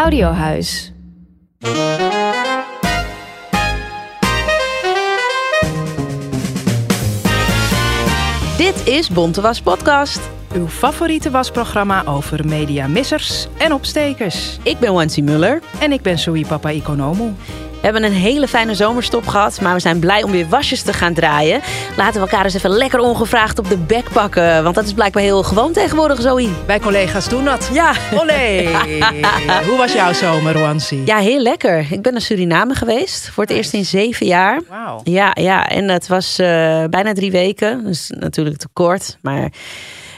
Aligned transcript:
Audiohuis. 0.00 0.92
Dit 8.56 8.86
is 8.86 9.08
Bonte 9.08 9.40
Was 9.40 9.60
Podcast. 9.60 10.20
Uw 10.54 10.66
favoriete 10.66 11.30
wasprogramma 11.30 12.02
over 12.06 12.46
mediamissers 12.46 13.46
en 13.58 13.72
opstekers. 13.72 14.58
Ik 14.62 14.78
ben 14.78 14.92
Wancy 14.92 15.20
Muller. 15.20 15.62
En 15.80 15.92
ik 15.92 16.02
ben 16.02 16.18
Sui 16.18 16.46
Papa 16.46 16.70
Economo. 16.70 17.32
We 17.80 17.86
hebben 17.86 18.04
een 18.04 18.12
hele 18.12 18.48
fijne 18.48 18.74
zomerstop 18.74 19.26
gehad, 19.26 19.60
maar 19.60 19.74
we 19.74 19.80
zijn 19.80 19.98
blij 19.98 20.22
om 20.22 20.30
weer 20.30 20.48
wasjes 20.48 20.82
te 20.82 20.92
gaan 20.92 21.14
draaien. 21.14 21.60
Laten 21.96 22.14
we 22.14 22.20
elkaar 22.28 22.44
eens 22.44 22.54
even 22.54 22.70
lekker 22.70 23.00
ongevraagd 23.00 23.58
op 23.58 23.68
de 23.68 23.76
bek 23.76 24.10
pakken, 24.12 24.62
want 24.62 24.74
dat 24.74 24.84
is 24.84 24.92
blijkbaar 24.92 25.22
heel 25.22 25.42
gewoon 25.42 25.72
tegenwoordig, 25.72 26.20
Zoe. 26.20 26.48
Wij 26.66 26.80
collega's 26.80 27.28
doen 27.28 27.44
dat. 27.44 27.70
Ja. 27.72 27.92
Olé! 28.14 28.66
Hoe 29.68 29.76
was 29.76 29.92
jouw 29.92 30.12
zomer, 30.12 30.58
Wansi? 30.58 31.02
Ja, 31.04 31.18
heel 31.18 31.40
lekker. 31.40 31.86
Ik 31.92 32.02
ben 32.02 32.12
naar 32.12 32.20
Suriname 32.22 32.74
geweest, 32.74 33.28
voor 33.30 33.42
het 33.44 33.52
eerst 33.52 33.72
in 33.72 33.84
zeven 33.84 34.26
jaar. 34.26 34.60
Wauw. 34.68 35.00
Ja, 35.04 35.30
ja, 35.40 35.68
en 35.68 35.88
het 35.88 36.06
was 36.08 36.38
eh, 36.38 36.84
bijna 36.90 37.12
drie 37.12 37.30
weken, 37.30 37.84
dus 37.84 38.12
natuurlijk 38.18 38.56
te 38.56 38.68
kort, 38.72 39.18
maar... 39.22 39.52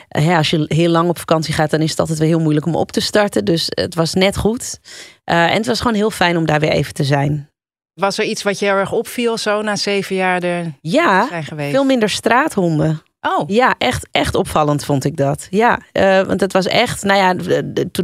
eh, 0.09 0.27
Ja, 0.27 0.37
als 0.37 0.51
je 0.51 0.65
heel 0.69 0.91
lang 0.91 1.09
op 1.09 1.19
vakantie 1.19 1.55
gaat, 1.55 1.71
dan 1.71 1.81
is 1.81 1.91
het 1.91 1.99
altijd 2.01 2.19
weer 2.19 2.29
heel 2.29 2.41
moeilijk 2.41 2.67
om 2.67 2.75
op 2.75 2.93
te 2.93 3.01
starten. 3.01 3.45
Dus 3.45 3.67
het 3.69 3.95
was 3.95 4.15
net 4.15 4.37
goed. 4.37 4.79
Eh, 5.25 5.45
en 5.45 5.53
het 5.57 5.67
was 5.67 5.79
gewoon 5.81 5.97
heel 5.97 6.11
fijn 6.11 6.37
om 6.37 6.47
daar 6.47 6.61
weer 6.61 6.71
even 6.71 6.95
te 6.95 7.05
zijn. 7.05 7.51
Was 7.95 8.19
er 8.19 8.25
iets 8.25 8.43
wat 8.43 8.59
je 8.59 8.65
heel 8.65 8.75
erg 8.75 8.93
opviel 8.93 9.39
zo 9.39 9.63
na 9.63 9.77
zeven 9.77 10.17
jaar 10.17 10.43
er 10.43 10.73
Ja, 10.81 11.27
zijn 11.29 11.45
geweest? 11.45 11.71
veel 11.71 11.85
minder 11.85 12.09
straathonden. 12.11 13.03
Oh, 13.21 13.49
Ja, 13.49 13.75
echt, 13.79 14.09
echt 14.11 14.35
opvallend 14.35 14.85
vond 14.85 15.05
ik 15.05 15.17
dat. 15.17 15.47
Ja, 15.51 15.81
eh, 15.93 16.21
want 16.23 16.41
het 16.41 16.53
was 16.53 16.67
echt, 16.67 17.03
nou 17.03 17.19
ja, 17.19 17.35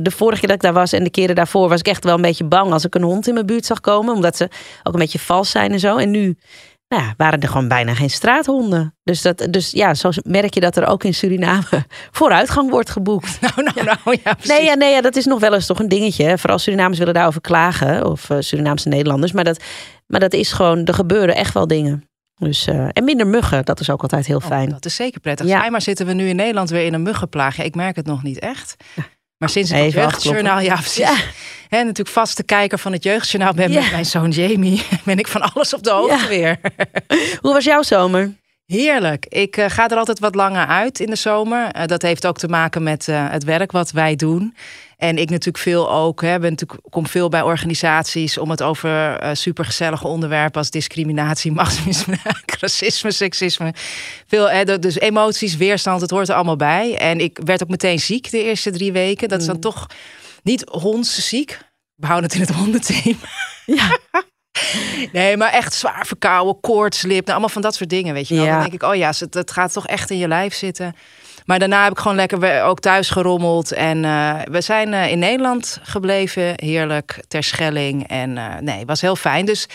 de 0.01 0.11
vorige 0.11 0.39
keer 0.41 0.49
dat 0.49 0.57
ik 0.57 0.63
daar 0.63 0.73
was 0.73 0.93
en 0.93 1.05
de 1.05 1.11
keren 1.11 1.35
daarvoor 1.35 1.69
was 1.69 1.81
ik 1.81 1.89
echt 1.89 2.05
wel 2.05 2.15
een 2.15 2.21
beetje 2.23 2.45
bang 2.45 2.73
als 2.73 2.85
ik 2.85 2.95
een 2.95 3.03
hond 3.03 3.27
in 3.29 3.35
mijn 3.35 3.47
buurt 3.47 3.67
zag 3.67 3.81
komen, 3.81 4.15
omdat 4.15 4.37
ze 4.37 4.49
ook 4.83 4.93
een 4.93 4.99
beetje 5.01 5.19
vals 5.19 5.51
zijn 5.51 5.73
en 5.73 5.81
zo. 5.81 5.97
En 5.97 6.11
nu 6.11 6.37
nou 6.89 7.03
ja, 7.03 7.15
waren 7.17 7.41
er 7.41 7.49
gewoon 7.49 7.69
bijna 7.69 7.95
geen 7.95 8.11
straathonden. 8.11 8.95
Dus, 9.03 9.23
dat, 9.23 9.47
dus 9.51 9.71
ja, 9.71 9.95
zo 9.95 10.11
merk 10.23 10.55
je 10.55 10.61
dat 10.61 10.77
er 10.77 10.87
ook 10.87 11.05
in 11.05 11.15
Suriname 11.15 11.63
vooruitgang 12.11 12.71
wordt 12.71 12.91
geboekt. 12.91 13.41
nou, 13.41 13.53
nou, 13.63 13.85
nou, 13.85 14.19
ja, 14.25 14.33
precies. 14.35 14.51
Nee, 14.51 14.65
ja, 14.65 14.75
nee 14.75 14.93
ja, 14.93 15.01
dat 15.01 15.17
is 15.17 15.25
nog 15.25 15.41
wel 15.41 15.55
eens 15.55 15.67
toch 15.67 15.79
een 15.79 15.89
dingetje. 15.89 16.25
hè. 16.25 16.39
Vooral 16.39 16.59
Surinamers 16.59 16.99
willen 16.99 17.15
daarover 17.15 17.41
klagen. 17.41 18.07
Of 18.07 18.31
eh, 18.31 18.37
Surinaamse 18.41 18.89
Nederlanders. 18.89 19.33
Maar 19.33 19.45
dat, 19.45 19.63
maar 20.07 20.21
dat 20.21 20.33
is 20.33 20.53
gewoon, 20.53 20.85
er 20.85 20.95
gebeuren 20.95 21.35
echt 21.35 21.55
wel 21.55 21.67
dingen. 21.67 22.03
Dus, 22.39 22.67
eh, 22.67 22.89
en 22.93 23.05
minder 23.05 23.27
muggen, 23.27 23.65
dat 23.65 23.81
is 23.81 23.91
ook 23.91 24.03
altijd 24.03 24.27
heel 24.27 24.37
Oh, 24.37 24.47
fijn. 24.47 24.69
dat 24.69 24.85
is 24.85 24.95
zeker 24.97 25.21
prettig. 25.21 25.47
Ja. 25.47 25.57
Schijnbaar 25.57 25.83
zitten 25.83 26.07
we 26.07 26.13
nu 26.13 26.29
in 26.29 26.37
Nederland 26.37 26.71
weer 26.71 26.85
in 26.87 26.95
een 26.95 27.03
muggenplaag. 27.03 27.57
Ja, 27.57 27.65
ik 27.65 27.75
merk 27.75 27.97
het 27.97 28.07
nog 28.07 28.23
niet 28.23 28.39
echt. 28.39 28.77
Maar 29.39 29.49
sinds 29.49 29.71
ik 29.71 29.83
het 29.83 29.93
jeugdjournaal, 29.93 30.61
ja 30.61 30.75
precies. 30.75 30.97
Ja. 30.97 31.17
Hè, 31.69 31.79
natuurlijk 31.79 32.09
vaste 32.09 32.43
kijker 32.43 32.79
van 32.79 32.93
het 32.93 33.03
jeugdjournaal 33.03 33.53
ben 33.55 33.73
Ja. 33.73 33.81
met 33.81 33.91
mijn 33.91 34.07
zoon 34.07 34.31
Jamie. 34.31 34.83
Ben 35.05 35.19
ik 35.19 35.29
van 35.29 35.53
alles 35.53 35.75
op 35.75 35.83
de 35.83 35.91
hoogte 35.91 36.23
Ja. 36.23 36.29
weer. 36.29 36.59
Hoe 37.43 37.53
was 37.53 37.65
jouw 37.65 37.83
zomer? 37.83 38.35
Heerlijk. 38.67 39.27
Ik 39.29 39.57
eh, 39.57 39.71
ga 39.71 39.89
er 39.89 39.97
altijd 39.97 40.19
wat 40.19 40.35
langer 40.35 40.67
uit 40.67 41.01
in 41.01 41.11
de 41.11 41.17
zomer. 41.17 41.71
Eh, 41.71 41.87
dat 41.87 42.03
heeft 42.03 42.27
ook 42.27 42.39
te 42.39 42.49
maken 42.49 42.83
met 42.83 43.09
eh, 43.09 43.31
het 43.31 43.45
werk 43.45 43.73
wat 43.73 43.91
wij 43.91 44.17
doen. 44.17 44.57
En 44.99 45.19
ik 45.19 45.31
natuurlijk 45.31 45.59
veel 45.59 45.93
ook. 45.93 46.23
Hè, 46.23 46.39
ben 46.39 46.51
natuurlijk, 46.51 46.81
kom 46.91 47.07
veel 47.07 47.29
bij 47.29 47.43
organisaties 47.43 48.39
om 48.39 48.51
het 48.51 48.63
over 48.63 49.17
eh, 49.19 49.31
supergezellige 49.35 50.07
onderwerpen 50.07 50.61
als 50.61 50.71
discriminatie, 50.71 51.53
machtsmisbruik, 51.63 52.57
racisme, 52.61 53.11
seksisme. 53.11 53.75
Veel, 54.27 54.51
hè, 54.51 54.79
dus 54.79 54.99
emoties, 54.99 55.57
weerstand, 55.57 56.01
het 56.01 56.11
hoort 56.11 56.29
er 56.29 56.35
allemaal 56.35 56.57
bij. 56.57 56.97
En 56.97 57.21
ik 57.21 57.39
werd 57.45 57.63
ook 57.63 57.69
meteen 57.69 58.01
ziek 58.01 58.31
de 58.31 58.43
eerste 58.43 58.71
drie 58.71 58.93
weken. 58.93 59.29
Dat 59.29 59.41
is 59.41 59.47
dan 59.47 59.61
toch 59.61 59.87
niet 60.43 60.65
hondsziek. 60.71 61.59
We 61.95 62.07
houden 62.07 62.31
het 62.31 62.39
in 62.39 62.47
het 62.47 62.55
hondenthema. 62.55 63.29
Ja. 63.67 63.99
Nee, 65.13 65.37
maar 65.37 65.53
echt 65.53 65.75
zwaar 65.75 66.07
verkouden, 66.07 66.61
koortslip, 66.61 67.21
nou, 67.21 67.31
allemaal 67.31 67.49
van 67.49 67.63
dat 67.63 67.75
soort 67.75 67.91
dingen, 67.91 68.15
weet 68.15 68.29
je 68.29 68.35
wel. 68.35 68.45
Ja. 68.45 68.53
Dan 68.53 68.61
denk 68.61 68.73
ik, 68.73 68.83
oh 68.83 68.95
ja, 68.95 69.13
het 69.31 69.51
gaat 69.51 69.73
toch 69.73 69.87
echt 69.87 70.11
in 70.11 70.19
je 70.19 70.29
lijf 70.29 70.55
zitten. 70.55 70.95
Maar 71.49 71.59
daarna 71.59 71.83
heb 71.83 71.93
ik 71.93 71.99
gewoon 71.99 72.17
lekker 72.17 72.63
ook 72.63 72.81
thuis 72.81 73.11
gerommeld. 73.11 73.73
En 73.73 74.05
eh, 74.05 74.41
we 74.51 74.61
zijn 74.61 74.93
eh, 74.93 75.11
in 75.11 75.19
Nederland 75.19 75.81
gebleven, 75.83 76.53
heerlijk, 76.57 77.25
ter 77.29 77.43
Schelling. 77.43 78.09
En 78.09 78.39
eh, 78.39 78.45
nee, 78.61 78.87
was 78.87 79.01
heel 79.01 79.17
fijn. 79.17 79.47
Dus 79.47 79.69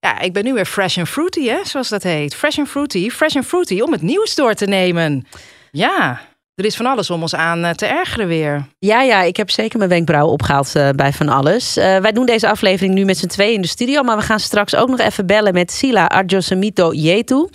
ja, 0.00 0.20
ik 0.20 0.32
ben 0.32 0.44
nu 0.44 0.52
weer 0.52 0.64
fresh 0.64 0.98
and 0.98 1.08
fruity, 1.08 1.46
hè, 1.46 1.58
zoals 1.62 1.88
dat 1.88 2.02
heet. 2.02 2.34
Fresh 2.34 2.58
and 2.58 2.68
fruity, 2.68 3.10
fresh 3.10 3.36
and 3.36 3.46
fruity, 3.46 3.80
om 3.80 3.92
het 3.92 4.02
nieuws 4.02 4.34
door 4.34 4.54
te 4.54 4.66
nemen. 4.66 5.26
Ja, 5.70 6.20
er 6.54 6.64
is 6.64 6.76
van 6.76 6.86
alles 6.86 7.10
om 7.10 7.22
ons 7.22 7.34
aan 7.34 7.74
te 7.74 7.86
ergeren 7.86 8.26
weer. 8.26 8.66
Ja, 8.78 9.02
ja, 9.02 9.22
ik 9.22 9.36
heb 9.36 9.50
zeker 9.50 9.78
mijn 9.78 9.90
wenkbrauwen 9.90 10.32
opgehaald 10.32 10.74
eh, 10.74 10.88
bij 10.88 11.12
van 11.12 11.28
alles. 11.28 11.74
Wij 11.74 12.12
doen 12.12 12.26
deze 12.26 12.48
aflevering 12.48 12.94
nu 12.94 13.04
met 13.04 13.18
z'n 13.18 13.26
tweeën 13.26 13.54
in 13.54 13.62
de 13.62 13.68
studio. 13.68 14.02
Maar 14.02 14.16
we 14.16 14.22
gaan 14.22 14.40
straks 14.40 14.74
ook 14.74 14.88
nog 14.88 15.00
even 15.00 15.26
bellen 15.26 15.52
met 15.52 15.72
Sila 15.72 16.06
Arjosemito 16.06 16.92
Yetu. 16.92 17.48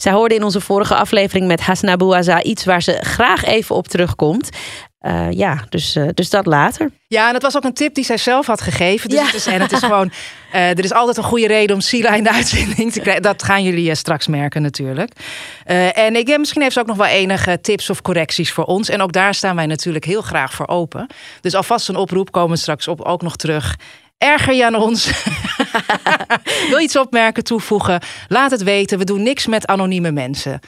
Zij 0.00 0.12
hoorde 0.12 0.34
in 0.34 0.42
onze 0.42 0.60
vorige 0.60 0.94
aflevering 0.94 1.46
met 1.46 1.60
Hasnabu 1.60 2.14
Aza 2.14 2.42
iets 2.42 2.64
waar 2.64 2.82
ze 2.82 2.98
graag 3.00 3.44
even 3.44 3.74
op 3.76 3.88
terugkomt. 3.88 4.48
Eh, 5.00 5.30
ja, 5.30 5.64
dus, 5.68 5.96
eh, 5.96 6.08
dus 6.14 6.30
dat 6.30 6.46
later. 6.46 6.90
Ja, 7.06 7.26
en 7.26 7.32
dat 7.32 7.42
was 7.42 7.56
ook 7.56 7.64
een 7.64 7.74
tip 7.74 7.94
die 7.94 8.04
zij 8.04 8.16
zelf 8.16 8.46
had 8.46 8.60
gegeven. 8.60 9.08
Dus 9.08 9.18
Ja. 9.18 9.24
het 9.24 9.34
is, 9.34 9.46
en 9.46 9.60
het 9.60 9.72
is 9.72 9.78
gewoon, 9.78 10.12
eh, 10.52 10.68
er 10.68 10.84
is 10.84 10.92
altijd 10.92 11.16
een 11.16 11.22
goede 11.22 11.46
reden 11.46 11.74
om 11.74 11.80
Sila 11.80 12.14
in 12.14 12.22
de 12.24 12.32
uitzending 12.40 12.92
te 12.92 13.00
krijgen. 13.00 13.22
Dat 13.22 13.42
gaan 13.42 13.62
jullie 13.62 13.94
straks 13.94 14.26
merken 14.26 14.62
natuurlijk. 14.62 15.12
En 15.94 16.16
ik, 16.16 16.38
misschien 16.38 16.62
heeft 16.62 16.74
ze 16.74 16.80
ook 16.80 16.86
nog 16.86 16.96
wel 16.96 17.06
enige 17.06 17.60
tips 17.60 17.90
of 17.90 18.02
correcties 18.02 18.52
voor 18.52 18.64
ons. 18.64 18.88
En 18.88 19.02
ook 19.02 19.12
daar 19.12 19.34
staan 19.34 19.56
wij 19.56 19.66
natuurlijk 19.66 20.04
heel 20.04 20.22
graag 20.22 20.52
voor 20.52 20.68
open. 20.68 21.06
Dus 21.40 21.54
alvast 21.54 21.88
een 21.88 21.96
oproep, 21.96 22.32
komen 22.32 22.50
we 22.50 22.56
straks 22.56 22.88
op, 22.88 23.00
ook 23.00 23.22
nog 23.22 23.36
terug. 23.36 23.76
Erger 24.22 24.54
je 24.54 24.64
aan 24.64 24.74
ons? 24.74 25.04
Wil 26.68 26.78
je 26.78 26.82
iets 26.82 26.96
opmerken, 26.96 27.44
toevoegen? 27.44 28.00
Laat 28.28 28.50
het 28.50 28.62
weten. 28.62 28.98
We 28.98 29.04
doen 29.04 29.22
niks 29.22 29.46
met 29.46 29.66
anonieme 29.66 30.12
mensen. 30.12 30.60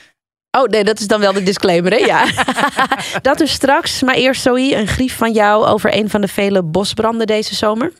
Oh 0.58 0.68
nee, 0.68 0.84
dat 0.84 1.00
is 1.00 1.06
dan 1.06 1.20
wel 1.20 1.32
de 1.32 1.42
disclaimer, 1.42 1.92
hè? 1.92 1.98
Ja. 1.98 2.26
dat 3.22 3.38
dus 3.38 3.52
straks. 3.52 4.02
Maar 4.02 4.14
eerst, 4.14 4.42
Zoe, 4.42 4.76
een 4.76 4.86
grief 4.86 5.16
van 5.16 5.32
jou 5.32 5.66
over 5.66 5.96
een 5.96 6.10
van 6.10 6.20
de 6.20 6.28
vele 6.28 6.62
bosbranden 6.62 7.26
deze 7.26 7.54
zomer. 7.54 7.92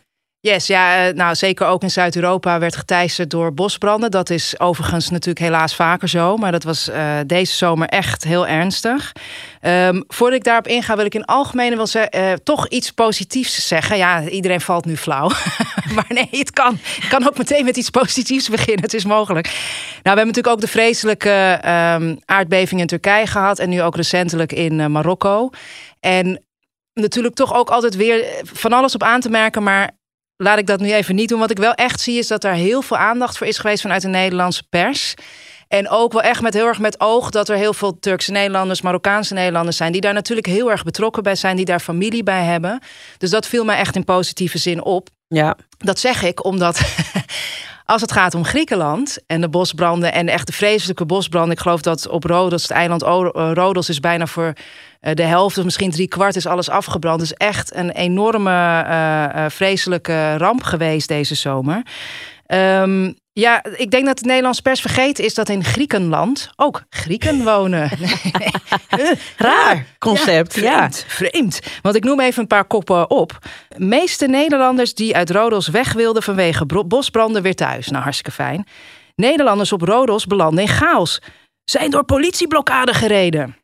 Yes, 0.44 0.66
ja, 0.66 1.06
eh, 1.06 1.14
nou 1.14 1.34
zeker 1.34 1.66
ook 1.66 1.82
in 1.82 1.90
Zuid-Europa 1.90 2.58
werd 2.58 2.76
geteisterd 2.76 3.30
door 3.30 3.54
bosbranden. 3.54 4.10
Dat 4.10 4.30
is 4.30 4.60
overigens 4.60 5.10
natuurlijk 5.10 5.38
helaas 5.44 5.74
vaker 5.74 6.08
zo, 6.08 6.36
maar 6.36 6.52
dat 6.52 6.62
was 6.62 6.88
eh, 6.88 7.18
deze 7.26 7.54
zomer 7.54 7.88
echt 7.88 8.24
heel 8.24 8.46
ernstig. 8.46 9.12
Ehm, 9.60 10.02
voordat 10.08 10.38
ik 10.38 10.44
daarop 10.44 10.66
inga, 10.66 10.96
wil 10.96 11.04
ik 11.04 11.14
in 11.14 11.24
algemene 11.24 11.76
wel 11.76 11.88
eh, 11.88 12.32
toch 12.32 12.68
iets 12.68 12.90
positiefs 12.90 13.66
zeggen. 13.66 13.96
Ja, 13.96 14.28
iedereen 14.28 14.60
valt 14.60 14.84
nu 14.84 14.96
flauw, 14.96 15.28
maar 15.94 16.06
nee, 16.08 16.28
het 16.30 16.50
kan. 16.50 16.78
Ik 17.02 17.08
kan 17.08 17.26
ook 17.26 17.38
meteen 17.38 17.64
met 17.64 17.76
iets 17.76 17.90
positiefs 17.90 18.48
beginnen. 18.48 18.82
Het 18.82 18.94
is 18.94 19.04
mogelijk. 19.04 19.46
Nou, 19.46 19.56
we 20.02 20.08
hebben 20.08 20.26
natuurlijk 20.26 20.54
ook 20.54 20.60
de 20.60 20.68
vreselijke 20.68 21.58
ehm, 21.60 22.16
aardbeving 22.24 22.80
in 22.80 22.86
Turkije 22.86 23.26
gehad 23.26 23.58
en 23.58 23.68
nu 23.68 23.82
ook 23.82 23.96
recentelijk 23.96 24.52
in 24.52 24.92
Marokko. 24.92 25.50
En 26.00 26.44
natuurlijk 26.94 27.34
toch 27.34 27.54
ook 27.54 27.70
altijd 27.70 27.96
weer 27.96 28.24
van 28.42 28.72
alles 28.72 28.94
op 28.94 29.02
aan 29.02 29.20
te 29.20 29.30
merken, 29.30 29.62
maar 29.62 30.00
laat 30.42 30.58
ik 30.58 30.66
dat 30.66 30.80
nu 30.80 30.92
even 30.92 31.14
niet 31.14 31.28
doen. 31.28 31.38
Wat 31.38 31.50
ik 31.50 31.58
wel 31.58 31.74
echt 31.74 32.00
zie 32.00 32.18
is 32.18 32.26
dat 32.26 32.44
er 32.44 32.52
heel 32.52 32.82
veel 32.82 32.96
aandacht 32.96 33.38
voor 33.38 33.46
is 33.46 33.58
geweest 33.58 33.82
vanuit 33.82 34.02
de 34.02 34.08
Nederlandse 34.08 34.62
pers. 34.68 35.14
En 35.68 35.88
ook 35.88 36.12
wel 36.12 36.22
echt 36.22 36.40
met 36.40 36.54
heel 36.54 36.66
erg 36.66 36.78
met 36.78 37.00
oog 37.00 37.30
dat 37.30 37.48
er 37.48 37.56
heel 37.56 37.74
veel 37.74 37.98
Turkse 37.98 38.32
Nederlanders, 38.32 38.82
Marokkaanse 38.82 39.34
Nederlanders 39.34 39.76
zijn. 39.76 39.92
Die 39.92 40.00
daar 40.00 40.12
natuurlijk 40.12 40.46
heel 40.46 40.70
erg 40.70 40.82
betrokken 40.82 41.22
bij 41.22 41.34
zijn, 41.34 41.56
die 41.56 41.64
daar 41.64 41.80
familie 41.80 42.22
bij 42.22 42.44
hebben. 42.44 42.80
Dus 43.18 43.30
dat 43.30 43.46
viel 43.46 43.64
mij 43.64 43.76
echt 43.76 43.96
in 43.96 44.04
positieve 44.04 44.58
zin 44.58 44.82
op. 44.82 45.08
Ja. 45.28 45.56
Dat 45.78 45.98
zeg 45.98 46.22
ik 46.22 46.44
omdat 46.44 46.80
als 47.84 48.00
het 48.00 48.12
gaat 48.12 48.34
om 48.34 48.44
Griekenland 48.44 49.18
en 49.26 49.40
de 49.40 49.48
bosbranden 49.48 50.12
en 50.12 50.28
echt 50.28 50.46
de 50.46 50.52
vreselijke 50.52 51.06
bosbranden. 51.06 51.52
Ik 51.52 51.60
geloof 51.60 51.80
dat 51.80 52.08
op 52.08 52.24
Rodos, 52.24 52.62
het 52.62 52.70
eiland 52.70 53.02
eh, 53.02 53.50
Rodos, 53.54 53.88
is 53.88 54.00
bijna 54.00 54.26
voor 54.26 54.52
eh, 55.00 55.14
de 55.14 55.22
helft 55.22 55.58
of 55.58 55.64
misschien 55.64 55.90
drie 55.90 56.08
kwart 56.08 56.36
is 56.36 56.46
alles 56.46 56.68
afgebrand. 56.68 57.20
Dus 57.20 57.34
echt 57.34 57.74
een 57.74 57.90
enorme 57.90 58.80
eh, 58.80 59.44
vreselijke 59.48 60.36
ramp 60.36 60.62
geweest 60.62 61.08
deze 61.08 61.34
zomer. 61.34 61.82
Ehm, 62.46 63.12
Ja, 63.34 63.64
ik 63.76 63.90
denk 63.90 64.06
dat 64.06 64.18
de 64.18 64.26
Nederlandse 64.26 64.62
pers 64.62 64.80
vergeten 64.80 65.24
is 65.24 65.34
dat 65.34 65.48
in 65.48 65.64
Griekenland 65.64 66.50
ook 66.56 66.82
Grieken 66.90 67.44
wonen. 67.44 67.90
Raar 69.36 69.86
concept. 69.98 70.54
Ja, 70.54 70.90
vreemd, 70.90 71.04
vreemd. 71.08 71.60
Want 71.82 71.96
ik 71.96 72.04
noem 72.04 72.20
even 72.20 72.42
een 72.42 72.46
paar 72.46 72.64
koppen 72.64 73.10
op. 73.10 73.38
Meeste 73.76 74.26
Nederlanders 74.26 74.94
die 74.94 75.16
uit 75.16 75.30
Rodos 75.30 75.68
weg 75.68 75.92
wilden 75.92 76.22
vanwege 76.22 76.66
bosbranden 76.66 77.42
weer 77.42 77.54
thuis. 77.54 77.88
Nou, 77.88 78.02
hartstikke 78.02 78.32
fijn. 78.32 78.66
Nederlanders 79.14 79.72
op 79.72 79.82
Rodos 79.82 80.26
belanden 80.26 80.62
in 80.62 80.68
chaos. 80.68 81.20
Zijn 81.64 81.90
door 81.90 82.04
politieblokkade 82.04 82.94
gereden. 82.94 83.56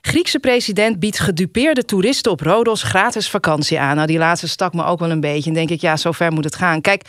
Griekse 0.00 0.38
president 0.38 0.98
biedt 0.98 1.18
gedupeerde 1.18 1.84
toeristen 1.84 2.32
op 2.32 2.40
Rodos 2.40 2.82
gratis 2.82 3.30
vakantie 3.30 3.80
aan. 3.80 3.94
Nou, 3.96 4.06
die 4.06 4.18
laatste 4.18 4.48
stak 4.48 4.72
me 4.72 4.84
ook 4.84 4.98
wel 4.98 5.10
een 5.10 5.20
beetje. 5.20 5.50
En 5.50 5.56
denk 5.56 5.70
ik, 5.70 5.80
ja, 5.80 5.96
zo 5.96 6.12
ver 6.12 6.32
moet 6.32 6.44
het 6.44 6.56
gaan. 6.56 6.80
Kijk, 6.80 7.04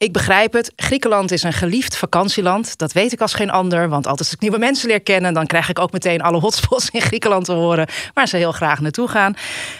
ik 0.00 0.12
begrijp 0.12 0.52
het. 0.52 0.72
Griekenland 0.76 1.30
is 1.30 1.42
een 1.42 1.52
geliefd 1.52 1.96
vakantieland. 1.96 2.78
Dat 2.78 2.92
weet 2.92 3.12
ik 3.12 3.20
als 3.20 3.34
geen 3.34 3.50
ander. 3.50 3.88
Want 3.88 4.06
als 4.06 4.32
ik 4.32 4.40
nieuwe 4.40 4.58
mensen 4.58 4.88
leer 4.88 5.00
kennen, 5.00 5.34
dan 5.34 5.46
krijg 5.46 5.68
ik 5.68 5.78
ook 5.78 5.92
meteen 5.92 6.22
alle 6.22 6.38
hotspots 6.38 6.90
in 6.90 7.00
Griekenland 7.00 7.44
te 7.44 7.52
horen. 7.52 7.88
Waar 8.14 8.28
ze 8.28 8.36
heel 8.36 8.52
graag 8.52 8.80
naartoe 8.80 9.08
gaan. 9.08 9.34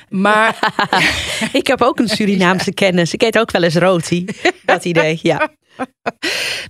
Maar. 0.09 0.59
ik 1.53 1.67
heb 1.67 1.83
ook 1.83 1.99
een 1.99 2.09
Surinaamse 2.09 2.73
kennis. 2.83 3.15
Ik 3.15 3.23
eet 3.23 3.39
ook 3.39 3.51
wel 3.51 3.63
eens 3.63 3.75
roti. 3.77 4.27
Dat 4.65 4.85
idee, 4.85 5.19
ja. 5.23 5.49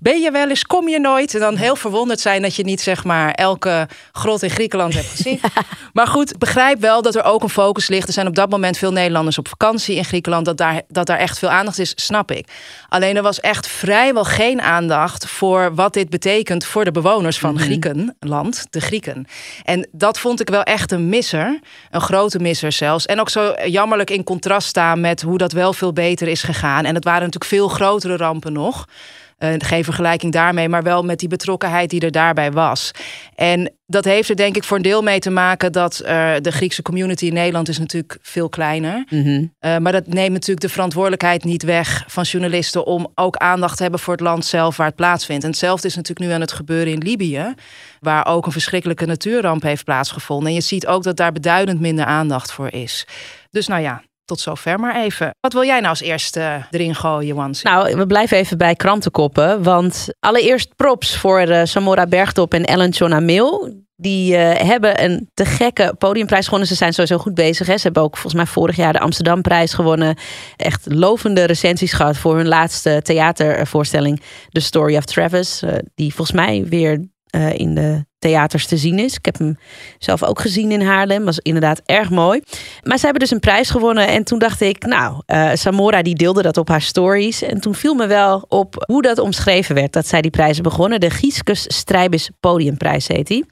Ben 0.01 0.21
je 0.21 0.31
wel 0.31 0.49
eens, 0.49 0.65
kom 0.65 0.89
je 0.89 1.01
nooit? 1.01 1.35
En 1.35 1.41
dan 1.41 1.57
heel 1.57 1.77
verwonderd 1.77 2.21
zijn 2.21 2.43
dat 2.43 2.57
je 2.57 2.63
niet 2.63 2.81
zeg 2.81 3.05
maar 3.05 3.31
elke 3.31 3.89
grot 4.13 4.43
in 4.43 4.51
Griekenland 4.51 4.95
hebt 4.95 5.07
gezien. 5.07 5.41
Maar 5.93 6.07
goed, 6.07 6.39
begrijp 6.39 6.81
wel 6.81 7.03
dat 7.03 7.15
er 7.15 7.25
ook 7.25 7.43
een 7.43 7.49
focus 7.49 7.89
ligt. 7.89 8.07
Er 8.07 8.13
zijn 8.13 8.27
op 8.27 8.35
dat 8.35 8.51
moment 8.51 8.79
veel 8.79 8.93
Nederlanders 8.93 9.39
op 9.39 9.49
vakantie 9.49 9.97
in 9.97 10.05
Griekenland. 10.05 10.45
Dat 10.45 10.57
daar, 10.57 10.83
dat 10.89 11.07
daar 11.07 11.19
echt 11.19 11.39
veel 11.39 11.49
aandacht 11.49 11.79
is, 11.79 11.93
snap 11.97 12.31
ik. 12.31 12.49
Alleen 12.89 13.17
er 13.17 13.23
was 13.23 13.41
echt 13.41 13.67
vrijwel 13.67 14.25
geen 14.25 14.61
aandacht 14.61 15.27
voor 15.27 15.75
wat 15.75 15.93
dit 15.93 16.11
betekent 16.11 16.65
voor 16.65 16.85
de 16.85 16.91
bewoners 16.91 17.39
van 17.39 17.55
mhm. 17.55 17.63
Griekenland, 17.63 18.67
de 18.71 18.81
Grieken. 18.81 19.27
En 19.65 19.89
dat 19.93 20.19
vond 20.19 20.41
ik 20.41 20.49
wel 20.49 20.63
echt 20.63 20.93
een 20.93 21.09
misser. 21.09 21.61
Een 21.91 22.01
grote 22.01 22.39
misser 22.39 22.73
zelfs. 22.73 23.07
En 23.07 23.21
ook 23.21 23.31
zo 23.31 23.55
jammerlijk 23.65 24.11
in 24.11 24.25
contrast 24.25 24.69
staan 24.69 25.01
met 25.01 25.23
hoe 25.23 25.39
dat 25.39 25.53
wel 25.53 25.73
veel 25.73 25.93
beter 25.93 26.29
is 26.29 26.43
gegaan. 26.43 26.85
En 26.85 26.95
het 26.95 27.05
waren 27.05 27.23
natuurlijk 27.23 27.51
veel 27.51 27.69
grotere 27.69 28.17
rampen 28.17 28.53
nog. 28.53 28.87
Uh, 29.39 29.55
geen 29.59 29.85
vergelijking 29.85 30.33
daarmee, 30.33 30.69
maar 30.69 30.83
wel 30.83 31.03
met 31.03 31.19
die 31.19 31.29
betrokkenheid 31.29 31.91
die 31.91 32.01
er 32.01 32.11
daarbij 32.11 32.53
was. 32.53 32.91
En 33.35 33.73
dat 33.87 34.05
heeft 34.05 34.29
er 34.29 34.37
denk 34.37 34.57
ik 34.57 34.65
voor 34.65 34.77
een 34.77 34.83
deel 34.83 35.03
mee 35.03 35.19
te 35.19 35.31
maken 35.31 35.73
dat 35.73 36.01
uh, 36.03 36.09
de 36.41 36.53
Griekse 36.53 36.83
community 36.83 37.27
in 37.27 37.33
Nederland 37.33 37.69
is 37.69 37.79
natuurlijk 37.79 38.19
veel 38.23 38.49
kleiner. 38.49 39.05
Mm 39.11 39.53
maar 39.61 39.93
dat 39.93 40.07
neemt 40.07 40.33
natuurlijk 40.33 40.61
de 40.61 40.69
verantwoordelijkheid 40.69 41.45
niet 41.45 41.63
weg 41.63 42.05
van 42.07 42.23
journalisten 42.23 42.87
om 42.87 43.13
ook 43.15 43.37
aandacht 43.37 43.77
te 43.77 43.83
hebben 43.83 44.01
voor 44.01 44.13
het 44.13 44.23
land 44.23 44.45
zelf 44.45 44.77
waar 44.77 44.87
het 44.87 44.97
plaatsvindt. 44.97 45.45
En 45.45 45.51
hetzelfde 45.51 45.89
is 45.89 45.97
natuurlijk 45.97 46.29
nu 46.29 46.35
aan 46.35 46.41
het 46.41 46.53
gebeuren 46.53 46.93
in 46.93 46.99
Libië, 46.99 47.55
waar 48.01 48.27
ook 48.27 48.47
een 48.47 48.53
verschrikkelijke 48.53 49.07
natuurramp 49.07 49.63
heeft 49.63 49.85
plaatsgevonden. 49.85 50.49
En 50.49 50.55
je 50.55 50.61
ziet 50.61 50.87
ook 50.87 51.03
dat 51.03 51.17
daar 51.17 51.33
beduidend 51.33 51.81
minder 51.81 52.05
aandacht 52.05 52.53
voor 52.53 52.73
is. 52.73 53.07
Dus 53.51 53.67
nou 53.67 53.83
ja, 53.83 54.03
tot 54.31 54.41
zover 54.41 54.81
maar 54.81 54.97
even. 54.97 55.31
Wat 55.41 55.53
wil 55.53 55.65
jij 55.65 55.79
nou 55.79 55.89
als 55.89 56.01
eerste 56.01 56.67
erin 56.71 56.95
gooien, 56.95 57.37
Wansi? 57.37 57.69
Nou, 57.69 57.97
we 57.97 58.07
blijven 58.07 58.37
even 58.37 58.59
bij 58.59 58.75
krantenkoppen. 58.75 59.63
Want 59.63 60.09
allereerst 60.19 60.77
props 60.77 61.17
voor 61.17 61.49
uh, 61.49 61.61
Samora 61.65 62.07
Bergtop 62.07 62.55
en 62.55 62.65
Ellen 62.65 62.95
Chonamil. 62.95 63.79
Die 63.97 64.33
uh, 64.33 64.53
hebben 64.53 65.05
een 65.05 65.31
te 65.35 65.45
gekke 65.45 65.95
podiumprijs 65.99 66.45
gewonnen. 66.45 66.69
Ze 66.69 66.75
zijn 66.75 66.93
sowieso 66.93 67.19
goed 67.19 67.35
bezig. 67.35 67.67
Hè. 67.67 67.77
Ze 67.77 67.83
hebben 67.83 68.03
ook 68.03 68.17
volgens 68.17 68.35
mij 68.35 68.47
vorig 68.47 68.77
jaar 68.77 68.93
de 68.93 69.01
Amsterdamprijs 69.01 69.75
gewonnen. 69.75 70.17
Echt 70.57 70.87
lovende 70.89 71.45
recensies 71.45 71.93
gehad 71.93 72.17
voor 72.17 72.37
hun 72.37 72.49
laatste 72.49 73.01
theatervoorstelling. 73.03 74.23
The 74.51 74.61
Story 74.61 74.97
of 74.97 75.05
Travis. 75.05 75.63
Uh, 75.63 75.71
die 75.95 76.15
volgens 76.15 76.37
mij 76.37 76.65
weer 76.69 77.05
uh, 77.37 77.55
in 77.55 77.75
de 77.75 78.05
theaters 78.19 78.67
te 78.67 78.77
zien 78.77 78.99
is. 78.99 79.17
Ik 79.17 79.25
heb 79.25 79.39
hem 79.39 79.59
zelf 79.99 80.23
ook 80.23 80.41
gezien 80.41 80.71
in 80.71 80.81
Haarlem. 80.81 81.25
Was 81.25 81.39
inderdaad 81.39 81.81
erg 81.85 82.11
mooi. 82.11 82.41
Maar 82.83 82.99
ze 82.99 83.05
hebben 83.05 83.23
dus 83.23 83.31
een 83.31 83.41
prijs 83.41 83.71
gewonnen. 83.71 84.09
En 84.09 84.25
toen 84.25 84.39
dacht 84.39 84.61
ik, 84.61 84.85
nou, 84.87 85.23
uh, 85.27 85.51
Samora 85.55 86.03
die 86.03 86.15
deelde 86.15 86.43
dat 86.43 86.57
op 86.57 86.69
haar 86.69 86.83
stories. 86.83 87.43
En 87.43 87.61
toen 87.61 87.75
viel 87.75 87.95
me 87.95 88.07
wel 88.07 88.45
op 88.49 88.85
hoe 88.87 89.03
dat 89.03 89.19
omschreven 89.19 89.75
werd. 89.75 89.93
Dat 89.93 90.07
zij 90.07 90.21
die 90.21 90.31
prijzen 90.31 90.63
begonnen. 90.63 91.01
De 91.01 91.11
Gieskus 91.11 91.65
Strijbis 91.67 92.31
Podiumprijs 92.41 93.09
heet 93.09 93.27
die. 93.27 93.47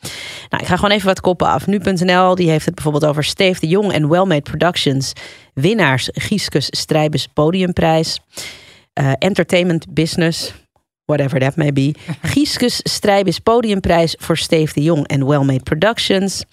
Nou, 0.48 0.62
ik 0.62 0.68
ga 0.68 0.76
gewoon 0.76 0.90
even 0.90 1.06
wat 1.06 1.20
koppen 1.20 1.46
af. 1.46 1.66
Nu.nl 1.66 2.34
die 2.34 2.50
heeft 2.50 2.66
het 2.66 2.74
bijvoorbeeld 2.74 3.06
over 3.06 3.24
Steve 3.24 3.60
de 3.60 3.66
Jong 3.66 3.92
en 3.92 4.08
Wellmade 4.08 4.42
Productions. 4.42 5.12
Winnaars 5.54 6.08
Gieskus 6.12 6.66
Strijbis 6.70 7.26
Podiumprijs. 7.26 8.20
Uh, 9.00 9.12
entertainment 9.18 9.94
Business 9.94 10.54
whatever 11.08 11.40
that 11.40 11.56
may 11.56 11.72
be. 11.72 11.94
Gieskus 12.32 12.80
Strijbis 12.82 13.38
Podiumprijs 13.38 14.16
voor 14.18 14.36
Steve 14.36 14.72
de 14.74 14.82
Jong 14.82 15.06
en 15.06 15.26
Wellmade 15.26 15.62
Productions. 15.62 16.44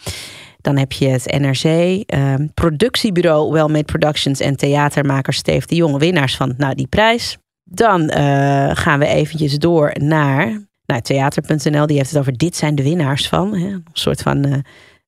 Dan 0.62 0.78
heb 0.78 0.92
je 0.92 1.07
het 1.07 1.40
NRC, 1.40 1.63
ehm, 2.06 2.48
productiebureau 2.54 3.52
Wellmade 3.52 3.84
Productions 3.84 4.40
en 4.40 4.56
theatermaker 4.56 5.34
Steve 5.34 5.68
de 5.68 5.75
Jong, 5.75 5.98
winnaars 5.98 6.36
van 6.36 6.54
nou, 6.57 6.75
die 6.75 6.88
prijs. 6.88 7.38
Dan 7.63 8.02
uh, 8.02 8.69
gaan 8.74 9.00
we 9.00 9.06
eventjes 9.06 9.57
door 9.57 9.96
naar 10.00 10.68
nou, 10.86 11.01
theater.nl, 11.01 11.86
die 11.86 11.98
heeft 11.98 12.10
het 12.10 12.19
over 12.19 12.38
dit 12.38 12.56
zijn 12.56 12.75
de 12.75 12.84
winnaars 12.84 13.28
van. 13.28 13.56
Hè? 13.56 13.68
Een 13.68 13.86
soort 13.94 14.22
van, 14.22 14.48
uh, 14.48 14.54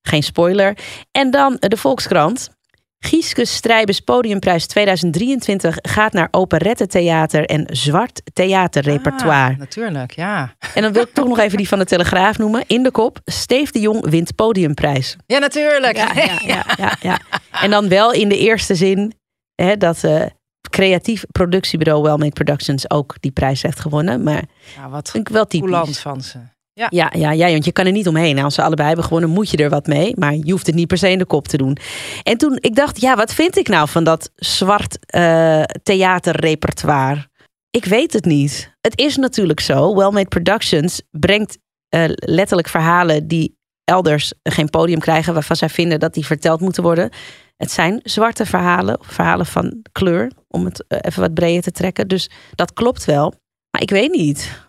geen 0.02 0.22
spoiler. 0.22 0.78
En 1.10 1.30
dan 1.30 1.56
de 1.60 1.76
Volkskrant. 1.76 2.50
Gieske 2.98 3.44
Strijbes 3.44 4.00
Podiumprijs 4.00 4.66
2023 4.66 5.76
gaat 5.82 6.12
naar 6.12 6.28
operettetheater 6.30 7.44
en 7.44 7.64
zwart 7.66 8.22
theaterrepertoire. 8.32 9.52
Ah, 9.52 9.58
natuurlijk, 9.58 10.12
ja. 10.12 10.54
En 10.74 10.82
dan 10.82 10.92
wil 10.92 11.02
ik 11.02 11.12
toch 11.12 11.28
nog 11.28 11.38
even 11.38 11.56
die 11.56 11.68
van 11.68 11.78
de 11.78 11.84
Telegraaf 11.84 12.38
noemen. 12.38 12.64
In 12.66 12.82
de 12.82 12.90
kop, 12.90 13.20
Steef 13.24 13.70
de 13.70 13.80
Jong 13.80 14.10
wint 14.10 14.34
podiumprijs. 14.34 15.16
Ja, 15.26 15.38
natuurlijk. 15.38 15.96
Ja, 15.96 16.12
ja, 16.14 16.38
ja, 16.44 16.64
ja, 16.76 16.96
ja. 17.00 17.18
En 17.50 17.70
dan 17.70 17.88
wel 17.88 18.12
in 18.12 18.28
de 18.28 18.38
eerste 18.38 18.74
zin 18.74 19.12
hè, 19.54 19.76
dat 19.76 20.04
uh, 20.04 20.22
creatief 20.70 21.24
productiebureau 21.32 22.02
Wellmade 22.02 22.32
Productions 22.32 22.90
ook 22.90 23.16
die 23.20 23.30
prijs 23.30 23.62
heeft 23.62 23.80
gewonnen. 23.80 24.22
Maar 24.22 24.42
ja, 24.76 24.88
wat 24.88 25.10
ik 25.14 25.28
wel 25.28 25.46
typisch. 25.46 25.98
van 25.98 26.20
ze. 26.20 26.38
Ja. 26.86 27.10
Ja, 27.12 27.32
ja, 27.32 27.50
want 27.50 27.64
je 27.64 27.72
kan 27.72 27.86
er 27.86 27.92
niet 27.92 28.08
omheen. 28.08 28.38
Als 28.38 28.54
ze 28.54 28.62
allebei 28.62 28.86
hebben 28.86 29.04
gewonnen, 29.04 29.30
moet 29.30 29.50
je 29.50 29.56
er 29.56 29.70
wat 29.70 29.86
mee. 29.86 30.12
Maar 30.16 30.34
je 30.34 30.50
hoeft 30.50 30.66
het 30.66 30.74
niet 30.74 30.86
per 30.86 30.98
se 30.98 31.10
in 31.10 31.18
de 31.18 31.24
kop 31.24 31.48
te 31.48 31.56
doen. 31.56 31.76
En 32.22 32.38
toen 32.38 32.58
ik 32.60 32.74
dacht, 32.74 33.00
ja, 33.00 33.16
wat 33.16 33.34
vind 33.34 33.56
ik 33.56 33.68
nou 33.68 33.88
van 33.88 34.04
dat 34.04 34.30
zwart 34.34 34.98
uh, 35.14 35.62
theaterrepertoire? 35.82 37.28
Ik 37.70 37.84
weet 37.84 38.12
het 38.12 38.24
niet. 38.24 38.76
Het 38.80 38.98
is 38.98 39.16
natuurlijk 39.16 39.60
zo. 39.60 39.96
Wellmade 39.96 40.28
Productions 40.28 41.02
brengt 41.10 41.58
uh, 41.94 42.04
letterlijk 42.14 42.68
verhalen 42.68 43.28
die 43.28 43.56
elders 43.84 44.32
geen 44.42 44.70
podium 44.70 45.00
krijgen, 45.00 45.34
waarvan 45.34 45.56
zij 45.56 45.68
vinden 45.68 46.00
dat 46.00 46.14
die 46.14 46.26
verteld 46.26 46.60
moeten 46.60 46.82
worden. 46.82 47.10
Het 47.56 47.70
zijn 47.70 48.00
zwarte 48.02 48.46
verhalen, 48.46 48.98
verhalen 49.00 49.46
van 49.46 49.82
kleur, 49.92 50.30
om 50.48 50.64
het 50.64 50.84
uh, 50.88 50.98
even 51.00 51.20
wat 51.20 51.34
breder 51.34 51.62
te 51.62 51.70
trekken. 51.70 52.08
Dus 52.08 52.30
dat 52.54 52.72
klopt 52.72 53.04
wel. 53.04 53.34
Maar 53.70 53.82
ik 53.82 53.90
weet 53.90 54.12
niet 54.12 54.68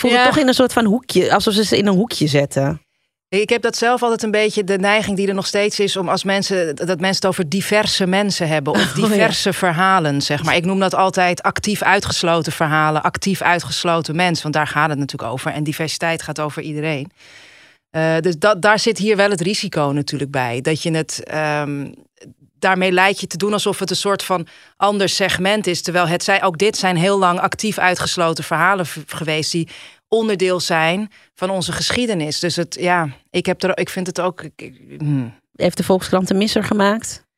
voel 0.00 0.10
ja. 0.10 0.24
toch 0.24 0.38
in 0.38 0.48
een 0.48 0.54
soort 0.54 0.72
van 0.72 0.84
hoekje, 0.84 1.32
alsof 1.32 1.54
ze 1.54 1.64
ze 1.64 1.76
in 1.76 1.86
een 1.86 1.94
hoekje 1.94 2.26
zetten. 2.26 2.80
Ik 3.28 3.48
heb 3.48 3.62
dat 3.62 3.76
zelf 3.76 4.02
altijd 4.02 4.22
een 4.22 4.30
beetje 4.30 4.64
de 4.64 4.78
neiging 4.78 5.16
die 5.16 5.28
er 5.28 5.34
nog 5.34 5.46
steeds 5.46 5.80
is 5.80 5.96
om 5.96 6.08
als 6.08 6.24
mensen 6.24 6.76
dat 6.76 7.00
mensen 7.00 7.14
het 7.14 7.26
over 7.26 7.48
diverse 7.48 8.06
mensen 8.06 8.48
hebben 8.48 8.72
of 8.72 8.92
diverse 8.92 9.48
oh, 9.48 9.54
ja. 9.54 9.58
verhalen, 9.58 10.22
zeg 10.22 10.44
maar. 10.44 10.56
Ik 10.56 10.64
noem 10.64 10.78
dat 10.78 10.94
altijd 10.94 11.42
actief 11.42 11.82
uitgesloten 11.82 12.52
verhalen, 12.52 13.02
actief 13.02 13.42
uitgesloten 13.42 14.16
mens, 14.16 14.42
want 14.42 14.54
daar 14.54 14.66
gaat 14.66 14.88
het 14.88 14.98
natuurlijk 14.98 15.32
over. 15.32 15.52
En 15.52 15.64
diversiteit 15.64 16.22
gaat 16.22 16.40
over 16.40 16.62
iedereen. 16.62 17.10
Uh, 17.96 18.18
dus 18.20 18.38
dat, 18.38 18.62
daar 18.62 18.78
zit 18.78 18.98
hier 18.98 19.16
wel 19.16 19.30
het 19.30 19.40
risico 19.40 19.90
natuurlijk 19.94 20.30
bij. 20.30 20.60
Dat 20.60 20.82
je 20.82 20.90
het 20.90 21.22
um, 21.34 21.94
daarmee 22.60 22.92
lijkt 22.92 23.20
je 23.20 23.26
te 23.26 23.36
doen 23.36 23.52
alsof 23.52 23.78
het 23.78 23.90
een 23.90 23.96
soort 23.96 24.22
van 24.22 24.46
ander 24.76 25.08
segment 25.08 25.66
is. 25.66 25.82
Terwijl 25.82 26.08
het 26.08 26.24
zij, 26.24 26.42
ook 26.42 26.58
dit 26.58 26.76
zijn 26.76 26.96
heel 26.96 27.18
lang 27.18 27.40
actief 27.40 27.78
uitgesloten 27.78 28.44
verhalen 28.44 28.86
geweest 29.06 29.52
die 29.52 29.68
onderdeel 30.08 30.60
zijn 30.60 31.10
van 31.34 31.50
onze 31.50 31.72
geschiedenis. 31.72 32.38
Dus 32.38 32.56
het, 32.56 32.76
ja, 32.80 33.08
ik, 33.30 33.46
heb 33.46 33.62
er, 33.62 33.78
ik 33.78 33.88
vind 33.88 34.06
het 34.06 34.20
ook. 34.20 34.44
Hmm. 34.98 35.34
Heeft 35.52 35.76
de 35.76 35.84
Volkskrant 35.84 36.30
een 36.30 36.36
misser 36.36 36.64
gemaakt? 36.64 37.28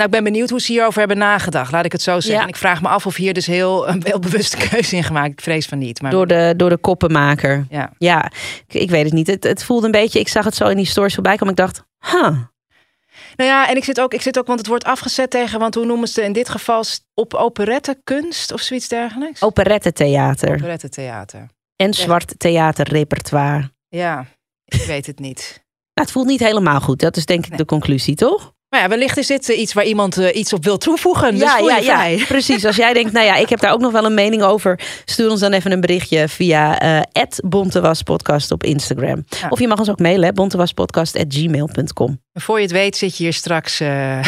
Nou, 0.00 0.12
ik 0.12 0.18
ben 0.18 0.32
benieuwd 0.32 0.50
hoe 0.50 0.60
ze 0.60 0.72
hierover 0.72 0.98
hebben 0.98 1.18
nagedacht. 1.18 1.72
Laat 1.72 1.84
ik 1.84 1.92
het 1.92 2.02
zo 2.02 2.12
zeggen. 2.12 2.34
Ja. 2.34 2.42
En 2.42 2.48
ik 2.48 2.56
vraag 2.56 2.82
me 2.82 2.88
af 2.88 3.06
of 3.06 3.16
hier 3.16 3.34
dus 3.34 3.46
heel 3.46 3.88
een 3.88 4.02
heel 4.06 4.18
bewuste 4.18 4.68
keuze 4.68 4.96
in 4.96 5.04
gemaakt. 5.04 5.32
Ik 5.32 5.40
vrees 5.40 5.66
van 5.66 5.78
niet. 5.78 6.02
Maar... 6.02 6.10
Door, 6.10 6.26
de, 6.26 6.54
door 6.56 6.68
de 6.68 6.76
koppenmaker. 6.76 7.66
Ja, 7.70 7.92
ja 7.98 8.30
ik, 8.66 8.80
ik 8.80 8.90
weet 8.90 9.04
het 9.04 9.12
niet. 9.12 9.26
Het, 9.26 9.44
het 9.44 9.64
voelde 9.64 9.86
een 9.86 9.92
beetje. 9.92 10.20
Ik 10.20 10.28
zag 10.28 10.44
het 10.44 10.54
zo 10.54 10.68
in 10.68 10.76
die 10.76 10.86
stories 10.86 11.14
voorbij 11.14 11.36
komen. 11.36 11.54
Ik 11.54 11.60
dacht, 11.60 11.82
huh, 11.98 12.38
nou 13.36 13.50
ja, 13.50 13.68
en 13.68 13.76
ik 13.76 13.84
zit 13.84 14.00
ook, 14.00 14.14
ik 14.14 14.22
zit 14.22 14.38
ook, 14.38 14.46
want 14.46 14.58
het 14.58 14.68
wordt 14.68 14.84
afgezet 14.84 15.30
tegen, 15.30 15.58
want 15.58 15.74
hoe 15.74 15.84
noemen 15.84 16.08
ze 16.08 16.22
in 16.22 16.32
dit 16.32 16.48
geval 16.48 16.84
op 17.14 17.34
operettekunst 17.34 18.52
of 18.52 18.60
zoiets 18.60 18.88
dergelijks? 18.88 19.42
Operettetheater. 19.42 20.54
Operettetheater. 20.54 21.48
En 21.76 21.94
zwart 21.94 22.34
theaterrepertoire. 22.38 23.70
Ja, 23.88 24.26
ik 24.64 24.82
weet 24.82 25.06
het 25.06 25.18
niet. 25.18 25.38
Nou, 25.94 26.12
het 26.12 26.18
voelt 26.18 26.30
niet 26.30 26.48
helemaal 26.48 26.80
goed. 26.80 27.00
Dat 27.00 27.16
is 27.16 27.26
denk 27.26 27.46
ik 27.46 27.56
de 27.56 27.64
conclusie, 27.64 28.14
toch? 28.14 28.54
Maar 28.70 28.80
ja, 28.80 28.88
wellicht 28.88 29.16
is 29.16 29.26
dit 29.26 29.48
iets 29.48 29.72
waar 29.72 29.84
iemand 29.84 30.16
iets 30.16 30.52
op 30.52 30.64
wil 30.64 30.78
toevoegen. 30.78 31.30
Dus 31.32 31.42
ja, 31.42 31.58
ja, 31.58 32.04
ja, 32.04 32.24
precies. 32.28 32.64
Als 32.64 32.76
jij 32.76 32.92
denkt, 32.92 33.12
nou 33.12 33.26
ja, 33.26 33.36
ik 33.36 33.48
heb 33.48 33.60
daar 33.60 33.72
ook 33.72 33.80
nog 33.80 33.92
wel 33.92 34.04
een 34.04 34.14
mening 34.14 34.42
over. 34.42 34.80
Stuur 35.04 35.30
ons 35.30 35.40
dan 35.40 35.52
even 35.52 35.72
een 35.72 35.80
berichtje 35.80 36.28
via 36.28 36.82
uh, 36.82 37.00
@bontewaspodcast 37.44 38.50
op 38.50 38.64
Instagram. 38.64 39.24
Ja. 39.28 39.48
Of 39.48 39.60
je 39.60 39.68
mag 39.68 39.78
ons 39.78 39.90
ook 39.90 39.98
mailen, 39.98 40.34
bontewaspodcast@gmail.com. 40.34 42.20
Voor 42.34 42.56
je 42.56 42.62
het 42.62 42.72
weet 42.72 42.96
zit 42.96 43.16
je 43.16 43.22
hier 43.22 43.32
straks 43.32 43.80
eh, 43.80 44.18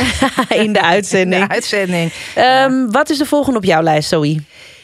In 0.49 0.73
de 0.73 0.79
in 0.79 0.81
uitzending. 0.81 1.47
de 1.47 1.53
uitzending. 1.53 2.13
Ehm, 2.35 2.87
Wat 2.91 3.11
is 3.11 3.19
de 3.19 3.27
volgende 3.27 3.59
op 3.59 3.65
jouw 3.65 3.83
lijst, 3.83 4.09
Zoe? 4.09 4.43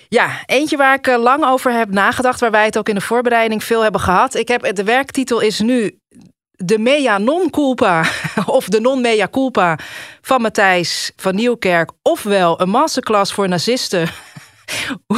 Ja, 0.09 0.31
eentje 0.47 0.77
waar 0.77 0.95
ik 0.95 1.07
eh, 1.07 1.23
lang 1.23 1.45
over 1.45 1.73
heb 1.73 1.91
nagedacht, 1.91 2.41
waar 2.41 2.51
wij 2.51 2.65
het 2.65 2.79
ook 2.79 2.89
in 2.89 2.95
de 2.95 3.01
voorbereiding 3.01 3.65
veel 3.65 3.83
hebben 3.83 4.01
gehad. 4.01 4.35
Ik 4.35 4.49
heb, 4.49 4.75
de 4.77 4.85
werktitel 4.85 5.41
is 5.41 5.61
nu 5.61 5.98
de 6.65 6.79
mea 6.79 7.19
non 7.19 7.51
culpa, 7.51 8.05
of 8.47 8.69
de 8.69 8.81
non 8.81 9.01
mea 9.01 9.29
culpa 9.29 9.79
van 10.21 10.41
Matthijs 10.41 11.13
van 11.17 11.35
Nieuwkerk, 11.35 11.91
ofwel 12.03 12.61
een 12.61 12.69
masterclass 12.69 13.33
voor 13.33 13.49
nazisten. 13.49 14.09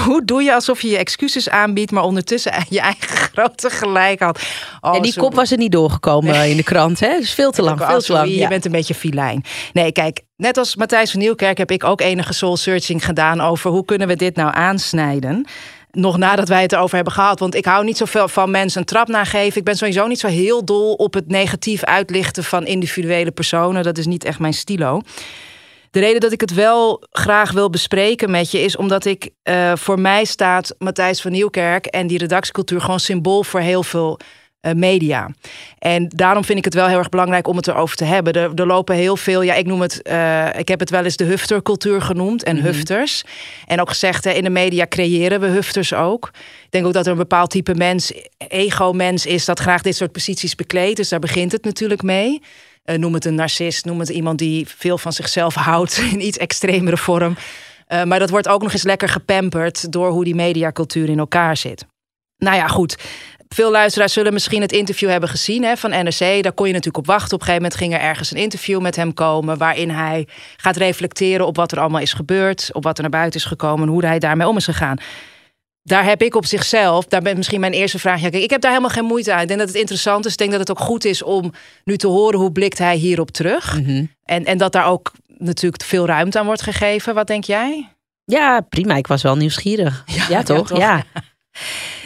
Hoe 0.05 0.25
doe 0.25 0.43
je 0.43 0.55
alsof 0.55 0.83
je 0.83 0.89
je 0.89 0.97
excuses 0.97 1.49
aanbiedt, 1.49 1.91
maar 1.91 2.03
ondertussen 2.03 2.53
je 2.69 2.81
eigen 2.81 3.09
grote 3.09 3.71
gelijk 3.71 4.21
had? 4.21 4.43
Oh, 4.81 4.97
en 4.97 5.03
die 5.03 5.13
sorry. 5.13 5.29
kop 5.29 5.37
was 5.37 5.51
er 5.51 5.59
niet 5.59 5.73
doorgekomen 5.73 6.49
in 6.49 6.57
de 6.57 6.63
krant, 6.63 7.01
hè? 7.01 7.19
Dus 7.19 7.33
veel 7.35 7.51
te 7.51 7.63
lang, 7.63 7.81
Ook 7.81 7.87
veel 7.89 8.01
te 8.01 8.13
lang. 8.13 8.29
Je 8.29 8.37
ja. 8.37 8.49
bent 8.49 8.65
een 8.65 8.73
beetje 8.73 8.95
filijn. 8.95 9.45
Nee, 9.73 9.93
kijk, 9.93 10.21
net 10.37 10.57
als 10.57 10.77
Matthijs 10.77 11.11
van 11.11 11.21
Nieuwkerk 11.21 11.59
heb 11.59 11.71
ik 11.71 11.85
ook 11.85 12.01
enige 12.01 12.33
soul 12.33 12.57
searching 12.57 13.05
gedaan 13.05 13.41
over 13.41 13.71
hoe 13.71 13.85
kunnen 13.85 14.09
we 14.09 14.17
dit 14.17 14.37
nou 14.37 14.55
aansnijden. 14.55 15.47
Nog 15.91 16.17
nadat 16.17 16.49
wij 16.49 16.63
het 16.63 16.73
erover 16.73 16.95
hebben 16.95 17.13
gehad. 17.13 17.39
Want 17.39 17.55
ik 17.55 17.65
hou 17.65 17.85
niet 17.85 17.97
zoveel 17.97 18.29
van 18.29 18.51
mensen 18.51 18.81
een 18.81 18.87
trap 18.87 19.09
nageven. 19.09 19.59
Ik 19.59 19.65
ben 19.65 19.77
sowieso 19.77 20.07
niet 20.07 20.21
zo 20.21 20.27
heel 20.27 20.65
dol 20.65 20.95
op 20.95 21.15
het 21.15 21.29
negatief 21.29 21.85
uitlichten 21.85 22.45
van 22.45 22.67
individuele 22.67 23.31
personen. 23.31 23.83
Dat 23.83 23.99
is 23.99 24.07
niet 24.07 24.25
echt 24.25 24.39
mijn 24.39 24.55
stilo. 24.55 25.01
De 25.91 26.01
reden 26.01 26.21
dat 26.21 26.33
ik 26.33 26.41
het 26.41 26.55
wel 26.55 27.03
graag 27.11 27.53
wil 27.53 27.71
bespreken 27.71 28.31
met 28.31 28.51
je 28.51 28.61
is 28.61 28.77
omdat 28.77 29.05
ik 29.05 29.31
eh, 29.43 29.73
voor 29.77 30.01
mij 30.01 30.25
staat 30.25 30.75
Matthijs 30.79 31.21
van 31.21 31.33
Nieuwkerk 31.33 31.87
en 31.87 32.07
die 32.07 32.19
redactiecultuur 32.19 32.81
gewoon 32.81 33.01
symbool 33.01 33.43
voor 33.43 33.61
heel 33.61 33.83
veel 33.83 34.19
media. 34.75 35.31
En 35.79 36.09
daarom 36.09 36.45
vind 36.45 36.59
ik 36.59 36.65
het 36.65 36.75
wel 36.75 36.87
heel 36.87 36.99
erg 36.99 37.09
belangrijk 37.09 37.47
om 37.47 37.57
het 37.57 37.69
erover 37.69 37.97
te 37.97 38.05
hebben. 38.05 38.33
Er, 38.33 38.55
er 38.55 38.67
lopen 38.67 38.97
heel 38.97 39.17
veel, 39.17 39.43
ja, 39.43 39.55
ik 39.55 39.67
noem 39.67 39.81
het, 39.81 40.03
eh, 40.03 40.59
ik 40.59 40.69
heb 40.69 40.81
het 40.81 40.91
wel 40.91 41.05
eens 41.05 41.17
de 41.17 41.25
huftercultuur 41.25 42.03
genoemd 42.03 42.43
en 42.43 42.63
hufters. 42.63 43.25
En 43.67 43.81
ook 43.81 43.89
gezegd, 43.89 44.25
hè, 44.25 44.31
in 44.31 44.43
de 44.45 44.51
media 44.51 44.87
creëren 44.89 45.41
we 45.41 45.47
hufters 45.47 45.95
ook. 45.95 46.31
Ik 46.65 46.71
denk 46.71 46.87
ook 46.87 46.93
dat 46.93 47.07
er 47.07 47.13
een 47.13 47.19
bepaald 47.19 47.51
type 47.51 47.75
mens, 47.75 48.13
ego-mens 48.49 49.27
is, 49.27 49.45
dat 49.45 49.59
graag 49.59 49.83
dit 49.83 49.97
soort 49.97 50.13
posities 50.13 50.55
bekleedt. 50.55 50.97
Dus 50.97 51.09
daar 51.09 51.19
begint 51.19 51.53
het 51.53 51.65
natuurlijk 51.65 52.03
mee. 52.03 52.43
Eh, 52.85 52.99
noem 52.99 53.15
het 53.15 53.25
een 53.25 53.35
narcist, 53.35 53.85
noem 53.85 54.01
het 54.01 54.09
iemand 54.09 54.39
die 54.39 54.67
veel 54.69 54.99
van 54.99 55.13
zichzelf 55.13 55.55
houdt 55.55 55.99
in 56.13 56.27
iets 56.27 56.39
extremere 56.39 56.97
vorm. 56.97 57.37
Uh, 57.89 58.03
maar 58.03 58.19
dat 58.19 58.31
wordt 58.31 58.49
ook 58.49 58.63
nog 58.63 58.73
eens 58.73 58.83
lekker 58.83 59.09
gepamperd 59.09 59.93
door 59.93 60.11
hoe 60.11 60.25
die 60.25 60.35
mediacultuur 60.35 61.09
in 61.09 61.19
elkaar 61.19 61.57
zit. 61.57 61.87
Nou 62.37 62.57
ja, 62.57 62.69
goed. 62.69 62.97
Veel 63.55 63.71
luisteraars 63.71 64.13
zullen 64.13 64.33
misschien 64.33 64.61
het 64.61 64.73
interview 64.73 65.09
hebben 65.09 65.29
gezien 65.29 65.65
hè, 65.65 65.77
van 65.77 65.91
NRC. 65.91 66.19
Daar 66.19 66.53
kon 66.53 66.67
je 66.67 66.73
natuurlijk 66.73 66.97
op 66.97 67.07
wachten. 67.07 67.35
Op 67.35 67.41
een 67.41 67.47
gegeven 67.47 67.63
moment 67.63 67.75
ging 67.75 67.95
er 67.95 68.01
ergens 68.01 68.31
een 68.31 68.37
interview 68.37 68.81
met 68.81 68.97
hem 68.97 69.15
komen. 69.15 69.59
waarin 69.59 69.91
hij 69.91 70.27
gaat 70.57 70.77
reflecteren 70.77 71.47
op 71.47 71.57
wat 71.57 71.73
er 71.73 71.81
allemaal 71.81 72.01
is 72.01 72.13
gebeurd. 72.13 72.71
op 72.73 72.83
wat 72.83 72.97
er 72.97 73.03
naar 73.03 73.11
buiten 73.11 73.41
is 73.41 73.47
gekomen. 73.47 73.87
en 73.87 73.93
hoe 73.93 74.05
hij 74.05 74.19
daarmee 74.19 74.47
om 74.47 74.57
is 74.57 74.65
gegaan. 74.65 74.97
Daar 75.83 76.05
heb 76.05 76.23
ik 76.23 76.35
op 76.35 76.47
zichzelf, 76.47 77.05
daar 77.05 77.23
ben 77.23 77.37
misschien 77.37 77.61
mijn 77.61 77.73
eerste 77.73 77.99
vraag. 77.99 78.21
Ja, 78.21 78.29
kijk, 78.29 78.43
ik 78.43 78.51
heb 78.51 78.61
daar 78.61 78.71
helemaal 78.71 78.93
geen 78.93 79.05
moeite 79.05 79.33
aan. 79.33 79.41
Ik 79.41 79.49
denk 79.49 79.59
dat 79.59 79.69
het 79.69 79.79
interessant 79.79 80.27
is. 80.27 80.33
Ik 80.33 80.39
denk 80.39 80.51
dat 80.51 80.61
het 80.61 80.71
ook 80.71 80.81
goed 80.81 81.05
is 81.05 81.23
om 81.23 81.53
nu 81.85 81.97
te 81.97 82.07
horen 82.07 82.39
hoe 82.39 82.53
blikt 82.53 82.79
hij 82.79 82.97
hierop 82.97 83.31
terug. 83.31 83.81
En, 84.25 84.45
en 84.45 84.59
dat 84.59 84.73
daar 84.73 84.87
ook 84.87 85.13
natuurlijk 85.39 85.83
veel 85.83 86.07
ruimte 86.07 86.39
aan 86.39 86.47
wordt 86.47 86.63
gegeven. 86.63 87.15
Wat 87.15 87.27
denk 87.27 87.45
jij? 87.45 87.89
Ja, 88.25 88.61
prima. 88.61 88.95
Ik 88.95 89.07
was 89.07 89.23
wel 89.23 89.37
nieuwsgierig. 89.37 90.05
Ja, 90.29 90.43
toch? 90.43 90.67
toch? 90.69 90.79
Ja. 90.79 91.03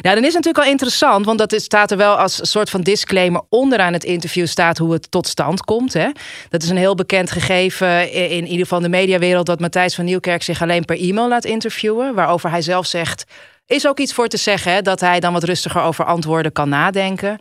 Nou, 0.00 0.14
dan 0.14 0.24
is 0.24 0.34
het 0.34 0.44
natuurlijk 0.44 0.64
al 0.64 0.70
interessant, 0.70 1.26
want 1.26 1.38
dat 1.38 1.52
is, 1.52 1.64
staat 1.64 1.90
er 1.90 1.96
wel 1.96 2.14
als 2.14 2.50
soort 2.50 2.70
van 2.70 2.80
disclaimer 2.80 3.42
onderaan 3.48 3.92
het 3.92 4.04
interview 4.04 4.46
staat 4.46 4.78
hoe 4.78 4.92
het 4.92 5.10
tot 5.10 5.26
stand 5.26 5.60
komt. 5.60 5.92
Hè? 5.92 6.08
Dat 6.48 6.62
is 6.62 6.68
een 6.68 6.76
heel 6.76 6.94
bekend 6.94 7.30
gegeven 7.30 8.12
in, 8.12 8.30
in 8.30 8.46
ieder 8.46 8.62
geval 8.62 8.80
de 8.80 8.88
mediawereld 8.88 9.46
dat 9.46 9.60
Matthijs 9.60 9.94
van 9.94 10.04
Nieuwkerk 10.04 10.42
zich 10.42 10.62
alleen 10.62 10.84
per 10.84 11.00
e-mail 11.00 11.28
laat 11.28 11.44
interviewen, 11.44 12.14
waarover 12.14 12.50
hij 12.50 12.62
zelf 12.62 12.86
zegt. 12.86 13.24
Is 13.66 13.86
ook 13.86 13.98
iets 13.98 14.12
voor 14.12 14.28
te 14.28 14.36
zeggen, 14.36 14.72
hè, 14.72 14.82
dat 14.82 15.00
hij 15.00 15.20
dan 15.20 15.32
wat 15.32 15.44
rustiger 15.44 15.82
over 15.82 16.04
antwoorden 16.04 16.52
kan 16.52 16.68
nadenken. 16.68 17.38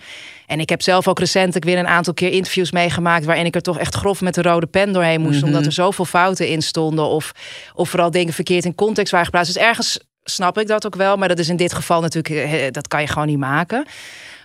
En 0.47 0.59
ik 0.59 0.69
heb 0.69 0.81
zelf 0.81 1.07
ook 1.07 1.19
recentelijk 1.19 1.65
weer 1.65 1.77
een 1.77 1.87
aantal 1.87 2.13
keer 2.13 2.31
interviews 2.31 2.71
meegemaakt. 2.71 3.25
waarin 3.25 3.45
ik 3.45 3.55
er 3.55 3.61
toch 3.61 3.79
echt 3.79 3.95
grof 3.95 4.21
met 4.21 4.33
de 4.33 4.41
rode 4.41 4.65
pen 4.65 4.93
doorheen 4.93 5.21
moest. 5.21 5.37
Mhm. 5.37 5.45
omdat 5.45 5.65
er 5.65 5.71
zoveel 5.71 6.05
fouten 6.05 6.47
in 6.47 6.61
stonden. 6.61 7.05
Of, 7.05 7.31
of 7.73 7.89
vooral 7.89 8.11
dingen 8.11 8.33
verkeerd 8.33 8.65
in 8.65 8.75
context 8.75 9.11
waren 9.11 9.25
geplaatst. 9.25 9.53
Dus 9.53 9.63
ergens 9.63 9.99
snap 10.23 10.57
ik 10.57 10.67
dat 10.67 10.85
ook 10.85 10.95
wel. 10.95 11.17
Maar 11.17 11.27
dat 11.27 11.39
is 11.39 11.49
in 11.49 11.55
dit 11.55 11.73
geval 11.73 12.01
natuurlijk, 12.01 12.51
eh, 12.51 12.71
dat 12.71 12.87
kan 12.87 13.01
je 13.01 13.07
gewoon 13.07 13.27
niet 13.27 13.37
maken. 13.37 13.85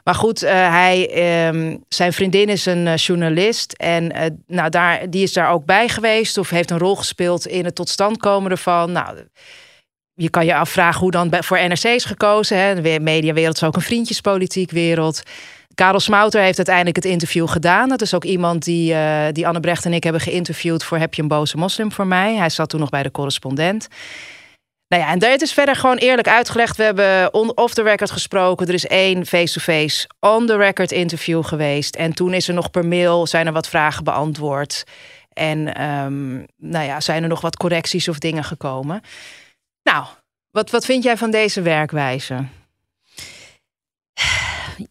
Maar 0.04 0.14
goed, 0.14 0.42
eh, 0.42 0.52
hij, 0.52 1.10
ehm, 1.10 1.76
zijn 1.88 2.12
vriendin 2.12 2.48
is 2.48 2.66
een 2.66 2.86
eh, 2.86 2.96
journalist. 2.96 3.72
En 3.72 4.12
eh, 4.12 4.30
nou, 4.46 4.70
daar, 4.70 5.10
die 5.10 5.22
is 5.22 5.32
daar 5.32 5.50
ook 5.50 5.64
bij 5.64 5.88
geweest. 5.88 6.38
Of 6.38 6.50
heeft 6.50 6.70
een 6.70 6.78
rol 6.78 6.96
gespeeld 6.96 7.46
in 7.46 7.64
het 7.64 7.74
tot 7.74 7.88
stand 7.88 8.16
komen 8.16 8.50
ervan. 8.50 8.92
Nou, 8.92 9.16
je 10.14 10.30
kan 10.30 10.44
je 10.44 10.54
afvragen 10.54 11.00
hoe 11.00 11.10
dan 11.10 11.30
voor 11.40 11.58
NRC 11.68 11.84
is 11.84 12.04
gekozen. 12.04 12.58
Hè. 12.58 12.82
De 12.82 13.00
mediawereld 13.00 13.56
is 13.56 13.62
ook 13.62 13.76
een 13.76 13.82
vriendjespolitiek 13.82 14.70
wereld. 14.70 15.22
Karel 15.74 16.00
Smouter 16.00 16.40
heeft 16.40 16.56
uiteindelijk 16.56 16.96
het 16.96 17.04
interview 17.04 17.48
gedaan. 17.48 17.88
Dat 17.88 18.02
is 18.02 18.14
ook 18.14 18.24
iemand 18.24 18.64
die, 18.64 18.94
eh, 18.94 19.26
die 19.32 19.46
Anne 19.46 19.60
Brecht 19.60 19.84
en 19.84 19.92
ik 19.92 20.02
hebben 20.02 20.22
geïnterviewd 20.22 20.84
voor 20.84 20.98
Heb 20.98 21.14
je 21.14 21.22
een 21.22 21.28
boze 21.28 21.56
moslim 21.56 21.92
voor 21.92 22.06
mij? 22.06 22.34
Hij 22.34 22.48
zat 22.48 22.68
toen 22.68 22.80
nog 22.80 22.88
bij 22.88 23.02
de 23.02 23.10
correspondent. 23.10 23.88
Nou 24.88 25.02
ja, 25.02 25.10
en 25.10 25.24
het 25.30 25.42
is 25.42 25.52
verder 25.52 25.76
gewoon 25.76 25.96
eerlijk 25.96 26.28
uitgelegd. 26.28 26.76
We 26.76 26.82
hebben 26.82 27.34
on- 27.34 27.56
off 27.56 27.74
the 27.74 27.82
record 27.82 28.10
gesproken. 28.10 28.66
Er 28.66 28.74
is 28.74 28.86
één 28.86 29.26
face-to-face 29.26 30.08
on 30.20 30.46
the 30.46 30.56
record 30.56 30.92
interview 30.92 31.44
geweest. 31.44 31.96
En 31.96 32.12
toen 32.14 32.34
is 32.34 32.48
er 32.48 32.54
nog 32.54 32.70
per 32.70 32.86
mail 32.86 33.26
zijn 33.26 33.46
er 33.46 33.52
wat 33.52 33.68
vragen 33.68 34.04
beantwoord. 34.04 34.84
En 35.32 35.74
ehm, 35.74 36.34
nou 36.56 36.84
ja, 36.86 37.00
zijn 37.00 37.22
er 37.22 37.28
nog 37.28 37.40
wat 37.40 37.56
correcties 37.56 38.08
of 38.08 38.18
dingen 38.18 38.44
gekomen. 38.44 39.00
Nou, 39.82 40.04
wat, 40.50 40.70
wat 40.70 40.84
vind 40.84 41.02
jij 41.02 41.16
van 41.16 41.30
deze 41.30 41.62
werkwijze? 41.62 42.44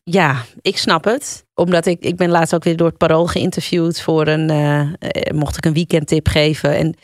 Ja, 0.03 0.43
ik 0.61 0.77
snap 0.77 1.03
het. 1.03 1.45
Omdat 1.53 1.85
ik, 1.85 1.99
ik 2.01 2.15
ben 2.15 2.29
laatst 2.29 2.55
ook 2.55 2.63
weer 2.63 2.77
door 2.77 2.87
het 2.87 2.97
Parool 2.97 3.25
geïnterviewd 3.27 4.01
voor 4.01 4.27
een, 4.27 4.49
eh, 4.49 5.33
mocht 5.33 5.57
ik 5.57 5.65
een 5.65 5.73
weekendtip 5.73 6.27
geven. 6.27 6.75
En 6.75 6.95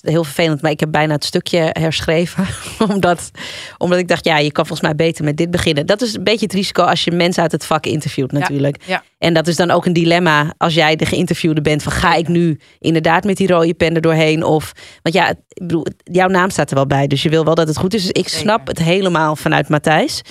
heel 0.00 0.24
vervelend, 0.24 0.62
maar 0.62 0.70
ik 0.70 0.80
heb 0.80 0.90
bijna 0.90 1.14
het 1.14 1.24
stukje 1.24 1.68
herschreven. 1.72 2.46
omdat, 2.92 3.30
omdat 3.78 3.98
ik 3.98 4.08
dacht, 4.08 4.24
ja, 4.24 4.38
je 4.38 4.52
kan 4.52 4.66
volgens 4.66 4.88
mij 4.88 4.96
beter 4.96 5.24
met 5.24 5.36
dit 5.36 5.50
beginnen. 5.50 5.86
Dat 5.86 6.02
is 6.02 6.14
een 6.14 6.24
beetje 6.24 6.46
het 6.46 6.54
risico 6.54 6.82
als 6.82 7.04
je 7.04 7.10
mensen 7.10 7.42
uit 7.42 7.52
het 7.52 7.66
vak 7.66 7.86
interviewt 7.86 8.32
natuurlijk. 8.32 8.82
ja. 8.86 9.02
En 9.18 9.34
dat 9.34 9.46
is 9.46 9.56
dan 9.56 9.70
ook 9.70 9.86
een 9.86 9.92
dilemma 9.92 10.54
als 10.56 10.74
jij 10.74 10.96
de 10.96 11.06
geïnterviewde 11.06 11.60
bent. 11.60 11.82
Van 11.82 11.92
ga 11.92 12.14
ik 12.14 12.28
nu 12.28 12.58
inderdaad 12.78 13.24
met 13.24 13.36
die 13.36 13.46
rode 13.48 13.74
pen 13.74 13.94
er 13.94 14.00
doorheen? 14.00 14.44
Of, 14.44 14.72
want 15.02 15.14
ja, 15.14 15.28
ik 15.28 15.36
bedoel, 15.62 15.86
jouw 16.04 16.28
naam 16.28 16.50
staat 16.50 16.70
er 16.70 16.76
wel 16.76 16.86
bij. 16.86 17.06
Dus 17.06 17.22
je 17.22 17.28
wil 17.28 17.44
wel 17.44 17.54
dat 17.54 17.68
het 17.68 17.76
goed 17.76 17.94
is. 17.94 18.02
Dus 18.02 18.22
ik 18.22 18.28
snap 18.28 18.66
het 18.66 18.78
helemaal 18.78 19.36
vanuit 19.36 19.68
Matthijs. 19.68 20.22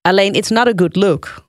Alleen, 0.00 0.32
it's 0.32 0.50
not 0.50 0.66
a 0.66 0.72
good 0.76 0.96
look. 0.96 1.47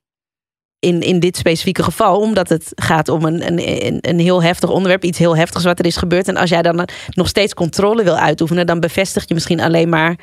In, 0.80 1.02
in 1.02 1.20
dit 1.20 1.38
specifieke 1.38 1.84
geval, 1.84 2.20
omdat 2.20 2.50
het 2.50 2.72
gaat 2.76 3.10
om 3.10 3.26
een, 3.26 3.48
een, 3.48 3.98
een, 4.02 4.20
heel 4.20 4.44
heftig 4.44 4.70
onderwerp, 4.70 5.04
iets 5.04 5.18
heel 5.18 5.36
heftigs 5.36 5.64
wat 5.64 5.80
er 5.80 5.86
is 5.86 5.98
gebeurd. 5.98 6.28
En 6.28 6.38
als 6.38 6.50
jij 6.50 6.62
dan 6.62 6.88
nog 7.10 7.28
steeds 7.28 7.54
controle 7.54 8.04
wil 8.04 8.18
uitoefenen, 8.18 8.66
dan 8.66 8.80
bevestig 8.80 9.28
je 9.28 9.34
misschien 9.34 9.62
alleen 9.62 9.90
maar 9.90 10.16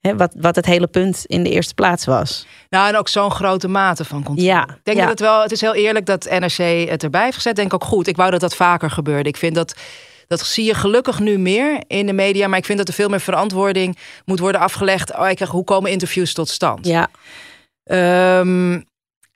hè, 0.00 0.16
wat, 0.16 0.34
wat 0.38 0.56
het 0.56 0.66
hele 0.66 0.86
punt 0.86 1.24
in 1.26 1.42
de 1.42 1.50
eerste 1.50 1.74
plaats 1.74 2.04
was. 2.04 2.46
Nou, 2.68 2.88
en 2.88 2.96
ook 2.96 3.08
zo'n 3.08 3.30
grote 3.30 3.68
mate 3.68 4.04
van 4.04 4.22
controle. 4.22 4.50
Ja, 4.50 4.62
Ik 4.62 4.80
denk 4.82 4.96
ja. 4.96 5.02
dat 5.02 5.12
het 5.12 5.20
wel, 5.20 5.42
het 5.42 5.52
is 5.52 5.60
heel 5.60 5.74
eerlijk 5.74 6.06
dat 6.06 6.28
NRC 6.38 6.88
het 6.88 7.02
erbij 7.02 7.24
heeft 7.24 7.36
gezet. 7.36 7.56
Denk 7.56 7.74
ook 7.74 7.84
goed. 7.84 8.06
Ik 8.06 8.16
wou 8.16 8.30
dat 8.30 8.40
dat 8.40 8.56
vaker 8.56 8.90
gebeurde. 8.90 9.28
Ik 9.28 9.36
vind 9.36 9.54
dat, 9.54 9.74
dat 10.26 10.40
zie 10.40 10.64
je 10.64 10.74
gelukkig 10.74 11.18
nu 11.18 11.38
meer 11.38 11.82
in 11.86 12.06
de 12.06 12.12
media. 12.12 12.48
Maar 12.48 12.58
ik 12.58 12.64
vind 12.64 12.78
dat 12.78 12.88
er 12.88 12.94
veel 12.94 13.08
meer 13.08 13.20
verantwoording 13.20 13.98
moet 14.24 14.38
worden 14.38 14.60
afgelegd. 14.60 15.18
Oh, 15.18 15.28
ik 15.28 15.36
krijg, 15.36 15.50
hoe 15.50 15.64
komen 15.64 15.90
interviews 15.90 16.32
tot 16.32 16.48
stand? 16.48 16.86
Ja, 16.86 17.08
Ehm, 17.90 18.80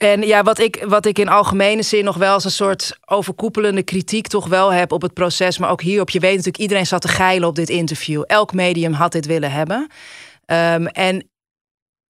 en 0.05 0.23
ja, 0.23 0.43
wat 0.43 0.59
ik, 0.59 0.85
wat 0.89 1.07
ik 1.07 1.19
in 1.19 1.29
algemene 1.29 1.83
zin 1.83 2.05
nog 2.05 2.17
wel 2.17 2.33
als 2.33 2.45
een 2.45 2.51
soort 2.51 2.99
overkoepelende 3.05 3.83
kritiek 3.83 4.27
toch 4.27 4.47
wel 4.47 4.73
heb 4.73 4.93
op 4.93 5.03
het 5.03 5.13
proces, 5.13 5.59
maar 5.59 5.71
ook 5.71 5.83
hierop. 5.83 6.11
Je 6.11 6.21
weet 6.21 6.31
natuurlijk, 6.31 6.59
iedereen 6.59 6.87
zat 6.87 7.01
te 7.01 7.09
geilen 7.09 7.49
op 7.49 7.55
dit 7.55 7.69
interview. 7.69 8.23
Elk 8.27 8.53
medium 8.53 8.93
had 8.93 9.13
dit 9.13 9.27
willen 9.27 9.53
hebben. 9.53 9.89
Ehm, 10.47 10.87
en 10.87 11.29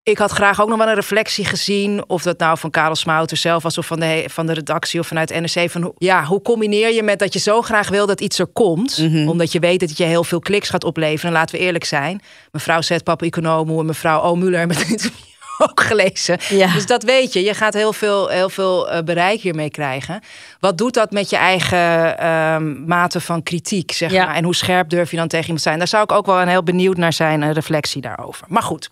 ik 0.03 0.19
had 0.19 0.31
graag 0.31 0.61
ook 0.61 0.69
nog 0.69 0.79
wel 0.79 0.89
een 0.89 0.95
reflectie 0.95 1.45
gezien. 1.45 2.09
Of 2.09 2.23
dat 2.23 2.39
nou 2.39 2.59
van 2.59 2.71
Karel 2.71 2.95
Smouter 2.95 3.37
zelf 3.37 3.63
was 3.63 3.79
of 3.79 3.87
van 3.87 4.01
de, 4.01 4.25
van 4.27 4.47
de 4.47 4.53
redactie 4.53 5.01
of 5.01 5.07
vanuit 5.07 5.41
NRC. 5.41 5.71
Van 5.71 5.83
hoe, 5.83 5.95
ja, 5.99 6.25
hoe 6.25 6.43
combineer 6.43 6.93
je 6.93 7.03
met 7.03 7.19
dat 7.19 7.33
je 7.33 7.39
zo 7.39 7.63
graag 7.63 7.89
wil 7.89 8.07
dat 8.07 8.21
iets 8.21 8.39
er 8.39 8.47
komt. 8.47 8.99
Mhm. 8.99 9.29
Omdat 9.29 9.53
je 9.53 9.59
weet 9.59 9.81
dat 9.81 9.97
je 9.97 10.05
heel 10.05 10.25
veel 10.25 10.41
kliks 10.41 10.69
gaat 10.69 10.85
opleveren. 10.85 11.27
En 11.27 11.37
laten 11.37 11.59
we 11.59 11.65
eerlijk 11.65 11.85
zijn. 11.85 12.21
Mevrouw 12.53 12.81
Zetpap 12.81 13.23
Economo 13.23 13.81
en 13.81 13.87
mevrouw 13.87 14.21
O. 14.21 14.35
Muller 14.35 14.67
met 14.67 15.11
ook 15.71 15.81
gelezen. 15.81 16.39
Ja. 16.49 16.73
Dus 16.73 16.87
dat 16.87 17.03
weet 17.03 17.33
je. 17.33 17.43
Je 17.43 17.55
gaat 17.55 17.75
heel 17.75 17.93
veel, 17.93 18.29
heel 18.29 18.49
veel 18.49 18.91
eh, 18.91 19.03
bereik 19.03 19.41
hiermee 19.41 19.71
krijgen. 19.71 20.21
Wat 20.61 20.79
doet 20.79 20.95
dat 20.95 21.11
met 21.11 21.31
je 21.31 21.37
eigen 21.37 22.19
ehm, 22.19 22.85
mate 22.87 23.21
van 23.21 23.43
kritiek, 23.43 23.93
zeg 23.93 24.11
Ja. 24.11 24.25
maar? 24.27 24.35
En 24.35 24.45
hoe 24.45 24.55
scherp 24.55 24.89
durf 24.91 25.11
je 25.11 25.17
dan 25.17 25.29
tegen 25.29 25.45
iemand 25.45 25.63
te 25.63 25.69
zijn? 25.69 25.79
Daar 25.79 25.89
zou 25.89 26.03
ik 26.03 26.13
ook 26.13 26.27
wel 26.27 26.41
een 26.41 26.49
heel 26.49 26.63
benieuwd 26.63 26.97
naar 26.97 27.13
zijn, 27.13 27.43
een 27.43 27.53
reflectie 27.53 28.01
daarover. 28.01 28.47
Maar 28.49 28.63
goed. 28.63 28.89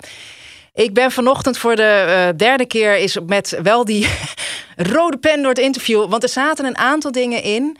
Ik 0.74 0.94
ben 0.94 1.10
vanochtend 1.10 1.58
voor 1.58 1.76
de 1.76 1.82
eh, 1.82 2.36
derde 2.38 2.66
keer 2.66 2.96
is 2.96 3.18
met 3.26 3.58
wel 3.62 3.84
die 3.84 4.08
rode 4.92 5.16
pen 5.18 5.38
door 5.40 5.50
het 5.50 5.58
interview. 5.58 6.10
Want 6.10 6.22
er 6.22 6.28
zaten 6.28 6.64
een 6.64 6.78
aantal 6.78 7.12
dingen 7.12 7.42
in 7.42 7.76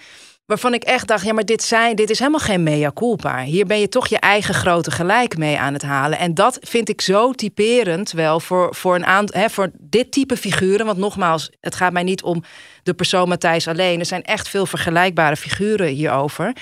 waarvan 0.47 0.75
ik 0.75 0.83
echt 0.83 1.09
dacht, 1.09 1.25
ja, 1.25 1.33
maar 1.33 1.45
dit, 1.45 1.63
zijn, 1.63 1.97
dit 1.97 2.11
is 2.11 2.19
helemaal 2.19 2.41
geen 2.41 2.63
mea 2.63 2.91
culpa. 2.95 3.43
Hier 3.43 3.67
ben 3.67 3.81
je 3.81 3.89
toch 3.89 4.07
je 4.07 4.19
eigen 4.19 4.55
grote 4.55 4.91
gelijk 4.91 5.37
mee 5.37 5.59
aan 5.59 5.73
het 5.73 5.83
halen. 5.83 6.19
En 6.19 6.35
dat 6.35 6.59
vind 6.61 6.89
ik 6.89 7.01
zo 7.01 7.33
typerend 7.33 8.11
wel 8.13 8.41
voor, 8.41 8.75
voor, 8.75 8.95
een 8.95 9.29
hè, 9.33 9.51
voor 9.51 9.71
dit 9.79 10.13
type 10.13 10.37
figuren. 10.37 10.87
Want 10.87 10.99
nogmaals, 10.99 11.51
het 11.61 11.75
gaat 11.75 11.93
mij 11.93 12.03
niet 12.03 12.23
om 12.23 12.43
de 12.83 12.95
persoon 12.95 13.29
Matthijs 13.29 13.69
alleen. 13.69 13.99
Er 13.99 14.07
zijn 14.07 14.25
echt 14.25 14.49
veel 14.49 14.67
vergelijkbare 14.67 15.37
figuren 15.37 15.87
hierover. 15.87 16.53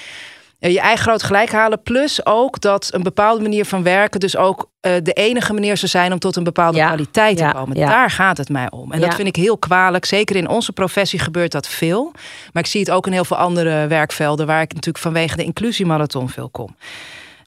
Eh, 0.60 0.72
Je 0.72 0.80
eigen 0.80 1.04
groot 1.04 1.22
gelijk 1.22 1.52
halen. 1.52 1.82
Plus 1.82 2.26
ook 2.26 2.60
dat 2.60 2.88
een 2.92 3.02
bepaalde 3.02 3.42
manier 3.42 3.64
van 3.64 3.82
werken 3.82 4.20
dus 4.20 4.36
ook 4.36 4.70
eh, 4.80 4.92
de 5.02 5.12
enige 5.12 5.52
manier 5.52 5.76
zou 5.76 5.90
zijn 5.90 6.12
om 6.12 6.18
tot 6.18 6.36
een 6.36 6.44
bepaalde 6.44 6.76
Ja, 6.78 6.86
kwaliteit 6.86 7.36
te 7.36 7.42
ja, 7.42 7.50
komen. 7.50 7.76
ja. 7.76 7.86
Daar 7.88 8.10
gaat 8.10 8.36
het 8.36 8.48
mij 8.48 8.70
om. 8.70 8.92
En 8.92 9.00
dat 9.00 9.14
vind 9.14 9.28
ik 9.28 9.36
heel 9.36 9.58
kwalijk. 9.58 10.04
Zeker 10.04 10.36
in 10.36 10.48
onze 10.48 10.72
professie 10.72 11.18
gebeurt 11.18 11.52
dat 11.52 11.68
veel. 11.68 12.12
Maar 12.52 12.62
ik 12.62 12.68
zie 12.68 12.80
het 12.80 12.90
ook 12.90 13.06
in 13.06 13.12
heel 13.12 13.24
veel 13.24 13.36
andere 13.36 13.86
werkvelden 13.86 14.46
waar 14.46 14.60
ik 14.62 14.74
natuurlijk 14.74 15.04
vanwege 15.04 15.36
de 15.36 15.44
inclusiemarathon 15.44 16.28
veel 16.28 16.48
kom. 16.48 16.76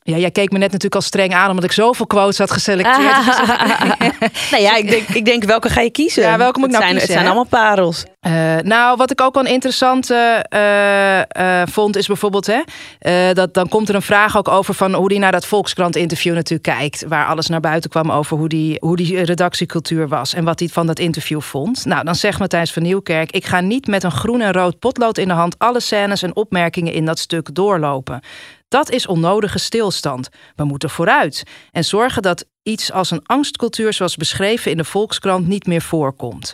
Ja, 0.03 0.17
jij 0.17 0.31
keek 0.31 0.51
me 0.51 0.57
net 0.57 0.67
natuurlijk 0.67 0.95
al 0.95 1.01
streng 1.01 1.33
aan 1.33 1.49
omdat 1.49 1.63
ik 1.63 1.71
zoveel 1.71 2.07
quotes 2.07 2.37
had 2.37 2.51
geselecteerd. 2.51 3.25
nou 4.51 4.63
ja, 4.63 4.75
ik 4.75 4.89
denk, 4.89 5.07
ik 5.07 5.25
denk 5.25 5.43
welke 5.43 5.69
ga 5.69 5.81
je 5.81 5.91
kiezen? 5.91 6.23
Ja, 6.23 6.37
welke 6.37 6.59
moet 6.59 6.67
ik 6.67 6.73
nou 6.73 6.83
zijn, 6.83 6.97
kiezen, 6.97 7.13
Het 7.13 7.23
zijn 7.23 7.35
allemaal 7.35 7.59
parels. 7.59 8.03
Eh, 8.19 8.55
nou, 8.61 8.97
wat 8.97 9.11
ik 9.11 9.21
ook 9.21 9.33
wel 9.33 9.43
een 9.43 9.51
interessante 9.51 10.45
eh, 10.49 11.61
eh, 11.61 11.67
vond, 11.67 11.95
is 11.95 12.07
bijvoorbeeld, 12.07 12.51
hè, 12.99 13.33
dat 13.33 13.53
dan 13.53 13.69
komt 13.69 13.89
er 13.89 13.95
een 13.95 14.01
vraag 14.01 14.37
ook 14.37 14.47
over 14.47 14.73
van 14.73 14.93
hoe 14.93 15.09
die 15.09 15.19
naar 15.19 15.31
dat 15.31 15.45
Volkskrant-interview 15.45 16.33
natuurlijk 16.33 16.77
kijkt, 16.77 17.05
waar 17.07 17.27
alles 17.27 17.47
naar 17.47 17.59
buiten 17.59 17.89
kwam 17.89 18.11
over 18.11 18.37
hoe 18.37 18.49
die, 18.49 18.77
hoe 18.79 18.95
die 18.95 19.23
redactiecultuur 19.23 20.07
was 20.07 20.33
en 20.33 20.43
wat 20.43 20.59
hij 20.59 20.67
van 20.67 20.87
dat 20.87 20.99
interview 20.99 21.41
vond. 21.41 21.85
Nou, 21.85 22.03
dan 22.03 22.15
zegt 22.15 22.39
Matthijs 22.39 22.73
van 22.73 22.83
Nieuwkerk: 22.83 23.31
ik 23.31 23.45
ga 23.45 23.59
niet 23.59 23.87
met 23.87 24.03
een 24.03 24.11
groen 24.11 24.41
en 24.41 24.51
rood 24.51 24.79
potlood 24.79 25.17
in 25.17 25.27
de 25.27 25.33
hand 25.33 25.55
alle 25.57 25.79
scènes 25.79 26.23
en 26.23 26.35
opmerkingen 26.35 26.93
in 26.93 27.05
dat 27.05 27.19
stuk 27.19 27.55
doorlopen. 27.55 28.21
Dat 28.73 28.91
is 28.91 29.07
onnodige 29.07 29.59
stilstand. 29.59 30.29
We 30.55 30.63
moeten 30.63 30.89
vooruit 30.89 31.43
en 31.71 31.85
zorgen 31.85 32.21
dat 32.21 32.45
iets 32.63 32.91
als 32.91 33.11
een 33.11 33.25
angstcultuur, 33.25 33.93
zoals 33.93 34.15
beschreven 34.15 34.71
in 34.71 34.77
de 34.77 34.83
Volkskrant, 34.83 35.47
niet 35.47 35.65
meer 35.65 35.81
voorkomt. 35.81 36.53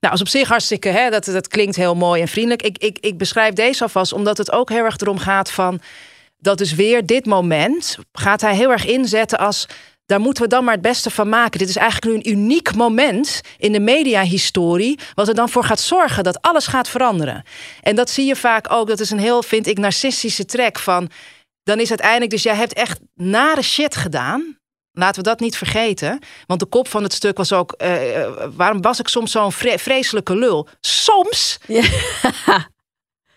Nou, 0.00 0.14
is 0.14 0.20
op 0.20 0.28
zich 0.28 0.48
hartstikke, 0.48 0.88
hè, 0.88 1.10
dat, 1.10 1.24
dat 1.24 1.48
klinkt 1.48 1.76
heel 1.76 1.94
mooi 1.94 2.20
en 2.20 2.28
vriendelijk. 2.28 2.62
Ik, 2.62 2.78
ik, 2.78 2.98
ik 2.98 3.18
beschrijf 3.18 3.54
deze 3.54 3.82
alvast 3.82 4.12
omdat 4.12 4.38
het 4.38 4.52
ook 4.52 4.68
heel 4.68 4.84
erg 4.84 4.96
erom 4.96 5.18
gaat 5.18 5.50
van... 5.50 5.80
dat 6.38 6.60
is 6.60 6.74
weer 6.74 7.06
dit 7.06 7.26
moment 7.26 7.98
gaat 8.12 8.40
hij 8.40 8.54
heel 8.54 8.70
erg 8.70 8.86
inzetten 8.86 9.38
als... 9.38 9.66
daar 10.06 10.20
moeten 10.20 10.42
we 10.42 10.48
dan 10.48 10.64
maar 10.64 10.74
het 10.74 10.82
beste 10.82 11.10
van 11.10 11.28
maken. 11.28 11.58
Dit 11.58 11.68
is 11.68 11.76
eigenlijk 11.76 12.12
nu 12.12 12.18
een 12.18 12.38
uniek 12.38 12.74
moment 12.74 13.40
in 13.58 13.72
de 13.72 13.80
mediahistorie... 13.80 14.98
wat 15.14 15.28
er 15.28 15.34
dan 15.34 15.48
voor 15.48 15.64
gaat 15.64 15.80
zorgen 15.80 16.24
dat 16.24 16.42
alles 16.42 16.66
gaat 16.66 16.88
veranderen. 16.88 17.44
En 17.82 17.96
dat 17.96 18.10
zie 18.10 18.26
je 18.26 18.36
vaak 18.36 18.72
ook, 18.72 18.88
dat 18.88 19.00
is 19.00 19.10
een 19.10 19.18
heel, 19.18 19.42
vind 19.42 19.66
ik, 19.66 19.78
narcistische 19.78 20.44
trek 20.44 20.78
van... 20.78 21.10
dan 21.62 21.80
is 21.80 21.88
uiteindelijk, 21.88 22.30
dus 22.30 22.42
jij 22.42 22.54
hebt 22.54 22.72
echt 22.72 22.98
nare 23.14 23.62
shit 23.62 23.96
gedaan... 23.96 24.60
Laten 24.94 25.22
we 25.22 25.28
dat 25.28 25.40
niet 25.40 25.56
vergeten. 25.56 26.18
Want 26.46 26.60
de 26.60 26.66
kop 26.66 26.88
van 26.88 27.02
het 27.02 27.12
stuk 27.12 27.36
was 27.36 27.52
ook... 27.52 27.72
eh, 27.72 28.22
eh, 28.22 28.32
waarom 28.56 28.80
was 28.80 28.98
ik 29.00 29.08
soms 29.08 29.30
zo'n 29.32 29.52
vre- 29.52 29.78
vreselijke 29.78 30.36
lul? 30.36 30.68
Soms! 30.80 31.58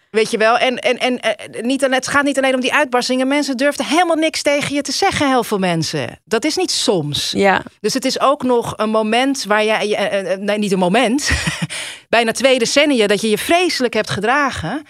Weet 0.09 0.31
je 0.31 0.37
wel? 0.37 0.57
En, 0.57 0.79
en, 0.79 0.97
en 0.97 1.19
eh, 1.19 1.63
niet, 1.63 1.83
alleen- 1.83 1.95
het 1.95 2.07
gaat 2.07 2.23
niet 2.23 2.37
alleen 2.37 2.53
om 2.55 2.61
die 2.61 2.73
uitbarstingen. 2.73 3.27
Mensen 3.27 3.57
durfden 3.57 3.85
helemaal 3.85 4.15
niks 4.15 4.41
tegen 4.41 4.75
je 4.75 4.81
te 4.81 4.91
zeggen, 4.91 5.27
heel 5.27 5.43
veel 5.43 5.57
mensen. 5.59 6.19
Dat 6.25 6.45
is 6.45 6.55
niet 6.55 6.71
soms. 6.71 7.31
Ja, 7.31 7.61
Dus 7.79 7.93
het 7.93 8.05
is 8.05 8.19
ook 8.19 8.43
nog 8.43 8.73
een 8.77 8.89
moment 8.89 9.43
waar 9.43 9.63
jij... 9.65 10.37
nee, 10.39 10.57
niet 10.57 10.71
een 10.71 10.79
moment. 10.79 11.29
Bijna 12.09 12.31
twee 12.31 12.59
decennia 12.59 13.07
dat 13.07 13.21
je 13.21 13.29
je 13.29 13.37
vreselijk 13.37 13.93
hebt 13.93 14.09
gedragen. 14.09 14.83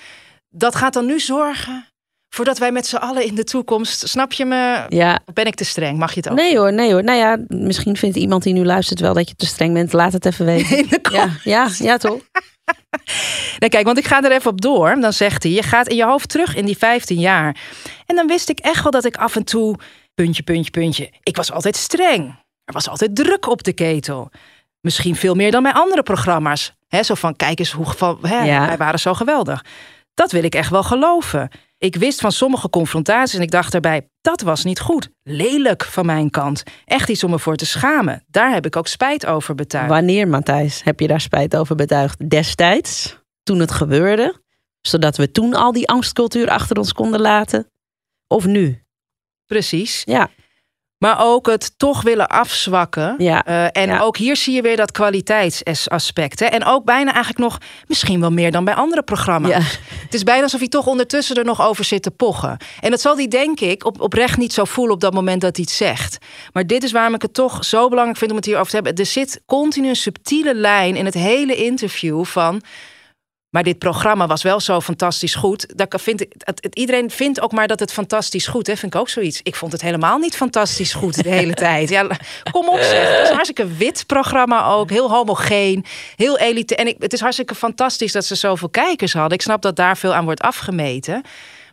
Dat 0.50 0.75
gaat 0.75 0.94
dan 0.94 1.06
nu 1.06 1.20
zorgen... 1.20 1.88
voordat 2.36 2.58
wij 2.58 2.72
met 2.72 2.88
z'n 2.88 2.96
allen 2.96 3.25
in 3.25 3.36
de 3.36 3.44
toekomst... 3.44 4.08
Snap 4.08 4.32
je 4.34 4.46
me? 4.46 4.86
ja. 4.89 5.20
Ben 5.34 5.46
ik 5.46 5.56
te 5.56 5.63
streng? 5.65 5.98
Mag 5.98 6.13
je 6.13 6.20
het 6.20 6.30
ook? 6.30 6.38
Nee 6.38 6.58
hoor, 6.58 6.74
nee 6.74 6.92
hoor. 6.92 7.04
Nou 7.04 7.18
ja, 7.18 7.38
misschien 7.48 7.98
vindt 7.98 8.15
iemand 8.18 8.43
die 8.43 8.54
nu 8.54 8.65
luistert 8.65 9.00
wel 9.00 9.13
dat 9.13 9.30
je 9.30 9.36
te 9.36 9.45
streng 9.45 9.74
bent. 9.74 9.93
Laat 9.93 10.13
het 10.13 10.26
even 10.26 10.45
weten. 10.45 10.78
In 10.84 10.88
de 10.89 11.00
Ja, 11.12 11.30
ja, 11.43 11.69
ja 11.78 11.98
toch? 11.98 12.19
Nee, 13.60 13.69
kijk, 13.69 13.86
want 13.86 13.98
ik 13.98 14.08
ga 14.08 14.24
er 14.24 14.32
even 14.32 14.52
op 14.52 14.62
door. 14.62 14.95
Dan 15.00 15.13
zegt 15.13 15.43
hij, 15.43 15.52
je 15.52 15.63
gaat 15.63 15.88
in 15.88 15.95
je 15.95 16.06
hoofd 16.06 16.30
terug 16.30 16.56
in 16.56 16.65
die 16.65 16.78
15 16.78 17.19
jaar. 17.19 17.58
En 18.06 18.15
dan 18.15 18.28
wist 18.28 18.50
ik 18.50 18.60
echt 18.60 18.84
wel 18.84 18.91
dat 18.91 19.06
ik 19.06 19.17
af 19.17 19.36
en 19.36 19.43
toe, 19.43 19.76
puntje, 20.15 20.43
puntje, 20.43 20.71
puntje. 20.71 21.10
Ik 21.24 21.36
was 21.36 21.52
altijd 21.52 21.76
streng. 21.76 22.28
Er 22.65 22.74
was 22.74 22.89
altijd 22.89 23.15
druk 23.15 23.48
op 23.48 23.63
de 23.63 23.74
ketel. 23.74 24.30
Misschien 24.82 25.15
veel 25.15 25.36
meer 25.36 25.52
dan 25.52 25.63
bij 25.63 25.71
andere 25.74 26.04
programma's. 26.04 26.74
Hè, 26.88 27.04
zo 27.04 27.13
van, 27.13 27.36
kijk 27.36 27.60
eens 27.60 27.71
hoe 27.71 27.86
van, 27.86 28.17
hè, 28.21 28.43
Ja. 28.43 28.67
wij 28.67 28.78
waren 28.78 29.00
zo 29.00 29.13
geweldig. 29.13 29.63
Dat 30.13 30.32
wil 30.32 30.43
ik 30.43 30.56
echt 30.56 30.69
wel 30.69 30.84
geloven. 30.84 31.50
Ik 31.86 31.95
wist 31.95 32.21
van 32.21 32.32
sommige 32.32 32.69
confrontaties 32.69 33.36
en 33.36 33.41
ik 33.41 33.52
dacht 33.52 33.71
daarbij, 33.71 34.10
dat 34.21 34.41
was 34.41 34.63
niet 34.63 34.80
goed. 34.80 35.10
Lelijk 35.24 35.84
van 35.84 36.06
mijn 36.06 36.30
kant. 36.30 36.63
Echt 36.86 37.10
iets 37.10 37.24
om 37.24 37.30
me 37.30 37.39
voor 37.39 37.56
te 37.56 37.65
schamen. 37.65 38.24
Daar 38.28 38.54
heb 38.54 38.65
ik 38.65 38.76
ook 38.76 38.88
spijt 38.88 39.26
over 39.26 39.56
betuigd. 39.56 39.89
Wanneer, 39.89 40.28
Matthijs, 40.28 40.84
heb 40.84 41.00
je 41.00 41.08
daar 41.08 41.21
spijt 41.21 41.56
over 41.56 41.76
betuigd? 41.76 42.30
Destijds, 42.30 43.19
toen 43.43 43.60
het 43.60 43.71
gebeurde, 43.71 44.41
zodat 44.82 45.17
we 45.17 45.32
toen 45.32 45.54
al 45.54 45.71
die 45.71 45.88
angstcultuur 45.88 46.50
achter 46.50 46.78
ons 46.78 46.93
konden 46.93 47.21
laten? 47.21 47.71
Of 48.28 48.45
nu? 48.45 48.84
Precies. 49.45 50.02
Ja, 50.06 50.30
Maar 51.06 51.18
ook 51.20 51.48
het 51.48 51.74
toch 51.78 52.02
willen 52.02 52.28
afzwakken. 52.28 53.15
ja. 53.18 53.44
Eh, 53.46 53.82
en 53.84 53.89
Ja. 53.89 54.00
ook 54.00 54.18
hier 54.18 54.36
zie 54.36 54.54
je 54.56 54.62
weer 54.62 54.76
dat 54.76 54.91
kwaliteitsaspect. 54.91 56.39
Hè? 56.39 56.46
En 56.46 56.65
ook 56.65 56.86
bijna 56.86 57.13
eigenlijk 57.13 57.44
nog 57.44 57.58
misschien 57.88 58.20
wel 58.20 58.32
meer 58.32 58.52
dan 58.52 58.65
bij 58.65 58.74
andere 58.74 59.04
programma's. 59.04 59.52
ja. 59.52 59.60
Het 60.04 60.13
is 60.13 60.24
bijna 60.24 60.44
alsof 60.44 60.60
hij 60.60 60.70
toch 60.70 60.88
ondertussen 60.88 61.36
er 61.36 61.46
nog 61.46 61.62
over 61.62 61.86
zit 61.86 62.02
te 62.04 62.12
pochen. 62.12 62.58
En 62.80 62.91
dat 62.91 63.02
zal 63.02 63.15
hij 63.15 63.28
denk 63.28 63.60
ik 63.60 63.86
op, 63.86 64.02
oprecht 64.02 64.38
niet 64.38 64.54
zo 64.54 64.63
voelen 64.63 64.94
op 64.94 65.02
dat 65.02 65.13
moment 65.13 65.41
dat 65.41 65.56
hij 65.56 65.65
het 65.68 65.76
zegt. 65.76 66.18
Maar 66.54 66.68
dit 66.68 66.84
is 66.84 66.91
waarom 66.91 67.13
ik 67.13 67.22
het 67.22 67.34
toch 67.34 67.65
zo 67.65 67.88
belangrijk 67.88 68.18
vind 68.18 68.32
om 68.32 68.38
het 68.38 68.46
hierover 68.46 68.70
te 68.70 68.76
hebben. 68.76 68.96
Er 68.96 69.06
zit 69.06 69.41
continu 69.46 69.88
een 69.88 69.96
subtiele 69.96 70.56
lijn 70.56 70.96
in 70.96 71.06
het 71.06 71.13
hele 71.13 71.56
interview 71.56 72.26
van... 72.26 72.62
Maar 73.56 73.63
dit 73.63 73.80
programma 73.80 74.28
was 74.28 74.44
wel 74.44 74.60
zo 74.60 74.82
fantastisch 74.82 75.36
goed. 75.36 75.78
Dat 75.78 76.02
vind 76.02 76.22
ik, 76.22 76.34
het, 76.38 76.68
iedereen 76.76 77.10
vindt 77.10 77.41
ook 77.41 77.52
maar 77.52 77.68
dat 77.68 77.80
het 77.80 77.91
fantastisch 77.94 78.48
goed 78.48 78.68
is. 78.68 78.80
Vind 78.80 78.94
ik 78.94 79.00
ook 79.00 79.10
zoiets. 79.10 79.39
Ik 79.44 79.56
vond 79.56 79.72
het 79.72 79.82
helemaal 79.82 80.18
niet 80.18 80.36
fantastisch 80.36 80.94
goed 80.94 81.24
de 81.24 81.30
hele 81.30 81.54
tijd. 81.68 81.89
Ja, 81.89 82.08
kom 82.52 82.70
op 82.70 82.80
zeg. 82.80 83.10
Het 83.10 83.22
is 83.22 83.28
een 83.28 83.34
hartstikke 83.34 83.68
wit 83.68 84.04
programma 84.08 84.65
ook. 84.65 84.89
Heel 84.89 85.10
homogeen. 85.10 85.86
Heel 86.15 86.38
elite. 86.38 86.76
En 86.76 86.88
ik, 86.88 86.96
het 87.00 87.13
is 87.13 87.20
hartstikke 87.20 87.56
fantastisch 87.56 88.12
dat 88.12 88.26
ze 88.26 88.36
zoveel 88.36 88.70
kijkers 88.70 89.13
hadden. 89.13 89.34
Ik 89.34 89.41
snap 89.41 89.62
dat 89.62 89.76
daar 89.76 89.98
veel 89.98 90.13
aan 90.13 90.26
wordt 90.26 90.41
afgemeten. 90.41 91.22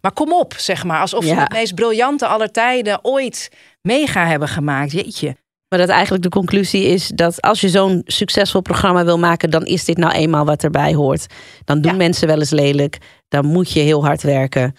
Maar 0.01 0.13
kom 0.13 0.33
op, 0.33 0.55
zeg 0.57 0.85
maar. 0.85 1.01
Alsof 1.01 1.25
ze 1.25 1.35
Ja. 1.35 1.41
het 1.41 1.53
meest 1.53 1.75
briljante 1.75 2.27
aller 2.27 2.51
tijden 2.51 2.99
ooit 3.03 3.51
mega 3.81 4.27
hebben 4.27 4.49
gemaakt. 4.49 4.93
Jeetje. 4.93 5.37
Maar 5.73 5.81
dat 5.81 5.91
eigenlijk 5.91 6.23
de 6.23 6.29
conclusie 6.29 6.85
is 6.85 7.09
dat 7.09 7.41
als 7.41 7.61
je 7.61 7.69
zo'n 7.69 8.03
succesvol 8.05 8.61
programma 8.61 9.05
wil 9.05 9.19
maken, 9.19 9.51
dan 9.51 9.65
is 9.65 9.85
dit 9.85 9.97
nou 9.97 10.13
eenmaal 10.13 10.45
wat 10.45 10.65
erbij 10.65 10.95
hoort. 10.95 11.27
Dan 11.65 11.81
doen 11.81 11.91
Ja. 11.93 11.97
mensen 11.97 12.27
wel 12.27 12.39
eens 12.39 12.51
lelijk. 12.51 12.99
Dan 13.29 13.47
moet 13.47 13.73
je 13.73 13.81
heel 13.81 14.05
hard 14.05 14.23
werken. 14.23 14.75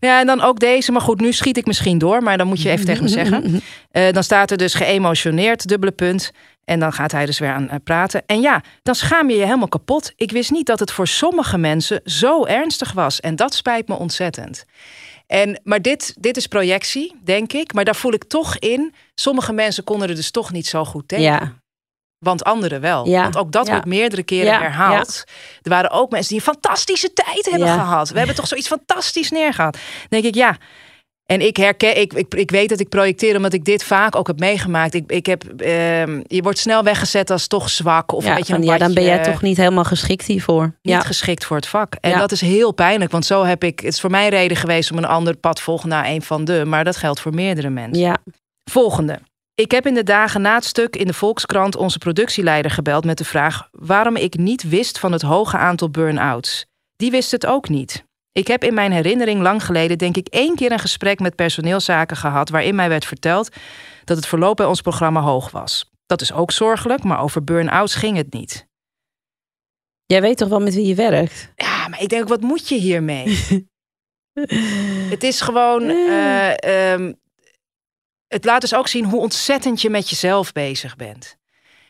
Ja, 0.00 0.20
en 0.20 0.26
dan 0.26 0.40
ook 0.40 0.58
deze. 0.58 0.92
Maar 0.92 1.00
goed, 1.00 1.20
nu 1.20 1.32
schiet 1.32 1.56
ik 1.56 1.66
misschien 1.66 1.98
door. 1.98 2.22
Maar 2.22 2.38
dan 2.38 2.46
moet 2.46 2.62
je 2.62 2.70
even 2.70 2.86
tegen 2.86 3.02
me 3.02 3.08
zeggen. 3.08 3.42
Eh, 3.90 4.12
dan 4.12 4.22
staat 4.22 4.50
er 4.50 4.56
dus 4.56 4.74
geëmotioneerd, 4.74 5.68
dubbele 5.68 5.92
punt. 5.92 6.30
En 6.64 6.80
dan 6.80 6.92
gaat 6.92 7.12
hij 7.12 7.26
dus 7.26 7.38
weer 7.38 7.52
aan 7.52 7.68
eh, 7.68 7.76
praten. 7.84 8.22
En 8.26 8.40
ja, 8.40 8.62
dan 8.82 8.94
schaam 8.94 9.30
je 9.30 9.36
je 9.36 9.44
helemaal 9.44 9.68
kapot. 9.68 10.12
Ik 10.16 10.30
wist 10.30 10.50
niet 10.50 10.66
dat 10.66 10.80
het 10.80 10.92
voor 10.92 11.06
sommige 11.06 11.58
mensen 11.58 12.00
zo 12.04 12.44
ernstig 12.44 12.92
was. 12.92 13.20
En 13.20 13.36
dat 13.36 13.54
spijt 13.54 13.88
me 13.88 13.94
ontzettend. 13.94 14.64
En, 15.28 15.60
maar 15.64 15.82
dit, 15.82 16.14
dit 16.18 16.36
is 16.36 16.46
projectie, 16.46 17.16
denk 17.24 17.52
ik. 17.52 17.72
Maar 17.72 17.84
daar 17.84 17.96
voel 17.96 18.12
ik 18.12 18.24
toch 18.24 18.58
in. 18.58 18.94
Sommige 19.14 19.52
mensen 19.52 19.84
konden 19.84 20.08
er 20.08 20.14
dus 20.14 20.30
toch 20.30 20.52
niet 20.52 20.66
zo 20.66 20.84
goed 20.84 21.08
tegen. 21.08 21.24
Ja, 21.24 21.52
Want 22.18 22.44
anderen 22.44 22.80
wel. 22.80 23.08
Ja, 23.08 23.22
Want 23.22 23.36
ook 23.36 23.52
dat 23.52 23.66
ja. 23.66 23.72
wordt 23.72 23.86
meerdere 23.86 24.22
keren 24.22 24.58
herhaald. 24.58 25.24
Er 25.62 25.70
waren 25.70 25.90
ook 25.90 26.10
mensen 26.10 26.28
die 26.28 26.38
een 26.38 26.52
fantastische 26.52 27.12
tijd 27.12 27.48
hebben 27.50 27.68
gehad. 27.68 28.10
We 28.10 28.18
hebben 28.18 28.36
toch 28.36 28.46
zoiets 28.46 28.66
fantastisch 28.66 29.30
neergehad. 29.30 29.72
Dan 29.72 29.82
denk 30.08 30.24
ik, 30.24 30.34
ja. 30.34 30.56
En 31.32 31.40
ik 31.40 31.56
herken, 31.56 32.00
ik, 32.00 32.12
ik, 32.12 32.34
ik 32.34 32.50
weet 32.50 32.68
dat 32.68 32.80
ik 32.80 32.88
projecteer 32.88 33.36
omdat 33.36 33.52
ik 33.52 33.64
dit 33.64 33.84
vaak 33.84 34.16
ook 34.16 34.26
heb 34.26 34.38
meegemaakt. 34.38 34.94
Ik, 34.94 35.10
ik 35.12 35.26
heb, 35.26 35.44
ehm, 35.44 36.20
je 36.26 36.42
wordt 36.42 36.58
snel 36.58 36.82
weggezet 36.82 37.30
als 37.30 37.46
toch 37.46 37.70
zwak. 37.70 38.12
Of 38.12 38.22
een 38.24 38.30
ja, 38.30 38.36
beetje 38.36 38.52
van, 38.52 38.62
een 38.62 38.68
ja 38.68 38.78
dan 38.78 38.94
ben 38.94 39.04
jij 39.04 39.22
toch 39.22 39.42
niet 39.42 39.56
helemaal 39.56 39.84
geschikt 39.84 40.26
hiervoor. 40.26 40.62
niet 40.62 40.94
Ja, 40.94 41.00
geschikt 41.00 41.44
voor 41.44 41.56
het 41.56 41.66
vak. 41.66 41.94
En 42.00 42.10
Ja. 42.10 42.18
dat 42.18 42.32
is 42.32 42.40
heel 42.40 42.72
pijnlijk. 42.72 43.10
Want 43.10 43.26
zo 43.26 43.44
heb 43.44 43.64
ik, 43.64 43.80
het 43.80 43.92
is 43.92 44.00
voor 44.00 44.10
mij 44.10 44.28
reden 44.28 44.56
geweest 44.56 44.90
om 44.90 44.98
een 44.98 45.04
ander 45.04 45.36
pad 45.36 45.60
volgen 45.60 45.88
naar 45.88 46.06
een 46.06 46.22
van 46.22 46.44
de. 46.44 46.64
Maar 46.64 46.84
dat 46.84 46.96
geldt 46.96 47.20
voor 47.20 47.34
meerdere 47.34 47.70
mensen. 47.70 48.02
ja. 48.02 48.16
Volgende. 48.70 49.18
Ik 49.54 49.70
heb 49.70 49.86
in 49.86 49.94
de 49.94 50.02
dagen 50.02 50.40
na 50.40 50.54
het 50.54 50.64
stuk 50.64 50.96
in 50.96 51.06
de 51.06 51.12
Volkskrant 51.12 51.76
onze 51.76 51.98
productieleider 51.98 52.70
gebeld 52.70 53.04
met 53.04 53.18
de 53.18 53.24
vraag 53.24 53.68
waarom 53.72 54.16
ik 54.16 54.36
niet 54.36 54.68
wist 54.68 54.98
van 54.98 55.12
het 55.12 55.22
hoge 55.22 55.56
aantal 55.56 55.90
burn-outs. 55.90 56.66
Die 56.96 57.10
wist 57.10 57.30
het 57.30 57.46
ook 57.46 57.68
niet. 57.68 58.04
Ik 58.32 58.46
heb 58.46 58.64
in 58.64 58.74
mijn 58.74 58.92
herinnering 58.92 59.40
lang 59.40 59.64
geleden, 59.64 59.98
denk 59.98 60.16
ik, 60.16 60.26
één 60.28 60.54
keer 60.54 60.72
een 60.72 60.78
gesprek 60.78 61.20
met 61.20 61.34
personeelszaken 61.36 62.16
gehad 62.16 62.48
waarin 62.48 62.74
mij 62.74 62.88
werd 62.88 63.04
verteld 63.04 63.56
dat 64.04 64.16
het 64.16 64.26
verloop 64.26 64.56
bij 64.56 64.66
ons 64.66 64.80
programma 64.80 65.20
hoog 65.20 65.50
was. 65.50 65.90
Dat 66.06 66.20
is 66.20 66.32
ook 66.32 66.50
zorgelijk, 66.52 67.02
maar 67.02 67.20
over 67.20 67.44
burn-outs 67.44 67.94
ging 67.94 68.16
het 68.16 68.32
niet. 68.32 68.66
Jij 70.06 70.20
weet 70.20 70.36
toch 70.36 70.48
wel 70.48 70.60
met 70.60 70.74
wie 70.74 70.86
je 70.86 70.94
werkt? 70.94 71.52
Ja, 71.56 71.88
maar 71.88 72.02
ik 72.02 72.08
denk, 72.08 72.28
wat 72.28 72.40
moet 72.40 72.68
je 72.68 72.74
hiermee? 72.74 73.38
het 75.10 75.22
is 75.22 75.40
gewoon. 75.40 75.82
eh, 75.88 76.92
ehm, 76.92 77.12
het 78.26 78.44
laat 78.44 78.60
dus 78.60 78.74
ook 78.74 78.88
zien 78.88 79.04
hoe 79.04 79.20
ontzettend 79.20 79.80
je 79.80 79.90
met 79.90 80.10
jezelf 80.10 80.52
bezig 80.52 80.96
bent. 80.96 81.36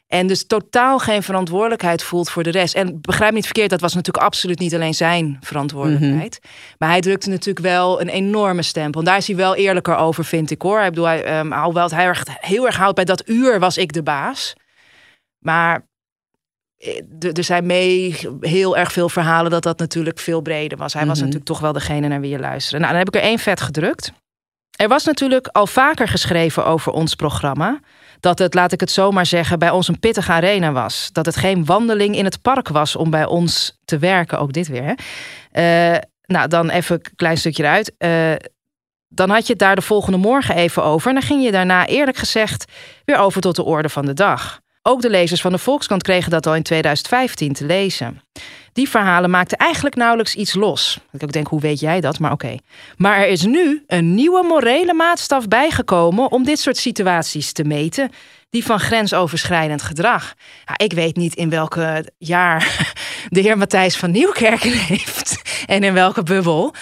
En 0.09 0.27
dus 0.27 0.47
totaal 0.47 0.99
geen 0.99 1.23
verantwoordelijkheid 1.23 2.03
voelt 2.03 2.31
voor 2.31 2.42
de 2.42 2.51
rest. 2.51 2.75
En 2.75 3.01
begrijp 3.01 3.33
niet 3.33 3.44
verkeerd, 3.44 3.71
dat 3.71 3.81
was 3.81 3.94
natuurlijk 3.94 4.25
absoluut 4.25 4.59
niet 4.59 4.75
alleen 4.75 4.94
zijn 4.94 5.37
verantwoordelijkheid. 5.40 6.40
Maar 6.79 6.88
hij 6.88 7.01
drukte 7.01 7.29
natuurlijk 7.29 7.66
wel 7.66 8.01
een 8.01 8.09
enorme 8.09 8.62
stempel. 8.62 9.01
En 9.01 9.07
daar 9.07 9.16
is 9.16 9.27
hij 9.27 9.37
wel 9.37 9.55
eerlijker 9.55 9.97
over, 9.97 10.25
vind 10.25 10.51
ik 10.51 10.62
hoor. 10.62 10.81
Ik 10.81 10.88
bedoel, 10.88 11.05
hij, 11.05 11.38
um, 11.38 11.53
alhoewel 11.53 11.90
hij 11.90 12.05
erg, 12.05 12.25
heel 12.27 12.66
erg 12.66 12.77
houdt 12.77 12.94
bij 12.94 13.05
dat 13.05 13.29
uur 13.29 13.59
was 13.59 13.77
ik 13.77 13.92
de 13.92 14.03
baas. 14.03 14.55
Maar 15.38 15.87
eh, 16.77 17.37
er 17.37 17.44
zijn 17.44 17.66
mee 17.66 18.16
heel 18.40 18.77
erg 18.77 18.92
veel 18.92 19.09
verhalen 19.09 19.51
dat 19.51 19.62
dat 19.62 19.79
natuurlijk 19.79 20.18
veel 20.18 20.40
breder 20.40 20.79
was. 20.79 20.92
Hij 20.92 21.07
was 21.07 21.18
natuurlijk 21.18 21.47
toch 21.47 21.61
wel 21.61 21.73
degene 21.73 22.09
naar 22.09 22.21
wie 22.21 22.31
je 22.31 22.38
luisterde. 22.38 22.79
Nou, 22.79 22.90
dan 22.90 22.99
heb 23.05 23.14
ik 23.14 23.21
er 23.21 23.29
één 23.29 23.38
vet 23.38 23.61
gedrukt. 23.61 24.12
Er 24.77 24.88
was 24.88 25.05
natuurlijk 25.05 25.47
al 25.47 25.66
vaker 25.66 26.09
geschreven 26.09 26.64
over 26.66 26.92
ons 26.92 27.14
programma. 27.14 27.81
Dat 28.20 28.38
het, 28.38 28.54
laat 28.54 28.72
ik 28.72 28.81
het 28.81 28.90
zomaar 28.90 29.26
zeggen, 29.26 29.59
bij 29.59 29.70
ons 29.70 29.88
een 29.88 29.98
pittige 29.98 30.33
arena 30.33 30.72
was. 30.72 31.09
Dat 31.12 31.26
het 31.26 31.37
geen 31.37 31.64
wandeling 31.64 32.16
in 32.16 32.24
het 32.24 32.42
park 32.42 32.68
was 32.68 32.96
om 32.96 33.11
bij 33.11 33.26
ons 33.26 33.78
te 33.85 33.98
werken. 33.98 34.38
Ook 34.38 34.52
dit 34.52 34.68
weer. 34.68 34.94
Hè? 34.94 35.94
Uh, 35.94 36.00
nou, 36.26 36.48
dan 36.48 36.70
even 36.70 36.94
een 36.94 37.16
klein 37.16 37.38
stukje 37.38 37.62
eruit. 37.62 37.92
Uh, 37.98 38.35
dan 39.09 39.31
had 39.31 39.46
je 39.46 39.52
het 39.52 39.62
daar 39.62 39.74
de 39.74 39.83
volgende 39.83 40.18
morgen 40.18 40.54
even 40.54 40.85
over. 40.85 41.09
En 41.09 41.14
dan 41.14 41.22
ging 41.22 41.44
je 41.44 41.52
daarna 41.52 41.87
eerlijk 41.87 42.16
gezegd 42.16 42.72
weer 43.04 43.18
over 43.18 43.40
tot 43.40 43.57
de 43.57 43.62
orde 43.64 43.88
van 43.88 44.07
de 44.07 44.14
dag. 44.14 44.61
Ook 44.90 45.03
de 45.03 45.11
lezers 45.11 45.40
van 45.40 45.53
de 45.53 45.59
Volkskrant 45.59 46.03
kregen 46.03 46.31
dat 46.31 46.46
al 46.46 46.55
in 46.55 46.62
2015 46.62 47.53
te 47.53 47.64
lezen. 47.64 48.20
Die 48.72 48.88
verhalen 48.88 49.31
maakten 49.31 49.59
eigenlijk 49.59 49.96
nauwelijks 49.96 50.35
iets 50.35 50.55
los. 50.55 50.98
Ik 51.18 51.33
denk, 51.33 51.46
hoe 51.46 51.61
weet 51.61 51.81
jij 51.81 52.01
dat? 52.01 52.18
Maar 52.18 52.33
oké. 52.33 52.57
Maar 52.96 53.18
er 53.18 53.29
is 53.29 53.42
nu 53.42 53.85
een 53.87 54.14
nieuwe 54.14 54.44
morele 54.46 54.94
maatstaf 54.94 55.48
bijgekomen 55.48 56.31
om 56.31 56.44
dit 56.44 56.59
soort 56.59 56.77
situaties 56.77 57.53
te 57.53 57.64
meten. 57.64 58.11
Die 58.51 58.64
van 58.64 58.81
grensoverschrijdend 58.81 59.83
gedrag. 59.83 60.35
Ja, 60.66 60.74
ik 60.77 60.92
weet 60.92 61.16
niet 61.16 61.35
in 61.35 61.51
welke 61.51 62.12
jaar 62.18 62.94
de 63.29 63.40
heer 63.40 63.59
Matthijs 63.59 63.96
van 63.96 64.11
Nieuwkerken 64.11 64.72
heeft 64.92 65.42
en 65.66 65.83
in 65.83 65.94
welke 65.94 66.22
bubbel. 66.22 66.74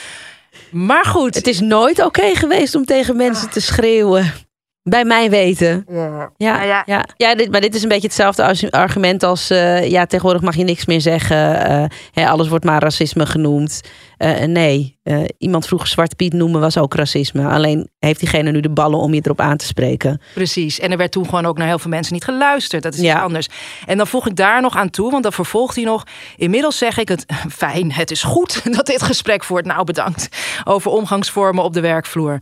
Maar 0.70 1.04
goed. 1.04 1.34
Het 1.34 1.46
is 1.46 1.60
nooit 1.60 2.04
oké 2.04 2.34
geweest 2.34 2.74
om 2.74 2.84
tegen 2.84 3.16
mensen 3.16 3.50
te 3.50 3.60
schreeuwen. 3.60 4.45
Bij 4.88 5.04
mij 5.04 5.30
weten. 5.30 5.84
Ja, 5.88 6.30
ja, 6.36 6.62
ja. 6.62 6.82
ja. 6.86 7.04
ja 7.16 7.34
dit, 7.34 7.50
maar 7.50 7.60
dit 7.60 7.74
is 7.74 7.82
een 7.82 7.88
beetje 7.88 8.06
hetzelfde 8.06 8.70
argument 8.70 9.22
als... 9.22 9.50
Uh, 9.50 9.90
ja, 9.90 10.06
tegenwoordig 10.06 10.42
mag 10.42 10.56
je 10.56 10.64
niks 10.64 10.86
meer 10.86 11.00
zeggen. 11.00 11.70
Uh, 11.70 11.84
hè, 12.12 12.28
alles 12.28 12.48
wordt 12.48 12.64
maar 12.64 12.82
racisme 12.82 13.26
genoemd. 13.26 13.80
Uh, 14.18 14.40
nee, 14.40 14.98
iemand 15.38 15.66
vroeger 15.66 15.88
Zwarte 15.88 16.16
Piet 16.16 16.32
noemen 16.32 16.60
was 16.60 16.78
ook 16.78 16.94
racisme. 16.94 17.48
Alleen 17.48 17.88
heeft 17.98 18.20
diegene 18.20 18.50
nu 18.50 18.60
de 18.60 18.70
ballen 18.70 18.98
om 18.98 19.14
je 19.14 19.20
erop 19.24 19.40
aan 19.40 19.56
te 19.56 19.66
spreken. 19.66 20.20
Precies. 20.34 20.80
En 20.80 20.90
er 20.90 20.96
werd 20.96 21.12
toen 21.12 21.24
gewoon 21.24 21.46
ook 21.46 21.58
naar 21.58 21.66
heel 21.66 21.78
veel 21.78 21.90
mensen 21.90 22.14
niet 22.14 22.24
geluisterd. 22.24 22.82
Dat 22.82 22.94
is 22.94 23.00
ja. 23.00 23.14
iets 23.14 23.22
anders. 23.22 23.48
En 23.86 23.96
dan 23.96 24.06
voeg 24.06 24.26
ik 24.26 24.36
daar 24.36 24.60
nog 24.60 24.76
aan 24.76 24.90
toe, 24.90 25.10
want 25.10 25.22
dan 25.22 25.32
vervolgt 25.32 25.76
hij 25.76 25.84
nog... 25.84 26.04
Inmiddels 26.36 26.78
zeg 26.78 26.98
ik 26.98 27.08
het, 27.08 27.24
fijn, 27.62 27.92
het 27.92 28.10
is 28.10 28.22
goed 28.22 28.60
dat 28.76 28.86
dit 28.86 29.02
gesprek 29.02 29.44
voert. 29.44 29.64
Nou, 29.64 29.84
bedankt. 29.84 30.28
Over 30.64 30.90
omgangsvormen 30.90 31.64
op 31.64 31.72
de 31.72 31.80
werkvloer. 31.80 32.38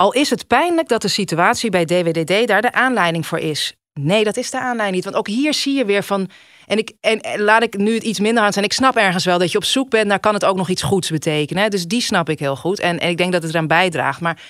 Al 0.00 0.12
is 0.12 0.30
het 0.30 0.46
pijnlijk 0.46 0.88
dat 0.88 1.02
de 1.02 1.08
situatie 1.08 1.70
bij 1.70 1.84
DWDD 1.84 2.46
daar 2.46 2.62
de 2.62 2.72
aanleiding 2.72 3.26
voor 3.26 3.38
is. 3.38 3.74
Nee, 4.00 4.24
dat 4.24 4.36
is 4.36 4.50
de 4.50 4.58
aanleiding 4.58 4.94
niet. 4.94 5.04
Want 5.04 5.16
ook 5.16 5.26
hier 5.26 5.54
zie 5.54 5.74
je 5.74 5.84
weer 5.84 6.02
van. 6.02 6.30
En, 6.66 6.78
ik, 6.78 6.92
en, 7.00 7.20
laat 7.36 7.62
ik 7.62 7.76
nu 7.76 7.98
iets 7.98 8.20
minder 8.20 8.42
aan 8.42 8.52
zijn. 8.52 8.64
Ik 8.64 8.72
snap 8.72 8.96
ergens 8.96 9.24
wel 9.24 9.38
dat 9.38 9.52
je 9.52 9.58
op 9.58 9.64
zoek 9.64 9.90
bent 9.90 10.06
naar 10.06 10.20
kan 10.20 10.34
het 10.34 10.44
ook 10.44 10.56
nog 10.56 10.68
iets 10.68 10.82
goeds 10.82 11.10
betekenen. 11.10 11.70
Dus 11.70 11.86
die 11.86 12.00
snap 12.00 12.28
ik 12.28 12.38
heel 12.38 12.56
goed. 12.56 12.78
En, 12.78 12.98
en 12.98 13.08
ik 13.08 13.16
denk 13.16 13.32
dat 13.32 13.42
het 13.42 13.50
eraan 13.52 13.66
bijdraagt. 13.66 14.20
Maar 14.20 14.42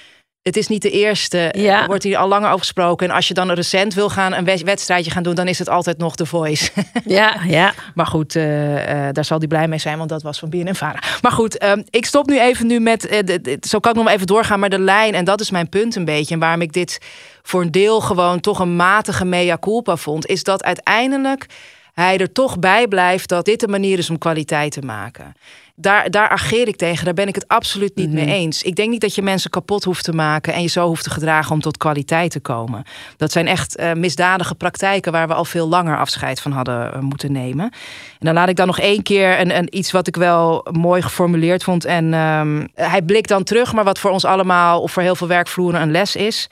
het 0.50 0.58
is 0.58 0.68
niet 0.68 0.82
de 0.82 0.90
eerste. 0.90 1.54
Ja. 1.56 1.80
Er 1.80 1.86
wordt 1.86 2.02
hier 2.02 2.16
al 2.16 2.28
langer 2.28 2.46
over 2.46 2.58
gesproken. 2.58 3.08
En 3.08 3.14
als 3.14 3.28
je 3.28 3.34
dan 3.34 3.50
recent 3.50 3.94
wil 3.94 4.08
gaan 4.08 4.32
een 4.32 4.44
wedstrijdje 4.44 5.10
gaan 5.10 5.22
doen, 5.22 5.34
dan 5.34 5.48
is 5.48 5.58
het 5.58 5.68
altijd 5.68 5.98
nog 5.98 6.14
de 6.14 6.26
Voice. 6.26 6.70
Ja, 7.04 7.36
ja. 7.46 7.72
maar 7.94 8.06
goed, 8.06 8.34
uh, 8.34 8.72
uh, 8.72 9.08
daar 9.12 9.24
zal 9.24 9.38
hij 9.38 9.46
blij 9.46 9.68
mee 9.68 9.78
zijn, 9.78 9.98
want 9.98 10.08
dat 10.08 10.22
was 10.22 10.38
van 10.38 10.48
BNN 10.48 10.74
Vara. 10.74 11.02
Maar 11.22 11.32
goed, 11.32 11.62
uh, 11.62 11.72
ik 11.90 12.06
stop 12.06 12.26
nu 12.26 12.40
even 12.40 12.66
nu 12.66 12.80
met. 12.80 13.00
De, 13.00 13.58
zo 13.60 13.78
kan 13.78 13.92
ik 13.92 13.98
nog 13.98 14.08
even 14.08 14.26
doorgaan, 14.26 14.60
maar 14.60 14.68
de 14.68 14.78
lijn. 14.78 15.14
En 15.14 15.24
dat 15.24 15.40
is 15.40 15.50
mijn 15.50 15.68
punt 15.68 15.96
een 15.96 16.04
beetje. 16.04 16.34
En 16.34 16.40
waarom 16.40 16.60
ik 16.60 16.72
dit 16.72 16.98
voor 17.42 17.60
een 17.60 17.70
deel 17.70 18.00
gewoon 18.00 18.40
toch 18.40 18.58
een 18.58 18.76
matige 18.76 19.24
mea 19.24 19.58
culpa 19.58 19.96
vond, 19.96 20.26
is 20.26 20.42
dat 20.42 20.64
uiteindelijk 20.64 21.46
hij 21.92 22.18
er 22.18 22.32
toch 22.32 22.58
bij 22.58 22.88
blijft 22.88 23.28
dat 23.28 23.44
dit 23.44 23.60
de 23.60 23.68
manier 23.68 23.98
is 23.98 24.10
om 24.10 24.18
kwaliteit 24.18 24.72
te 24.72 24.80
maken 24.80 25.34
daar, 25.80 26.10
daar 26.10 26.28
ageer 26.28 26.68
ik 26.68 26.76
tegen. 26.76 27.04
Daar 27.04 27.14
ben 27.14 27.28
ik 27.28 27.34
het 27.34 27.48
absoluut 27.48 27.96
niet 27.96 28.12
mee 28.12 28.26
eens. 28.26 28.62
Ik 28.62 28.76
denk 28.76 28.90
niet 28.90 29.00
dat 29.00 29.14
je 29.14 29.22
mensen 29.22 29.50
kapot 29.50 29.84
hoeft 29.84 30.04
te 30.04 30.12
maken 30.12 30.52
en 30.52 30.62
je 30.62 30.68
zo 30.68 30.86
hoeft 30.86 31.04
te 31.04 31.10
gedragen 31.10 31.52
om 31.52 31.60
tot 31.60 31.76
kwaliteit 31.76 32.30
te 32.30 32.40
komen. 32.40 32.82
Dat 33.16 33.32
zijn 33.32 33.46
echt 33.46 33.80
uh, 33.80 33.92
misdadige 33.92 34.54
praktijken 34.54 35.12
waar 35.12 35.28
we 35.28 35.34
al 35.34 35.44
veel 35.44 35.68
langer 35.68 35.98
afscheid 35.98 36.40
van 36.40 36.52
hadden 36.52 36.92
uh, 36.94 37.00
moeten 37.00 37.32
nemen. 37.32 37.64
En 37.64 38.26
dan 38.26 38.34
laat 38.34 38.48
ik 38.48 38.56
dan 38.56 38.66
nog 38.66 38.78
één 38.78 39.02
keer 39.02 39.40
een, 39.40 39.56
een, 39.56 39.76
iets 39.76 39.90
wat 39.90 40.06
ik 40.06 40.16
wel 40.16 40.66
mooi 40.70 41.02
geformuleerd 41.02 41.64
vond. 41.64 41.84
En 41.84 42.14
um, 42.14 42.68
hij 42.74 43.02
blikt 43.02 43.28
dan 43.28 43.44
terug, 43.44 43.72
maar 43.72 43.84
wat 43.84 43.98
voor 43.98 44.10
ons 44.10 44.24
allemaal 44.24 44.80
of 44.80 44.92
voor 44.92 45.02
heel 45.02 45.16
veel 45.16 45.28
werkvloeren 45.28 45.80
een 45.80 45.90
les 45.90 46.16
is. 46.16 46.48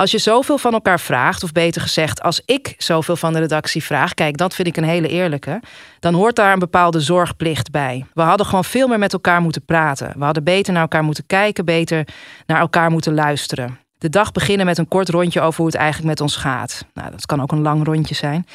Als 0.00 0.10
je 0.10 0.18
zoveel 0.18 0.58
van 0.58 0.72
elkaar 0.72 1.00
vraagt, 1.00 1.42
of 1.42 1.52
beter 1.52 1.80
gezegd, 1.80 2.22
als 2.22 2.42
ik 2.44 2.74
zoveel 2.78 3.16
van 3.16 3.32
de 3.32 3.38
redactie 3.38 3.84
vraag, 3.84 4.14
kijk, 4.14 4.36
dat 4.36 4.54
vind 4.54 4.68
ik 4.68 4.76
een 4.76 4.84
hele 4.84 5.08
eerlijke, 5.08 5.60
dan 5.98 6.14
hoort 6.14 6.36
daar 6.36 6.52
een 6.52 6.58
bepaalde 6.58 7.00
zorgplicht 7.00 7.70
bij. 7.70 8.06
We 8.14 8.22
hadden 8.22 8.46
gewoon 8.46 8.64
veel 8.64 8.88
meer 8.88 8.98
met 8.98 9.12
elkaar 9.12 9.40
moeten 9.40 9.64
praten. 9.64 10.12
We 10.18 10.24
hadden 10.24 10.44
beter 10.44 10.72
naar 10.72 10.82
elkaar 10.82 11.04
moeten 11.04 11.26
kijken, 11.26 11.64
beter 11.64 12.06
naar 12.46 12.60
elkaar 12.60 12.90
moeten 12.90 13.14
luisteren. 13.14 13.78
De 13.98 14.08
dag 14.08 14.32
beginnen 14.32 14.66
met 14.66 14.78
een 14.78 14.88
kort 14.88 15.08
rondje 15.08 15.40
over 15.40 15.56
hoe 15.56 15.66
het 15.66 15.74
eigenlijk 15.76 16.08
met 16.08 16.20
ons 16.20 16.36
gaat. 16.36 16.84
Nou, 16.94 17.10
dat 17.10 17.26
kan 17.26 17.42
ook 17.42 17.52
een 17.52 17.62
lang 17.62 17.84
rondje 17.84 18.14
zijn. 18.14 18.46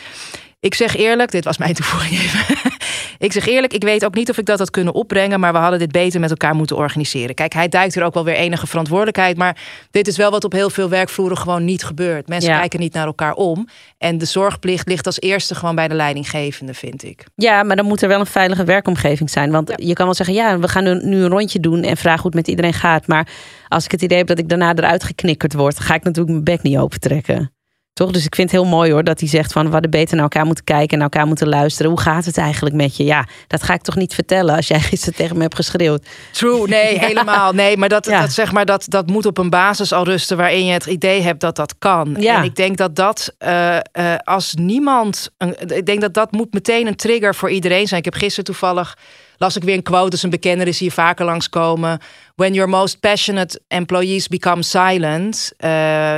Ik 0.66 0.74
zeg 0.74 0.96
eerlijk, 0.96 1.32
dit 1.32 1.44
was 1.44 1.58
mijn 1.58 1.74
toevoeging 1.74 2.22
even. 2.22 2.72
ik 3.26 3.32
zeg 3.32 3.46
eerlijk, 3.46 3.74
ik 3.74 3.84
weet 3.84 4.06
ook 4.06 4.16
niet 4.16 4.30
of 4.30 4.38
ik 4.38 4.46
dat 4.46 4.60
had 4.60 4.70
kunnen 4.70 4.94
opbrengen, 4.94 5.40
maar 5.40 5.52
we 5.54 5.58
hadden 5.58 5.80
dit 5.80 5.92
beter 5.92 6.20
met 6.20 6.30
elkaar 6.30 6.56
moeten 6.56 6.76
organiseren. 6.76 7.36
Kijk, 7.36 7.54
hij 7.54 7.70
duikt 7.70 7.96
er 7.96 8.04
ook 8.04 8.14
wel 8.14 8.24
weer 8.24 8.36
enige 8.36 8.68
verantwoordelijkheid, 8.68 9.38
maar 9.38 9.58
dit 9.92 10.08
is 10.08 10.18
wel 10.18 10.32
wat 10.32 10.44
op 10.44 10.52
heel 10.52 10.70
veel 10.70 10.90
werkvloeren 10.90 11.38
gewoon 11.38 11.66
niet 11.66 11.84
gebeurt. 11.84 12.28
Mensen 12.28 12.52
ja. 12.52 12.60
kijken 12.60 12.80
niet 12.80 12.94
naar 12.94 13.06
elkaar 13.06 13.34
om. 13.34 13.68
En 13.98 14.18
de 14.18 14.26
zorgplicht 14.26 14.88
ligt 14.88 15.06
als 15.06 15.20
eerste 15.20 15.56
gewoon 15.56 15.76
bij 15.76 15.88
de 15.88 15.96
leidinggevende, 15.96 16.74
vind 16.74 17.04
ik. 17.04 17.24
Ja, 17.36 17.64
maar 17.64 17.76
dan 17.76 17.86
moet 17.86 18.02
er 18.02 18.08
wel 18.08 18.20
een 18.20 18.26
veilige 18.26 18.64
werkomgeving 18.64 19.30
zijn. 19.30 19.52
Want 19.52 19.70
ja. 19.70 19.76
je 19.78 19.94
kan 19.94 20.06
wel 20.06 20.16
zeggen, 20.16 20.36
ja, 20.36 20.60
we 20.60 20.68
gaan 20.68 21.10
nu 21.10 21.18
een 21.18 21.30
rondje 21.30 21.60
doen 21.60 21.84
en 21.84 21.98
vragen 21.98 22.22
hoe 22.22 22.32
het 22.32 22.40
met 22.40 22.48
iedereen 22.48 22.74
gaat. 22.74 23.08
Maar 23.08 23.28
als 23.68 23.86
ik 23.86 23.92
het 23.92 24.02
idee 24.02 24.18
heb 24.18 24.28
dat 24.28 24.40
ik 24.40 24.50
daarna 24.50 24.76
eruit 24.76 25.04
geknikkerd 25.04 25.54
word, 25.54 25.80
ga 25.80 25.94
ik 25.94 26.04
natuurlijk 26.04 26.32
mijn 26.32 26.44
bek 26.44 26.62
niet 26.62 26.78
opentrekken. 26.78 27.55
Toch? 27.96 28.12
Dus 28.12 28.26
ik 28.26 28.36
vind 28.36 28.52
het 28.52 28.62
heel 28.62 28.70
mooi 28.70 28.92
hoor 28.92 29.04
dat 29.04 29.20
hij 29.20 29.30
zegt 29.30 29.52
van 29.52 29.66
we 29.66 29.72
hadden 29.72 29.92
beter 29.92 30.14
naar 30.14 30.24
elkaar 30.24 30.46
moeten 30.46 30.64
kijken 30.64 30.90
en 30.90 30.98
naar 30.98 31.10
elkaar 31.10 31.28
moeten 31.28 31.48
luisteren. 31.48 31.92
Hoe 31.92 32.00
gaat 32.00 32.26
het 32.26 32.38
eigenlijk 32.38 32.76
met 32.76 32.98
je? 32.98 33.04
Ja, 33.04 33.28
dat 33.48 33.64
ga 33.64 33.74
ik 33.74 33.82
toch 33.82 33.96
niet 33.96 34.14
vertellen 34.14 34.56
als 34.56 34.68
jij 34.68 34.80
gisteren 34.80 35.16
tegen 35.16 35.36
me 35.36 35.42
hebt 35.42 35.56
geschreeuwd. 35.56 36.08
True, 36.32 36.68
nee, 36.68 37.00
helemaal. 37.08 37.54
Nee, 37.54 37.78
maar 37.78 37.90
dat, 37.90 38.06
ja. 38.06 38.22
dat, 38.22 38.32
zeg 38.32 38.52
maar, 38.52 38.66
dat, 38.66 38.86
dat 38.88 39.08
moet 39.08 39.26
op 39.26 39.38
een 39.38 39.50
basis 39.50 39.94
al 39.94 40.04
rusten 40.04 40.38
waarin 40.38 40.66
je 40.66 40.72
het 40.72 40.86
idee 40.86 41.22
hebt 41.22 41.40
dat 41.40 41.56
dat 41.56 41.76
kan. 41.78 42.16
Ja. 42.20 42.38
En 42.38 42.44
ik 42.44 42.56
denk 42.56 42.78
dat 42.78 42.96
dat 42.96 43.36
uh, 43.40 43.78
uh, 43.94 44.16
als 44.24 44.54
niemand. 44.54 45.30
Een, 45.38 45.56
ik 45.76 45.86
denk 45.86 46.02
dat 46.02 46.14
dat 46.14 46.32
moet 46.32 46.54
meteen 46.54 46.88
een 46.88 46.96
trigger 46.96 47.36
voor 47.36 47.50
iedereen 47.50 47.88
zijn. 47.88 48.00
Ik 48.00 48.06
heb 48.06 48.16
gisteren 48.16 48.46
toevallig 48.46 48.98
las 49.38 49.56
ik 49.56 49.64
weer 49.64 49.76
een 49.76 49.84
quote, 49.84 50.10
dus 50.10 50.24
een 50.24 50.30
bekende 50.30 50.66
is 50.66 50.80
hier 50.80 50.92
vaker 50.92 51.26
langskomen. 51.26 52.00
When 52.36 52.54
your 52.54 52.70
most 52.70 53.00
passionate 53.00 53.62
employees 53.68 54.28
become 54.28 54.64
silent, 54.64 55.52
uh, 55.60 55.70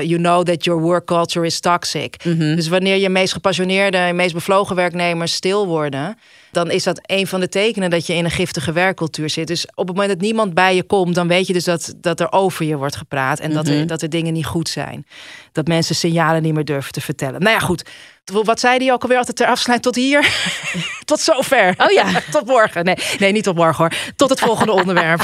you 0.02 0.18
know 0.18 0.44
that 0.44 0.64
your 0.64 0.82
work 0.82 1.06
culture 1.06 1.46
is 1.46 1.60
toxic. 1.60 2.24
Mm 2.24 2.40
-hmm. 2.40 2.56
Dus 2.56 2.68
wanneer 2.68 2.98
je 2.98 3.10
meest 3.10 3.34
gepassioneerde 3.34 3.98
en 3.98 4.16
meest 4.16 4.34
bevlogen 4.34 4.76
werknemers 4.76 5.34
stil 5.34 5.68
worden, 5.68 6.18
dan 6.52 6.72
is 6.72 6.84
dat 6.84 7.00
een 7.02 7.28
van 7.28 7.40
de 7.40 7.50
tekenen 7.50 7.90
dat 7.90 8.08
je 8.08 8.14
in 8.14 8.26
een 8.26 8.32
giftige 8.32 8.72
werkcultuur 8.72 9.30
zit. 9.30 9.48
Dus 9.48 9.66
op 9.66 9.88
het 9.88 9.96
moment 9.96 10.10
dat 10.10 10.22
niemand 10.22 10.54
bij 10.54 10.76
je 10.76 10.84
komt, 10.84 11.16
dan 11.16 11.28
weet 11.28 11.48
je 11.48 11.54
dus 11.54 11.64
dat, 11.64 11.94
dat 11.98 12.20
er 12.20 12.32
over 12.32 12.66
je 12.66 12.78
wordt 12.78 12.96
gepraat 12.96 13.40
en 13.40 13.50
mm 13.50 13.56
-hmm. 13.56 13.66
dat, 13.66 13.74
er, 13.74 13.88
dat 13.88 14.02
er 14.02 14.10
dingen 14.10 14.34
niet 14.34 14.46
goed 14.46 14.70
zijn. 14.70 15.06
Dat 15.52 15.68
mensen 15.68 15.96
signalen 15.96 16.42
niet 16.42 16.54
meer 16.54 16.66
durven 16.66 16.92
te 16.92 17.02
vertellen. 17.02 17.42
Nou 17.42 17.56
ja, 17.56 17.60
goed. 17.60 17.84
Wat 18.32 18.60
zei 18.60 18.80
die 18.80 18.92
ook 18.92 19.02
alweer 19.02 19.18
altijd 19.18 19.38
ter 19.38 19.48
afsluiting? 19.48 19.94
Tot 19.94 20.04
hier? 20.04 20.30
tot 21.06 21.20
zover. 21.20 21.74
Oh 21.78 21.92
ja. 21.92 22.06
tot 22.32 22.46
morgen. 22.46 22.86
Nee, 22.86 22.96
nee, 23.20 23.32
niet 23.32 23.44
tot 23.44 23.56
morgen 23.56 23.78
hoor. 23.78 23.94
Tot 24.16 24.30
het 24.30 24.40
volgende 24.40 24.72
onderwerp. 24.82 25.22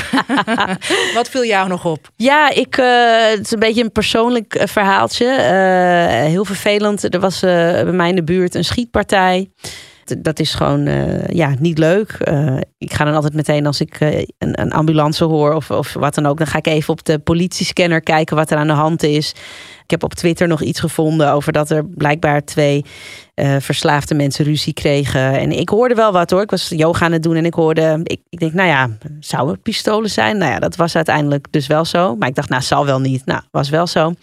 wat 1.14 1.30
viel 1.30 1.46
jou 1.46 1.68
nog 1.68 1.86
op? 1.86 2.10
Ja, 2.16 2.50
ik, 2.50 2.78
uh, 2.78 2.86
het 3.30 3.40
is 3.40 3.52
een 3.52 3.60
beetje 3.60 3.84
een 3.84 3.92
persoonlijk 3.92 4.56
uh, 4.56 4.64
verhaaltje. 4.66 5.26
Uh, 5.26 6.30
heel 6.30 6.46
vervelend. 6.46 7.14
Er 7.14 7.20
was 7.20 7.40
bij 7.40 7.84
mij 7.84 8.10
in 8.10 8.16
de 8.16 8.24
buurt 8.24 8.56
een 8.56 8.66
schietpartij. 8.66 9.50
Dat 10.18 10.40
is 10.40 10.54
gewoon 10.54 10.90
ja, 11.28 11.54
niet 11.60 11.78
leuk. 11.78 12.18
ik 12.78 12.94
ga 12.94 13.06
dan 13.06 13.14
altijd 13.14 13.34
meteen 13.34 13.66
als 13.66 13.82
ik 13.82 14.00
een, 14.00 14.26
een, 14.38 14.72
ambulance 14.72 15.24
hoor 15.24 15.54
of, 15.54 15.72
of 15.72 15.94
wat 15.94 16.16
dan 16.16 16.26
ook, 16.26 16.38
dan 16.38 16.48
ga 16.48 16.58
ik 16.58 16.68
even 16.68 16.94
op 16.94 17.06
de 17.06 17.20
politiescanner 17.20 18.02
kijken 18.02 18.36
wat 18.36 18.52
er 18.52 18.58
aan 18.58 18.68
de 18.68 18.74
hand 18.74 19.04
is. 19.04 19.34
Ik 19.84 19.92
heb 19.92 20.04
op 20.04 20.14
Twitter 20.14 20.48
nog 20.48 20.62
iets 20.62 20.80
gevonden 20.80 21.32
over 21.32 21.52
dat 21.52 21.70
er 21.70 21.86
blijkbaar 21.86 22.44
twee 22.44 22.86
uh, 23.36 23.56
verslaafde 23.60 24.16
mensen 24.16 24.46
ruzie 24.46 24.74
kregen. 24.74 25.40
En 25.40 25.52
ik 25.52 25.70
hoorde 25.70 25.96
wel 25.96 26.12
wat 26.12 26.30
hoor. 26.30 26.42
Ik 26.42 26.52
was 26.52 26.70
yoga 26.70 27.06
aan 27.06 27.12
het 27.12 27.24
doen 27.24 27.36
en 27.36 27.46
ik 27.46 27.54
hoorde. 27.54 28.00
Ik, 28.04 28.20
ik 28.30 28.40
denk, 28.40 28.54
nou 28.54 28.68
ja, 28.68 28.90
zou 29.20 29.52
het 29.52 29.62
pistolen 29.62 30.10
zijn? 30.10 30.38
Nou 30.38 30.52
ja, 30.52 30.60
dat 30.60 30.76
was 30.76 30.96
uiteindelijk 30.96 31.48
dus 31.50 31.68
wel 31.68 31.86
zo. 31.86 32.16
Maar 32.16 32.28
ik 32.28 32.36
dacht, 32.36 32.50
nou, 32.50 32.62
zal 32.62 32.86
wel 32.86 33.00
niet. 33.00 33.26
Nou, 33.26 33.42
was 33.52 33.70
wel 33.70 33.88
zo. 33.88 34.14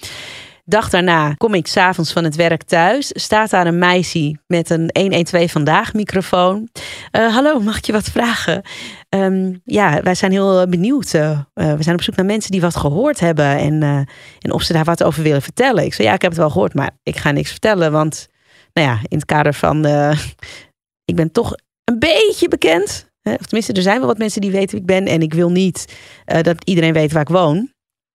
Dag 0.65 0.91
daarna 0.91 1.35
kom 1.35 1.55
ik 1.55 1.67
s'avonds 1.67 2.13
van 2.13 2.25
het 2.25 2.37
werk 2.37 2.63
thuis. 2.63 3.11
Staat 3.15 3.51
daar 3.51 3.67
een 3.67 3.79
meisje 3.79 4.37
met 4.47 4.71
een 4.71 4.91
112 4.93 5.51
vandaag 5.51 5.95
microfoon. 5.95 6.69
Uh, 7.13 7.35
hallo, 7.35 7.61
mag 7.61 7.77
ik 7.77 7.85
je 7.85 7.93
wat 7.93 8.11
vragen? 8.11 8.63
Um, 9.09 9.61
ja, 9.65 10.03
wij 10.03 10.15
zijn 10.15 10.33
heel 10.33 10.69
benieuwd. 10.69 11.15
Uh, 11.15 11.41
we 11.55 11.83
zijn 11.83 11.97
op 11.97 12.03
zoek 12.03 12.17
naar 12.17 12.27
mensen 12.27 12.51
die 12.51 12.61
wat 12.61 12.77
gehoord 12.77 13.21
hebben. 13.21 13.57
En, 13.57 13.83
en 14.39 14.53
of 14.53 14.63
ze 14.63 14.73
daar 14.73 14.85
wat 14.85 15.03
over 15.03 15.23
willen 15.23 15.43
vertellen. 15.43 15.85
Ik 15.85 15.95
zei, 15.95 16.09
ja, 16.09 16.15
ik 16.15 16.23
heb 16.23 16.31
het 16.31 16.41
wel 16.41 16.51
gehoord, 16.51 16.75
maar 16.75 16.91
ik 17.03 17.17
ga 17.17 17.31
niks 17.31 17.51
vertellen. 17.51 17.93
Want, 17.93 18.29
nou 18.73 18.89
ja, 18.89 18.99
in 19.03 19.17
het 19.17 19.27
kader 19.27 19.55
van... 19.55 19.87
ik 21.05 21.17
ben 21.17 21.33
toch 21.33 21.55
een 21.85 21.99
beetje 21.99 22.49
bekend. 22.49 23.09
Of 23.23 23.47
tenminste, 23.47 23.73
er 23.73 23.83
zijn 23.83 23.99
wel 23.99 24.07
wat 24.07 24.19
mensen 24.19 24.41
die 24.41 24.51
weten 24.51 24.71
wie 24.71 24.81
ik 24.81 24.87
ben. 24.87 25.07
En 25.07 25.23
ik 25.23 25.35
wil 25.35 25.51
niet 25.51 25.97
dat 26.25 26.65
iedereen 26.65 26.93
weet 26.93 27.13
waar 27.13 27.23
ik 27.23 27.29
woon 27.29 27.71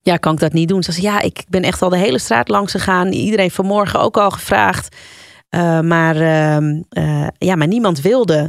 ja, 0.09 0.17
kan 0.17 0.33
ik 0.33 0.39
dat 0.39 0.53
niet 0.53 0.67
doen? 0.67 0.83
Ze 0.83 0.91
zei, 0.91 1.05
ja, 1.05 1.21
ik 1.21 1.43
ben 1.49 1.63
echt 1.63 1.81
al 1.81 1.89
de 1.89 1.97
hele 1.97 2.19
straat 2.19 2.49
langs 2.49 2.71
gegaan. 2.71 3.11
Iedereen 3.11 3.51
vanmorgen 3.51 3.99
ook 3.99 4.17
al 4.17 4.31
gevraagd. 4.31 4.95
Uh, 5.49 5.79
maar, 5.79 6.15
uh, 6.15 6.57
uh, 6.89 7.27
ja, 7.37 7.55
maar 7.55 7.67
niemand 7.67 8.01
wilde. 8.01 8.39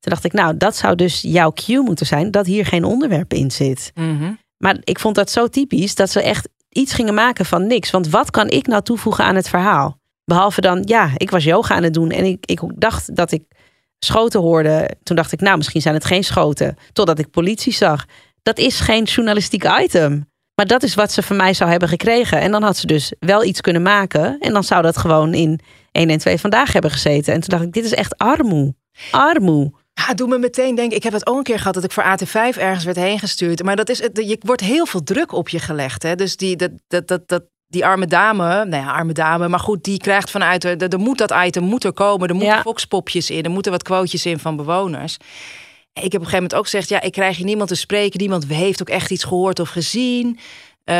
Toen 0.00 0.12
dacht 0.12 0.24
ik, 0.24 0.32
nou, 0.32 0.56
dat 0.56 0.76
zou 0.76 0.94
dus 0.94 1.20
jouw 1.20 1.52
cue 1.52 1.82
moeten 1.82 2.06
zijn... 2.06 2.30
dat 2.30 2.46
hier 2.46 2.66
geen 2.66 2.84
onderwerp 2.84 3.32
in 3.32 3.50
zit. 3.50 3.90
Mm 3.94 4.18
-hmm. 4.18 4.38
Maar 4.56 4.76
ik 4.80 4.98
vond 4.98 5.14
dat 5.14 5.30
zo 5.30 5.48
typisch... 5.48 5.94
dat 5.94 6.10
ze 6.10 6.22
echt 6.22 6.48
iets 6.68 6.92
gingen 6.92 7.14
maken 7.14 7.44
van 7.44 7.66
niks. 7.66 7.90
Want 7.90 8.08
wat 8.08 8.30
kan 8.30 8.48
ik 8.48 8.66
nou 8.66 8.82
toevoegen 8.82 9.24
aan 9.24 9.36
het 9.36 9.48
verhaal? 9.48 9.98
Behalve 10.24 10.60
dan, 10.60 10.82
ja, 10.84 11.10
ik 11.16 11.30
was 11.30 11.44
yoga 11.44 11.74
aan 11.74 11.82
het 11.82 11.94
doen... 11.94 12.10
en 12.10 12.24
ik, 12.24 12.46
ik 12.46 12.60
dacht 12.74 13.16
dat 13.16 13.32
ik 13.32 13.42
schoten 13.98 14.40
hoorde. 14.40 14.90
Toen 15.02 15.16
dacht 15.16 15.32
ik, 15.32 15.40
nou, 15.40 15.56
misschien 15.56 15.80
zijn 15.80 15.94
het 15.94 16.04
geen 16.04 16.24
schoten. 16.24 16.76
Totdat 16.92 17.18
ik 17.18 17.30
politie 17.30 17.72
zag. 17.72 18.04
Dat 18.42 18.58
is 18.58 18.80
geen 18.80 19.04
journalistiek 19.04 19.64
item. 19.80 20.32
Maar 20.54 20.66
dat 20.66 20.82
is 20.82 20.94
wat 20.94 21.12
ze 21.12 21.22
van 21.22 21.36
mij 21.36 21.54
zou 21.54 21.70
hebben 21.70 21.88
gekregen. 21.88 22.40
En 22.40 22.50
dan 22.50 22.62
had 22.62 22.76
ze 22.76 22.86
dus 22.86 23.12
wel 23.18 23.44
iets 23.44 23.60
kunnen 23.60 23.82
maken. 23.82 24.38
En 24.38 24.52
dan 24.52 24.64
zou 24.64 24.82
dat 24.82 24.96
gewoon 24.96 25.34
in 25.34 25.60
1 25.92 26.10
en 26.10 26.18
2 26.18 26.38
vandaag 26.38 26.72
hebben 26.72 26.90
gezeten. 26.90 27.34
En 27.34 27.40
toen 27.40 27.48
dacht 27.48 27.62
ik, 27.62 27.72
dit 27.72 27.84
is 27.84 27.94
echt 27.94 28.18
armoe. 28.18 28.74
Armoe. 29.10 29.72
Ja, 29.94 30.14
doe 30.14 30.28
me 30.28 30.38
meteen 30.38 30.74
denken. 30.74 30.96
Ik 30.96 31.02
heb 31.02 31.12
het 31.12 31.26
ook 31.26 31.36
een 31.36 31.42
keer 31.42 31.58
gehad 31.58 31.74
dat 31.74 31.84
ik 31.84 31.92
voor 31.92 32.04
AT5 32.04 32.58
ergens 32.58 32.84
werd 32.84 32.96
heen 32.96 33.18
gestuurd. 33.18 33.62
Maar 33.62 33.76
dat 33.76 33.88
is, 33.88 33.98
je 33.98 34.38
wordt 34.40 34.60
heel 34.60 34.86
veel 34.86 35.02
druk 35.02 35.32
op 35.32 35.48
je 35.48 35.58
gelegd. 35.58 36.02
Hè? 36.02 36.14
Dus 36.14 36.36
die, 36.36 36.56
dat, 36.56 36.70
dat, 36.86 37.08
dat, 37.08 37.28
dat, 37.28 37.42
die 37.66 37.86
arme 37.86 38.06
dame, 38.06 38.64
nou 38.64 38.84
ja, 38.84 38.92
arme 38.92 39.12
dame, 39.12 39.48
maar 39.48 39.60
goed, 39.60 39.84
die 39.84 39.98
krijgt 39.98 40.30
vanuit, 40.30 40.64
er, 40.64 40.88
er 40.88 40.98
moet 40.98 41.18
dat 41.18 41.34
item 41.44 41.62
moet 41.62 41.84
er 41.84 41.92
komen. 41.92 42.28
Er 42.28 42.34
moeten 42.34 42.54
ja. 42.54 42.60
foxpopjes 42.60 43.30
in, 43.30 43.44
er 43.44 43.50
moeten 43.50 43.72
wat 43.72 43.82
quotejes 43.82 44.26
in 44.26 44.38
van 44.38 44.56
bewoners. 44.56 45.16
Ik 45.94 46.02
heb 46.02 46.20
op 46.20 46.20
een 46.20 46.20
gegeven 46.20 46.42
moment 46.42 46.54
ook 46.54 46.64
gezegd: 46.64 46.88
ja, 46.88 47.00
ik 47.00 47.12
krijg 47.12 47.36
hier 47.36 47.46
niemand 47.46 47.68
te 47.68 47.74
spreken. 47.74 48.20
Niemand 48.20 48.46
heeft 48.46 48.80
ook 48.80 48.88
echt 48.88 49.10
iets 49.10 49.24
gehoord 49.24 49.60
of 49.60 49.68
gezien. 49.68 50.26
Um, 50.26 50.94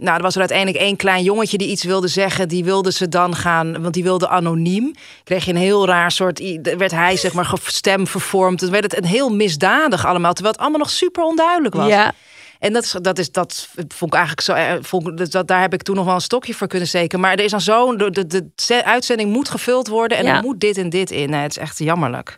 nou, 0.00 0.16
er 0.16 0.22
was 0.22 0.34
er 0.34 0.40
uiteindelijk 0.40 0.78
één 0.78 0.96
klein 0.96 1.22
jongetje 1.22 1.58
die 1.58 1.68
iets 1.68 1.84
wilde 1.84 2.08
zeggen. 2.08 2.48
Die 2.48 2.64
wilde 2.64 2.92
ze 2.92 3.08
dan 3.08 3.34
gaan, 3.36 3.82
want 3.82 3.94
die 3.94 4.02
wilde 4.02 4.28
anoniem. 4.28 4.94
Kreeg 5.24 5.44
je 5.44 5.50
een 5.50 5.56
heel 5.56 5.86
raar 5.86 6.10
soort, 6.10 6.58
werd 6.62 6.90
hij 6.90 7.16
zeg 7.16 7.32
maar 7.32 7.52
stem 7.64 8.06
vervormd. 8.06 8.60
Het 8.60 8.70
werd 8.70 8.84
het 8.84 8.96
een 8.96 9.04
heel 9.04 9.28
misdadig 9.34 10.06
allemaal, 10.06 10.32
terwijl 10.32 10.52
het 10.54 10.62
allemaal 10.62 10.80
nog 10.80 10.90
super 10.90 11.24
onduidelijk 11.24 11.74
was. 11.74 11.88
Ja. 11.88 12.12
En 12.58 12.72
dat, 12.72 12.98
dat, 13.02 13.18
is, 13.18 13.32
dat 13.32 13.68
vond 13.88 14.12
ik 14.12 14.18
eigenlijk 14.18 14.40
zo. 14.46 14.52
eh, 14.52 14.72
Vond, 14.80 15.32
dat, 15.32 15.46
daar 15.48 15.60
heb 15.60 15.72
ik 15.74 15.82
toen 15.82 15.94
nog 15.96 16.04
wel 16.04 16.14
een 16.14 16.20
stokje 16.20 16.54
voor 16.54 16.66
kunnen 16.66 16.88
steken. 16.88 17.20
Maar 17.20 17.32
er 17.32 17.44
is 17.44 17.50
dan 17.50 17.60
zo. 17.60 17.96
De, 17.96 18.10
de, 18.10 18.26
de 18.66 18.84
uitzending 18.84 19.32
moet 19.32 19.48
gevuld 19.48 19.88
worden. 19.88 20.18
En 20.18 20.24
Ja. 20.24 20.36
er 20.36 20.42
moet 20.42 20.60
dit 20.60 20.78
en 20.78 20.88
dit 20.90 21.10
in. 21.10 21.30
Nee, 21.30 21.40
het 21.40 21.50
is 21.50 21.58
echt 21.58 21.78
jammerlijk. 21.78 22.36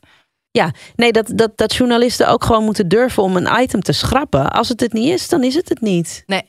Ja, 0.51 0.73
nee, 0.97 1.13
dat, 1.13 1.33
dat, 1.35 1.57
dat 1.57 1.75
journalisten 1.75 2.29
ook 2.29 2.45
gewoon 2.45 2.65
moeten 2.65 2.89
durven 2.89 3.23
om 3.23 3.37
een 3.37 3.61
item 3.61 3.81
te 3.81 3.93
schrappen. 3.93 4.51
Als 4.51 4.69
het 4.69 4.81
het 4.81 4.93
niet 4.93 5.13
is, 5.13 5.29
dan 5.29 5.45
is 5.45 5.55
het 5.55 5.69
het 5.69 5.81
niet. 5.81 6.23
Nee, 6.27 6.43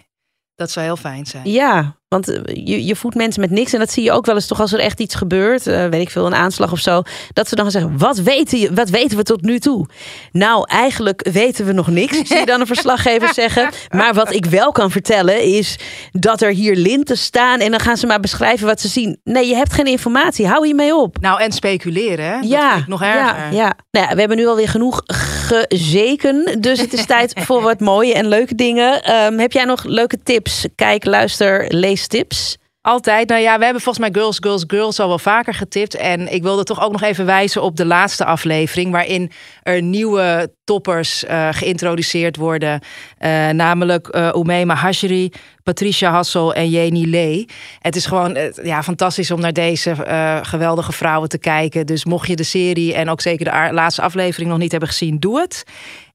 dat 0.59 0.71
zou 0.71 0.85
heel 0.85 0.97
fijn 0.97 1.25
zijn. 1.25 1.51
Ja, 1.51 1.95
want 2.07 2.29
eh, 2.29 2.41
je, 2.67 2.85
je 2.85 2.95
voedt 2.95 3.15
mensen 3.15 3.41
met 3.41 3.49
niks. 3.49 3.73
En 3.73 3.79
dat 3.79 3.91
zie 3.91 4.03
je 4.03 4.11
ook 4.11 4.25
wel 4.25 4.35
eens 4.35 4.47
toch 4.47 4.59
als 4.59 4.73
er 4.73 4.79
echt 4.79 4.99
iets 4.99 5.15
gebeurt. 5.15 5.67
eh, 5.67 5.85
weet 5.85 6.01
ik 6.01 6.09
veel, 6.09 6.25
een 6.25 6.35
aanslag 6.35 6.71
of 6.71 6.79
zo. 6.79 7.01
Dat 7.33 7.47
ze 7.49 7.55
dan 7.55 7.63
gaan 7.63 7.81
zeggen, 7.81 7.97
wat 7.97 8.17
weten, 8.17 8.59
je, 8.59 8.73
wat 8.73 8.89
weten 8.89 9.17
we 9.17 9.23
tot 9.23 9.41
nu 9.41 9.59
toe? 9.59 9.85
Nou, 10.31 10.63
eigenlijk 10.69 11.27
weten 11.31 11.65
we 11.65 11.71
nog 11.71 11.87
niks. 11.87 12.17
Zie 12.27 12.37
je 12.39 12.45
dan 12.45 12.59
een 12.59 12.67
verslaggever 12.75 13.33
zeggen. 13.33 13.69
Maar 13.89 14.13
wat 14.13 14.33
ik 14.33 14.45
wel 14.45 14.71
kan 14.71 14.91
vertellen 14.91 15.43
is 15.43 15.79
dat 16.11 16.41
er 16.41 16.51
hier 16.51 16.75
linten 16.75 17.17
staan. 17.17 17.59
En 17.59 17.71
dan 17.71 17.79
gaan 17.79 17.97
ze 17.97 18.07
maar 18.07 18.19
beschrijven 18.19 18.67
wat 18.67 18.81
ze 18.81 18.87
zien. 18.87 19.19
Nee, 19.23 19.47
je 19.47 19.55
hebt 19.55 19.73
geen 19.73 19.87
informatie. 19.87 20.47
Hou 20.47 20.65
hiermee 20.65 20.95
op. 20.95 21.17
Nou, 21.21 21.41
en 21.41 21.51
speculeren, 21.51 22.25
hè? 22.25 22.39
Dat 22.39 22.49
Ja, 22.49 22.69
vind 22.69 22.81
ik 22.81 22.87
nog 22.87 23.01
erger. 23.01 23.21
Ja, 23.23 23.49
ja. 23.51 23.73
Nou 23.91 24.07
ja, 24.07 24.13
we 24.13 24.19
hebben 24.19 24.37
nu 24.37 24.47
alweer 24.47 24.69
genoeg 24.69 25.01
gezeken. 25.49 26.61
Dus 26.61 26.79
het 26.79 26.93
is 26.93 27.05
tijd 27.05 27.33
voor 27.45 27.61
wat 27.61 27.79
mooie 27.79 28.13
en 28.13 28.27
leuke 28.27 28.55
dingen. 28.55 29.03
Ehm, 29.03 29.37
heb 29.37 29.51
jij 29.51 29.63
nog 29.63 29.83
leuke 29.83 30.23
tips? 30.23 30.67
Kijk, 30.75 31.05
luister, 31.05 31.65
lees 31.67 32.07
tips. 32.07 32.57
Altijd. 32.81 33.29
Nou 33.29 33.41
ja, 33.41 33.57
we 33.57 33.63
hebben 33.63 33.81
volgens 33.81 34.09
mij 34.09 34.21
Girls, 34.21 34.37
Girls, 34.39 34.63
Girls 34.67 34.99
al 34.99 35.07
wel 35.07 35.19
vaker 35.19 35.53
getipt. 35.53 35.95
En 35.95 36.33
ik 36.33 36.43
wilde 36.43 36.63
toch 36.63 36.81
ook 36.81 36.91
nog 36.91 37.01
even 37.01 37.25
wijzen 37.25 37.61
op 37.61 37.75
de 37.75 37.85
laatste 37.85 38.25
aflevering. 38.25 38.91
Waarin 38.91 39.31
er 39.63 39.81
nieuwe 39.81 40.53
toppers 40.69 41.25
eh, 41.25 41.47
geïntroduceerd 41.51 42.35
worden. 42.35 42.79
Eh, 43.17 43.49
namelijk 43.49 44.15
uh, 44.15 44.29
Umema 44.35 44.73
Hashri, 44.75 45.31
Patricia 45.63 46.11
Hassel 46.11 46.53
en 46.53 46.69
Jeni 46.69 47.09
Lee. 47.09 47.45
Het 47.79 47.95
is 47.95 48.05
gewoon 48.05 48.35
eh, 48.35 48.65
ja, 48.65 48.83
fantastisch 48.83 49.31
om 49.31 49.39
naar 49.39 49.53
deze 49.53 49.91
eh, 49.91 50.39
geweldige 50.41 50.91
vrouwen 50.91 51.29
te 51.29 51.37
kijken. 51.37 51.85
Dus 51.85 52.05
mocht 52.05 52.27
je 52.27 52.35
de 52.35 52.43
serie 52.43 52.93
en 52.93 53.09
ook 53.09 53.21
zeker 53.21 53.45
de 53.45 53.73
laatste 53.73 54.01
aflevering 54.01 54.49
nog 54.49 54.59
niet 54.59 54.71
hebben 54.71 54.89
gezien, 54.89 55.19
doe 55.19 55.39
het. 55.39 55.63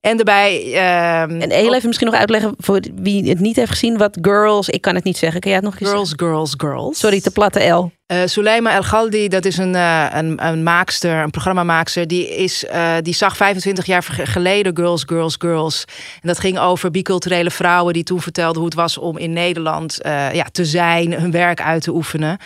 En 0.01 0.17
daarbij... 0.17 0.73
ehm, 0.75 1.41
En 1.41 1.51
heel 1.51 1.75
even 1.75 1.87
misschien 1.87 2.11
nog 2.11 2.21
uitleggen 2.21 2.55
voor 2.57 2.81
wie 2.95 3.29
het 3.29 3.41
niet 3.41 3.57
heeft 3.57 3.71
gezien. 3.71 3.97
Wat 3.99 4.19
girls, 4.21 4.69
ik 4.69 4.81
kan 4.81 4.95
het 4.95 5.05
niet 5.05 5.17
zeggen. 5.17 5.41
Kan 5.41 5.51
jij 5.51 5.61
het 5.61 5.71
nog 5.71 5.81
eens 5.81 5.91
Girls, 5.91 6.09
zeggen? 6.09 6.27
girls, 6.29 6.55
girls. 6.57 6.99
Sorry, 6.99 7.21
te 7.21 7.31
platte 7.31 7.69
L. 7.69 7.91
Eh 8.07 8.23
Suleima 8.25 8.73
El 8.75 8.83
Galdi, 8.83 9.29
dat 9.29 9.45
is 9.45 9.57
een, 9.57 9.75
eh, 9.75 10.07
een, 10.13 10.47
een 10.47 10.63
maakster, 10.63 11.23
een 11.23 11.31
programmamaakster. 11.31 12.07
Die, 12.07 12.37
is, 12.37 12.65
eh, 12.67 12.95
die 13.03 13.15
zag 13.15 13.37
25 13.37 13.87
jaar 13.87 14.03
geleden 14.03 14.77
Girls, 14.77 15.03
Girls, 15.07 15.35
Girls. 15.39 15.85
En 16.23 16.29
dat 16.29 16.39
ging 16.39 16.59
over 16.59 16.91
biculturele 16.91 17.51
vrouwen 17.51 17.93
die 17.93 18.03
toen 18.03 18.21
vertelden 18.21 18.57
hoe 18.57 18.65
het 18.65 18.75
was 18.75 18.99
om 18.99 19.19
in 19.19 19.33
Nederland 19.33 19.99
ja, 20.33 20.45
te 20.53 20.65
zijn, 20.65 21.13
hun 21.13 21.31
werk 21.31 21.61
uit 21.61 21.83
te 21.83 21.91
oefenen. 21.95 22.39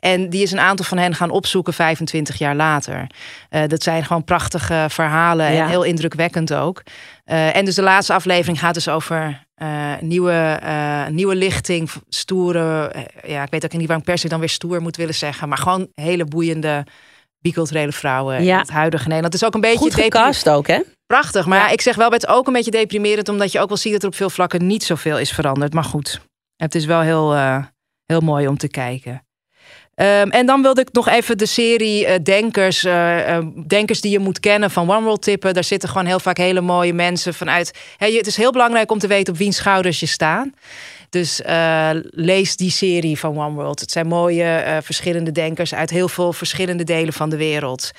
En 0.00 0.30
die 0.30 0.42
is 0.42 0.52
een 0.52 0.60
aantal 0.60 0.84
van 0.84 0.98
hen 0.98 1.14
gaan 1.14 1.30
opzoeken 1.30 1.72
25 1.72 2.38
jaar 2.38 2.54
later. 2.56 3.06
Dat 3.66 3.82
zijn 3.82 4.04
gewoon 4.04 4.24
prachtige 4.24 4.86
verhalen 4.88 5.52
Ja. 5.52 5.62
en 5.62 5.68
heel 5.68 5.82
indrukwekkend 5.82 6.54
ook. 6.54 6.82
Eh, 7.26 7.56
en 7.56 7.64
dus 7.64 7.74
de 7.74 7.82
laatste 7.82 8.12
aflevering 8.12 8.58
gaat 8.58 8.74
dus 8.74 8.88
over 8.88 9.46
eh, 9.54 9.92
nieuwe, 10.00 10.58
eh, 10.62 11.06
nieuwe 11.06 11.34
lichting, 11.36 11.90
stoere. 12.08 12.92
ja, 13.26 13.42
ik 13.42 13.50
weet 13.50 13.64
ook 13.64 13.72
niet 13.72 13.80
waarom 13.86 13.98
ik 13.98 14.04
per 14.04 14.18
se 14.18 14.28
dan 14.28 14.38
weer 14.40 14.48
stoer 14.48 14.82
moet 14.82 14.96
willen 14.96 15.14
zeggen, 15.14 15.48
maar 15.48 15.58
gewoon 15.58 15.88
hele 15.94 16.24
boeiende 16.24 16.84
biculturele 17.38 17.92
vrouwen 17.92 18.44
Ja. 18.44 18.52
in 18.52 18.58
het 18.58 18.70
huidige 18.70 19.02
Nederland. 19.04 19.32
Het 19.32 19.42
is 19.42 19.48
ook 19.48 19.54
een 19.54 19.60
beetje 19.60 19.78
Goed 19.78 19.94
gecast 19.94 20.48
ook, 20.48 20.66
hè? 20.66 20.80
prachtig, 21.06 21.46
maar 21.46 21.58
Ja. 21.58 21.68
ik 21.68 21.80
zeg 21.80 21.96
wel, 21.96 22.10
het 22.10 22.22
is 22.22 22.28
ook 22.28 22.46
een 22.46 22.52
beetje 22.52 22.70
deprimerend, 22.70 23.28
omdat 23.28 23.52
je 23.52 23.60
ook 23.60 23.68
wel 23.68 23.76
ziet 23.76 23.92
dat 23.92 24.02
er 24.02 24.08
op 24.08 24.14
veel 24.14 24.30
vlakken 24.30 24.66
niet 24.66 24.84
zoveel 24.84 25.18
is 25.18 25.30
veranderd. 25.32 25.72
Maar 25.72 25.84
goed, 25.84 26.20
het 26.56 26.74
is 26.74 26.84
wel 26.84 27.00
heel, 27.00 27.34
heel 28.06 28.20
mooi 28.20 28.48
om 28.48 28.56
te 28.58 28.68
kijken. 28.68 29.25
Ehm, 29.96 30.28
en 30.28 30.46
dan 30.46 30.62
wilde 30.62 30.80
ik 30.80 30.92
nog 30.92 31.08
even 31.08 31.38
de 31.38 31.46
serie 31.46 32.06
eh, 32.06 32.22
Denkers, 32.22 32.84
eh, 32.84 33.36
eh, 33.36 33.46
Denkers 33.66 34.00
die 34.00 34.10
je 34.10 34.18
moet 34.18 34.40
kennen 34.40 34.70
van 34.70 34.90
One 34.90 35.02
World 35.02 35.22
tippen. 35.22 35.54
Daar 35.54 35.64
zitten 35.64 35.88
gewoon 35.88 36.06
heel 36.06 36.20
vaak 36.20 36.36
hele 36.36 36.60
mooie 36.60 36.92
mensen 36.92 37.34
vanuit. 37.34 37.78
Het 37.96 38.26
is 38.26 38.36
heel 38.36 38.52
belangrijk 38.52 38.90
om 38.90 38.98
te 38.98 39.06
weten 39.06 39.32
op 39.32 39.38
wiens 39.38 39.56
schouders 39.56 40.00
je 40.00 40.06
staat. 40.06 40.46
Dus 41.10 41.40
lees 42.10 42.56
die 42.56 42.70
serie 42.70 43.18
van 43.18 43.38
One 43.38 43.54
World. 43.54 43.80
Het 43.80 43.90
zijn 43.90 44.06
mooie 44.06 44.80
verschillende 44.82 45.32
denkers 45.32 45.74
uit 45.74 45.90
heel 45.90 46.08
veel 46.08 46.32
verschillende 46.32 46.84
delen 46.84 47.12
van 47.12 47.30
de 47.30 47.36
wereld. 47.36 47.90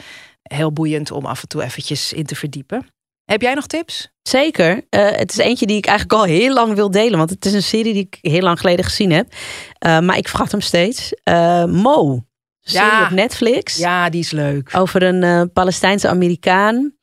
Heel 0.42 0.74
boeiend 0.74 1.12
om 1.12 1.26
af 1.26 1.42
en 1.42 1.48
toe 1.48 1.64
eventjes 1.64 2.14
in 2.14 2.26
te 2.26 2.36
verdiepen. 2.36 2.97
Heb 3.28 3.42
jij 3.42 3.54
nog 3.54 3.68
tips? 3.68 4.10
Zeker. 4.22 4.86
Eh, 4.90 5.10
het 5.12 5.32
is 5.32 5.38
eentje 5.38 5.66
die 5.66 5.78
ik 5.78 5.86
eigenlijk 5.86 6.20
al 6.20 6.26
heel 6.26 6.54
lang 6.54 6.74
wil 6.74 6.92
delen. 6.92 7.18
Want 7.18 7.30
het 7.30 7.46
is 7.46 7.54
een 7.54 7.63
serie 7.63 7.94
die 7.94 8.10
ik 8.12 8.18
heel 8.32 8.42
lang 8.42 8.60
geleden 8.60 8.86
gezien 8.86 9.12
heb. 9.12 9.34
Eh, 9.80 10.00
maar 10.00 10.18
ik 10.18 10.28
vergat 10.28 10.52
hem 10.52 10.62
steeds. 10.62 11.13
Eh, 11.24 11.66
Mo. 11.66 12.26
Serie 12.62 12.88
Ja. 12.88 13.04
op 13.06 13.10
Netflix. 13.12 13.78
Ja, 13.78 14.10
die 14.10 14.20
is 14.20 14.32
leuk. 14.32 14.70
Over 14.76 15.04
een 15.04 15.52
Palestijnse 15.52 16.08
Amerikaan. 16.08 16.94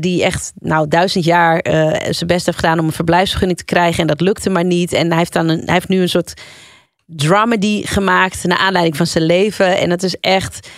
die 0.00 0.24
echt, 0.24 0.52
nou, 0.54 0.88
duizend 0.88 1.24
jaar 1.24 1.60
zijn 2.10 2.26
best 2.26 2.46
heeft 2.46 2.58
gedaan 2.58 2.78
om 2.78 2.86
een 2.86 2.92
verblijfsvergunning 2.92 3.58
te 3.58 3.64
krijgen. 3.64 4.00
En 4.00 4.06
dat 4.06 4.20
lukte 4.20 4.50
maar 4.50 4.64
niet. 4.64 4.92
En 4.92 5.08
hij 5.08 5.18
heeft, 5.18 5.32
dan 5.32 5.48
een, 5.48 5.62
hij 5.64 5.74
heeft 5.74 5.88
nu 5.88 6.00
een 6.00 6.08
soort 6.08 6.40
dramedy 7.06 7.86
gemaakt. 7.86 8.44
Naar 8.44 8.58
aanleiding 8.58 8.96
van 8.96 9.06
zijn 9.06 9.24
leven. 9.24 9.78
En 9.78 9.90
het 9.90 10.02
is 10.02 10.16
echt, 10.16 10.68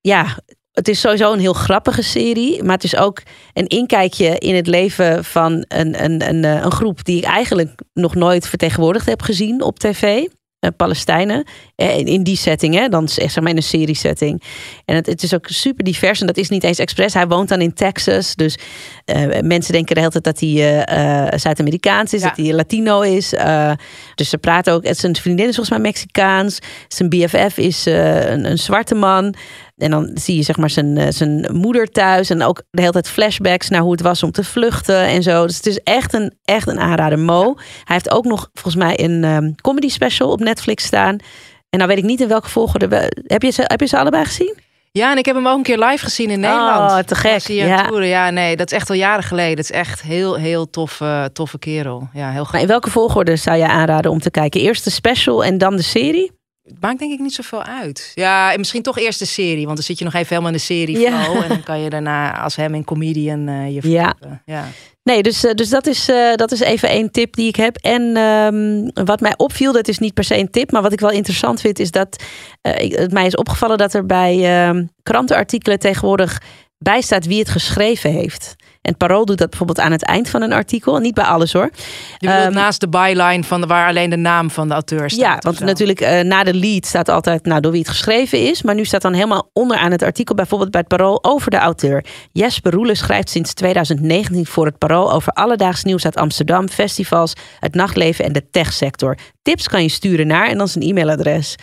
ja, 0.00 0.38
het 0.72 0.88
is 0.88 1.00
sowieso 1.00 1.32
een 1.32 1.38
heel 1.38 1.52
grappige 1.52 2.02
serie. 2.02 2.62
Maar 2.62 2.74
het 2.74 2.84
is 2.84 2.96
ook 2.96 3.22
een 3.52 3.66
inkijkje 3.66 4.38
in 4.38 4.54
het 4.54 4.66
leven 4.66 5.24
van 5.24 5.64
een, 5.68 6.04
een, 6.04 6.28
een, 6.28 6.44
eh, 6.44 6.62
een 6.62 6.72
groep 6.72 7.04
die 7.04 7.16
ik 7.16 7.24
eigenlijk 7.24 7.80
nog 7.92 8.14
nooit 8.14 8.48
vertegenwoordigd 8.48 9.06
heb 9.06 9.22
gezien 9.22 9.62
op 9.62 9.78
tv. 9.78 10.24
Eh, 10.58 10.70
Palestijnen. 10.76 11.46
Eh, 11.82 11.98
in- 11.98 12.22
die 12.22 12.36
setting, 12.36 12.74
hè? 12.74 12.88
dan 12.88 13.08
zeg 13.08 13.40
maar 13.40 13.50
in 13.50 13.56
een 13.56 13.62
serie 13.62 13.94
setting. 13.96 14.42
En 14.84 14.94
het, 14.94 15.06
het 15.06 15.22
is 15.22 15.34
ook 15.34 15.46
super 15.48 15.84
divers 15.84 16.20
en 16.20 16.26
dat 16.26 16.36
is 16.36 16.48
niet 16.48 16.64
eens 16.64 16.78
expres. 16.78 17.14
Hij 17.14 17.26
woont 17.26 17.48
dan 17.48 17.60
in 17.60 17.74
Texas, 17.74 18.34
dus 18.34 18.58
eh, 19.04 19.40
mensen 19.40 19.72
denken 19.72 19.94
de 19.94 20.00
hele 20.00 20.12
tijd 20.12 20.24
dat 20.24 20.40
hij 20.40 20.84
eh, 20.84 21.38
Zuid-Amerikaans 21.38 22.12
is, 22.12 22.20
Ja. 22.20 22.28
dat 22.28 22.36
hij 22.36 22.52
Latino 22.54 23.00
is. 23.00 23.34
Dus 24.14 24.28
ze 24.28 24.38
praten 24.38 24.72
ook, 24.72 24.86
zijn 24.90 25.16
vriendin 25.16 25.48
is 25.48 25.54
volgens 25.54 25.76
mij 25.78 25.86
Mexicaans. 25.86 26.58
Zijn 26.88 27.08
BFF 27.08 27.56
is 27.58 27.84
een, 27.86 28.44
een 28.50 28.58
zwarte 28.58 28.94
man. 28.94 29.34
En 29.76 29.90
dan 29.90 30.10
zie 30.14 30.36
je 30.36 30.42
zeg 30.42 30.56
maar 30.56 30.70
zijn, 30.70 31.12
zijn 31.12 31.48
moeder 31.52 31.86
thuis. 31.90 32.30
En 32.30 32.42
ook 32.42 32.62
de 32.70 32.80
hele 32.80 32.92
tijd 32.92 33.08
flashbacks 33.08 33.68
naar 33.68 33.80
hoe 33.80 33.92
het 33.92 34.00
was 34.00 34.22
om 34.22 34.30
te 34.32 34.44
vluchten 34.44 35.04
en 35.06 35.22
zo. 35.22 35.46
Dus 35.46 35.56
het 35.56 35.66
is 35.66 35.78
echt 35.78 36.14
een, 36.14 36.34
echt 36.44 36.68
een 36.68 36.80
aanrader. 36.80 37.18
Mo. 37.18 37.54
Hij 37.84 37.94
heeft 37.96 38.10
ook 38.10 38.24
nog 38.24 38.50
volgens 38.52 38.84
mij 38.84 39.00
een 39.04 39.24
ehm, 39.24 39.50
comedy 39.60 39.88
special 39.88 40.30
op 40.30 40.40
Netflix 40.40 40.84
staan. 40.84 41.16
En 41.72 41.78
nou 41.78 41.90
weet 41.90 41.98
ik 41.98 42.04
niet 42.04 42.20
in 42.20 42.28
welke 42.28 42.48
volgorde. 42.48 42.88
we- 42.88 43.22
Heb 43.26 43.42
je 43.42 43.50
ze, 43.50 43.62
heb 43.66 43.80
je 43.80 43.86
ze 43.86 43.98
allebei 43.98 44.24
gezien? 44.24 44.56
Ja, 44.90 45.10
en 45.12 45.18
ik 45.18 45.26
heb 45.26 45.34
hem 45.34 45.48
ook 45.48 45.56
een 45.56 45.62
keer 45.62 45.78
live 45.78 46.04
gezien 46.04 46.30
in 46.30 46.40
Nederland. 46.40 46.90
Oh, 46.90 46.98
te 46.98 47.14
gek, 47.14 47.40
ja. 47.46 47.86
toeren. 47.86 48.06
Ja, 48.08 48.30
nee, 48.30 48.56
dat 48.56 48.70
is 48.72 48.78
echt 48.78 48.90
al 48.90 48.96
jaren 48.96 49.22
geleden. 49.24 49.50
Het 49.56 49.58
is 49.64 49.70
echt 49.70 50.02
heel, 50.02 50.34
heel 50.34 50.70
toffe, 50.70 51.30
toffe 51.32 51.58
kerel. 51.58 52.08
Ja, 52.12 52.30
heel. 52.30 52.46
Maar 52.52 52.60
in 52.60 52.66
welke 52.66 52.90
volgorde 52.90 53.36
zou 53.36 53.56
je 53.56 53.66
aanraden 53.68 54.10
om 54.10 54.18
te 54.20 54.30
kijken? 54.30 54.60
Eerst 54.60 54.84
de 54.84 54.90
special 54.90 55.44
en 55.44 55.58
dan 55.58 55.76
de 55.76 55.82
serie? 55.82 56.32
Het 56.62 56.80
maakt 56.80 56.98
denk 56.98 57.12
ik 57.12 57.18
niet 57.18 57.34
zoveel 57.34 57.62
uit. 57.62 58.12
Ja, 58.14 58.52
en 58.52 58.58
misschien 58.58 58.82
toch 58.82 58.98
eerst 58.98 59.18
de 59.18 59.24
serie. 59.24 59.64
Want 59.64 59.76
dan 59.76 59.84
zit 59.86 59.98
je 59.98 60.04
nog 60.04 60.14
even 60.14 60.26
helemaal 60.28 60.50
in 60.50 60.56
de 60.56 60.62
serie 60.64 60.98
Ja. 60.98 61.26
En 61.42 61.48
dan 61.48 61.62
kan 61.62 61.80
je 61.80 61.90
daarna 61.90 62.42
als 62.42 62.56
hem 62.56 62.74
in 62.74 62.84
comedian 62.84 63.48
eh, 63.48 63.74
je 63.74 63.90
Ja. 63.90 64.14
Ja. 64.44 64.64
Nee, 65.02 65.22
dus, 65.22 65.44
eh, 65.44 65.54
dus 65.54 65.68
dat, 65.68 65.86
is, 65.86 66.08
eh, 66.08 66.34
dat 66.34 66.52
is 66.52 66.60
even 66.60 66.88
één 66.88 67.10
tip 67.10 67.34
die 67.34 67.48
ik 67.48 67.56
heb. 67.56 67.76
En 67.76 68.16
ehm, 68.16 69.04
wat 69.06 69.20
mij 69.20 69.34
opviel, 69.36 69.72
dat 69.72 69.88
is 69.88 69.98
niet 69.98 70.14
per 70.14 70.24
se 70.24 70.38
een 70.38 70.50
tip, 70.50 70.70
maar 70.72 70.82
wat 70.82 70.92
ik 70.92 71.00
wel 71.00 71.10
interessant 71.10 71.60
vind, 71.60 71.78
is 71.78 71.90
dat 71.90 72.22
ik- 72.76 72.96
het 72.98 73.12
mij 73.12 73.26
is 73.26 73.36
opgevallen 73.36 73.78
dat 73.78 73.94
er 73.94 74.06
bij 74.06 74.44
ehm, 74.66 74.84
krantenartikelen 75.02 75.78
tegenwoordig 75.78 76.40
bij 76.78 77.00
staat 77.00 77.26
wie 77.26 77.38
het 77.38 77.48
geschreven 77.48 78.10
heeft. 78.12 78.54
En 78.82 78.90
het 78.90 78.98
Parool 78.98 79.24
doet 79.24 79.38
dat 79.38 79.48
bijvoorbeeld 79.48 79.80
aan 79.80 79.92
het 79.92 80.04
eind 80.04 80.28
van 80.28 80.42
een 80.42 80.52
artikel. 80.52 80.98
Niet 80.98 81.14
bij 81.14 81.24
alles 81.24 81.52
hoor. 81.52 81.70
Je 82.18 82.26
bedoelt 82.26 82.42
Ehm, 82.42 82.52
naast 82.52 82.80
de 82.80 82.88
byline 82.88 83.44
van 83.44 83.60
de, 83.60 83.66
waar 83.66 83.88
alleen 83.88 84.10
de 84.10 84.16
naam 84.16 84.50
van 84.50 84.68
de 84.68 84.74
auteur 84.74 85.10
staat. 85.10 85.20
Ja, 85.20 85.38
want 85.40 85.60
natuurlijk 85.60 86.00
eh, 86.00 86.20
na 86.20 86.44
de 86.44 86.54
lead 86.54 86.86
staat 86.86 87.08
altijd 87.08 87.44
nou, 87.44 87.60
door 87.60 87.70
wie 87.70 87.80
het 87.80 87.88
geschreven 87.88 88.38
is. 88.48 88.62
Maar 88.62 88.74
nu 88.74 88.84
staat 88.84 89.02
dan 89.02 89.12
helemaal 89.12 89.50
onderaan 89.52 89.90
het 89.90 90.02
artikel, 90.02 90.34
bijvoorbeeld 90.34 90.70
bij 90.70 90.80
het 90.80 90.88
Parool, 90.88 91.24
over 91.24 91.50
de 91.50 91.56
auteur. 91.56 92.04
Jesper 92.32 92.72
Roelen 92.72 92.96
schrijft 92.96 93.30
sinds 93.30 93.54
2019 93.54 94.46
voor 94.46 94.66
het 94.66 94.78
Parool 94.78 95.12
over 95.12 95.32
alledaags 95.32 95.84
nieuws 95.84 96.04
uit 96.04 96.16
Amsterdam, 96.16 96.68
festivals, 96.68 97.32
het 97.58 97.74
nachtleven 97.74 98.24
en 98.24 98.32
de 98.32 98.50
techsector. 98.50 99.16
Tips 99.42 99.68
kan 99.68 99.82
je 99.82 99.88
sturen 99.88 100.26
naar 100.26 100.48
en 100.48 100.58
dan 100.58 100.68
zijn 100.68 100.84
e-mailadres. 100.84 101.56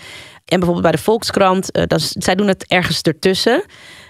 En 0.45 0.59
bijvoorbeeld 0.59 0.81
bij 0.81 0.91
de 0.91 1.03
Volkskrant, 1.03 1.71
eh, 1.71 1.83
dat 1.87 2.11
zij 2.17 2.35
doen 2.35 2.47
het 2.47 2.65
ergens 2.67 3.01
ertussen. 3.01 3.63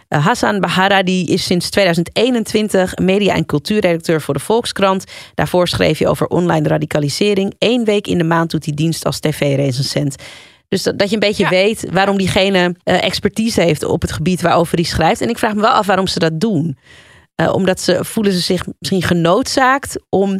Eh, 0.10 0.26
Hassan 0.26 0.60
Bahara 0.60 1.04
die 1.04 1.28
is 1.28 1.44
sinds 1.44 1.70
2021 1.70 2.98
media- 2.98 3.36
en 3.36 3.46
cultuurredacteur 3.46 4.22
voor 4.22 4.34
de 4.34 4.40
Volkskrant. 4.40 5.04
Daarvoor 5.34 5.68
schreef 5.68 5.98
hij 5.98 6.08
over 6.08 6.28
online 6.28 6.68
radicalisering. 6.68 7.54
Eén 7.60 7.86
week 7.86 8.08
in 8.08 8.18
de 8.18 8.24
maand 8.24 8.52
doet 8.52 8.66
hij 8.66 8.74
dienst 8.74 9.06
als 9.06 9.20
tv-recensent. 9.20 10.16
Dus 10.68 10.84
dat, 10.84 11.00
dat 11.00 11.08
je 11.10 11.14
een 11.14 11.20
beetje 11.20 11.44
Ja. 11.44 11.50
weet 11.50 11.86
waarom 11.92 12.18
diegene 12.18 12.76
eh, 12.84 13.04
expertise 13.04 13.62
heeft 13.62 13.84
op 13.84 14.02
het 14.02 14.12
gebied 14.12 14.42
waarover 14.42 14.76
hij 14.76 14.84
schrijft. 14.86 15.22
En 15.22 15.30
ik 15.30 15.38
vraag 15.38 15.54
me 15.54 15.62
wel 15.62 15.70
af 15.72 15.86
waarom 15.86 16.08
ze 16.08 16.20
dat 16.20 16.40
doen. 16.40 16.78
Eh, 17.36 17.54
omdat 17.54 17.80
ze 17.82 18.06
voelen 18.06 18.34
ze 18.34 18.40
zich 18.40 18.66
misschien 18.80 19.02
genoodzaakt 19.02 19.96
om, 20.10 20.40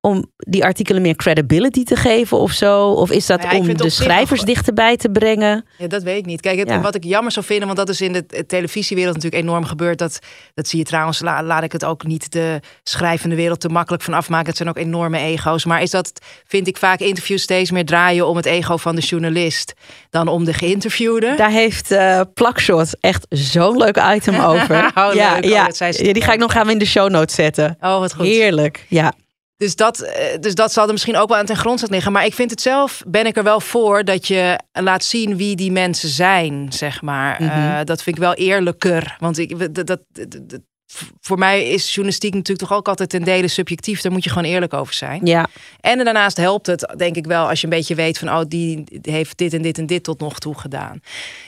om 0.00 0.24
die 0.36 0.64
artikelen 0.64 1.02
meer 1.02 1.16
credibility 1.16 1.84
te 1.84 1.96
geven 1.96 2.38
of 2.38 2.52
zo? 2.52 2.84
Of 2.90 3.10
is 3.10 3.26
dat 3.26 3.42
Nou 3.42 3.54
ja, 3.54 3.60
om 3.60 3.76
de 3.76 3.90
schrijvers 3.90 4.40
dichterbij 4.42 4.96
te 4.96 5.10
brengen? 5.10 5.64
Ja, 5.78 5.86
dat 5.86 6.02
weet 6.02 6.18
ik 6.18 6.26
niet. 6.26 6.40
Kijk, 6.40 6.58
het, 6.58 6.68
Ja. 6.68 6.80
wat 6.80 6.94
ik 6.94 7.04
jammer 7.04 7.32
zou 7.32 7.46
vinden, 7.46 7.66
want 7.66 7.78
dat 7.78 7.88
is 7.88 8.00
in 8.00 8.12
de 8.12 8.46
televisiewereld 8.46 9.14
natuurlijk 9.14 9.42
enorm 9.42 9.64
gebeurd. 9.64 9.98
Dat, 9.98 10.18
dat 10.54 10.68
zie 10.68 10.78
je 10.78 10.84
trouwens, 10.84 11.20
la- 11.20 11.42
laat 11.42 11.62
ik 11.62 11.72
het 11.72 11.84
ook 11.84 12.04
niet 12.04 12.32
de 12.32 12.60
schrijvende 12.82 13.36
wereld 13.36 13.60
te 13.60 13.68
makkelijk 13.68 14.02
van 14.02 14.14
afmaken. 14.14 14.46
Het 14.46 14.56
zijn 14.56 14.68
ook 14.68 14.76
enorme 14.76 15.18
ego's. 15.18 15.64
Maar 15.64 15.82
is 15.82 15.90
dat, 15.90 16.12
vind 16.46 16.66
ik 16.66 16.76
vaak 16.76 17.00
interviews 17.00 17.42
steeds 17.42 17.70
meer 17.70 17.84
draaien 17.86 18.26
om 18.26 18.36
het 18.36 18.46
ego 18.46 18.76
van 18.76 18.94
de 18.94 19.00
journalist 19.02 19.74
dan 20.10 20.28
om 20.28 20.44
de 20.44 20.52
geïnterviewde. 20.52 21.34
Daar 21.36 21.50
heeft 21.50 21.90
eh 21.90 22.20
Plakshot 22.34 22.96
echt 23.00 23.26
zo'n 23.28 23.76
leuk 23.76 24.00
item 24.14 24.34
over. 24.40 24.76
Oh, 24.98 25.14
ja, 25.14 25.34
leuk. 25.34 25.44
Oh, 25.44 25.50
ja, 25.90 26.12
die 26.12 26.22
ga 26.22 26.32
ik 26.32 26.38
nog 26.38 26.52
gaan 26.52 26.66
we 26.66 26.72
in 26.72 26.78
de 26.78 26.84
show 26.86 27.10
notes 27.10 27.34
zetten. 27.34 27.76
Oh, 27.80 27.98
wat 27.98 28.14
goed. 28.14 28.26
Heerlijk. 28.26 28.86
Ja. 28.88 29.12
Dus 29.58 29.76
dat, 29.76 30.00
eh, 30.00 30.38
dus 30.40 30.54
dat 30.54 30.72
zal 30.72 30.86
er 30.86 30.92
misschien 30.92 31.16
ook 31.16 31.28
wel 31.28 31.38
aan 31.38 31.46
ten 31.46 31.56
grondslag 31.56 31.90
liggen. 31.90 32.12
Maar 32.12 32.24
ik 32.24 32.34
vind 32.34 32.50
het 32.50 32.60
zelf, 32.60 33.02
ben 33.06 33.26
ik 33.26 33.36
er 33.36 33.42
wel 33.42 33.60
voor 33.60 34.04
dat 34.04 34.26
je 34.26 34.58
laat 34.72 35.04
zien 35.04 35.36
wie 35.36 35.56
die 35.56 35.72
mensen 35.72 36.08
zijn, 36.08 36.72
zeg 36.72 37.02
maar. 37.02 37.42
Mhm. 37.42 37.50
Eh, 37.50 37.84
dat 37.84 38.02
vind 38.02 38.16
ik 38.16 38.22
wel 38.22 38.34
eerlijker. 38.34 39.16
Want 39.18 39.38
ik, 39.38 39.58
dat, 39.74 39.74
dat, 39.74 39.86
dat- 39.86 40.40
dat- 40.48 40.60
voor 41.20 41.38
mij 41.38 41.68
is 41.68 41.86
journalistiek 41.88 42.34
natuurlijk 42.34 42.68
toch 42.68 42.78
ook 42.78 42.88
altijd 42.88 43.10
ten 43.10 43.24
dele 43.24 43.48
subjectief. 43.48 44.00
Daar 44.00 44.12
moet 44.12 44.24
je 44.24 44.30
gewoon 44.30 44.50
eerlijk 44.50 44.72
over 44.74 44.94
zijn. 44.94 45.20
ja. 45.24 45.46
En 45.80 46.04
daarnaast 46.04 46.36
helpt 46.36 46.66
het, 46.66 46.94
denk 46.96 47.16
ik 47.16 47.26
wel, 47.26 47.48
als 47.48 47.60
je 47.60 47.66
een 47.66 47.72
beetje 47.72 47.94
weet 47.94 48.18
van, 48.18 48.28
oh, 48.28 48.40
die 48.48 48.84
heeft 49.02 49.38
dit 49.38 49.52
en 49.54 49.62
dit 49.62 49.78
en 49.78 49.86
dit 49.86 50.02
tot 50.04 50.20
nog 50.20 50.38
toe 50.38 50.58
gedaan. 50.58 51.00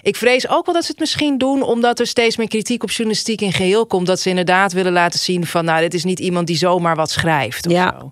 Ik 0.02 0.16
vrees 0.16 0.48
ook 0.48 0.64
wel 0.64 0.74
dat 0.74 0.84
ze 0.84 0.90
het 0.90 1.00
misschien 1.00 1.38
doen, 1.38 1.62
omdat 1.62 2.00
er 2.00 2.06
steeds 2.06 2.36
meer 2.36 2.48
kritiek 2.48 2.82
op 2.82 2.90
journalistiek 2.90 3.40
in 3.40 3.52
geheel 3.52 3.86
komt. 3.86 4.06
Dat 4.06 4.20
ze 4.20 4.28
inderdaad 4.28 4.72
willen 4.72 4.92
laten 4.92 5.18
zien 5.18 5.46
van, 5.46 5.64
nou, 5.64 5.80
dit 5.80 5.94
is 5.94 6.04
niet 6.04 6.18
iemand 6.20 6.46
die 6.46 6.56
zomaar 6.56 6.96
wat 6.96 7.10
schrijft. 7.10 7.66
Of 7.66 7.72
Ja. 7.72 7.96
zo. 8.00 8.10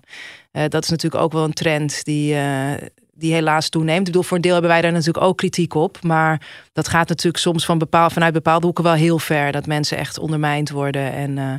Eh, 0.51 0.63
dat 0.67 0.83
is 0.83 0.89
natuurlijk 0.89 1.23
ook 1.23 1.31
wel 1.31 1.43
een 1.43 1.53
trend 1.53 2.03
die, 2.03 2.35
eh, 2.35 2.71
die 3.19 3.33
helaas 3.33 3.69
toeneemt. 3.69 3.99
Ik 3.99 4.05
bedoel, 4.05 4.23
voor 4.23 4.35
een 4.35 4.43
deel 4.43 4.53
hebben 4.53 4.71
wij 4.71 4.81
daar 4.81 4.91
natuurlijk 4.91 5.25
ook 5.25 5.37
kritiek 5.37 5.73
op. 5.73 6.03
Maar 6.03 6.47
dat 6.73 6.87
gaat 6.87 7.09
natuurlijk 7.09 7.43
soms 7.43 7.65
van 7.65 7.77
bepaal, 7.77 8.09
vanuit 8.09 8.33
bepaalde 8.33 8.65
hoeken 8.65 8.83
wel 8.83 8.93
heel 8.93 9.19
ver. 9.19 9.51
Dat 9.51 9.65
mensen 9.65 9.97
echt 9.97 10.17
ondermijnd 10.17 10.69
worden 10.69 11.13
en, 11.13 11.37
eh, 11.37 11.53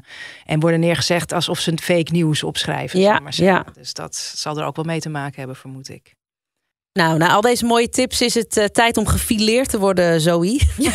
en 0.46 0.60
worden 0.60 0.80
neergezegd 0.80 1.32
alsof 1.32 1.58
ze 1.58 1.70
een 1.70 1.80
fake 1.80 2.12
nieuws 2.12 2.42
opschrijven. 2.42 3.00
Ja, 3.00 3.18
maar 3.18 3.32
ja. 3.36 3.64
Dus 3.72 3.94
dat 3.94 4.16
zal 4.16 4.58
er 4.58 4.64
ook 4.64 4.76
wel 4.76 4.84
mee 4.84 5.00
te 5.00 5.08
maken 5.08 5.38
hebben, 5.38 5.56
vermoed 5.56 5.88
ik. 5.88 6.14
Nou, 6.92 7.18
na 7.18 7.30
al 7.30 7.40
deze 7.40 7.64
mooie 7.64 7.88
tips 7.88 8.20
is 8.20 8.34
het 8.34 8.56
eh, 8.56 8.64
tijd 8.64 8.96
om 8.96 9.06
gefileerd 9.06 9.70
te 9.70 9.78
worden, 9.78 10.20
Zoe. 10.20 10.60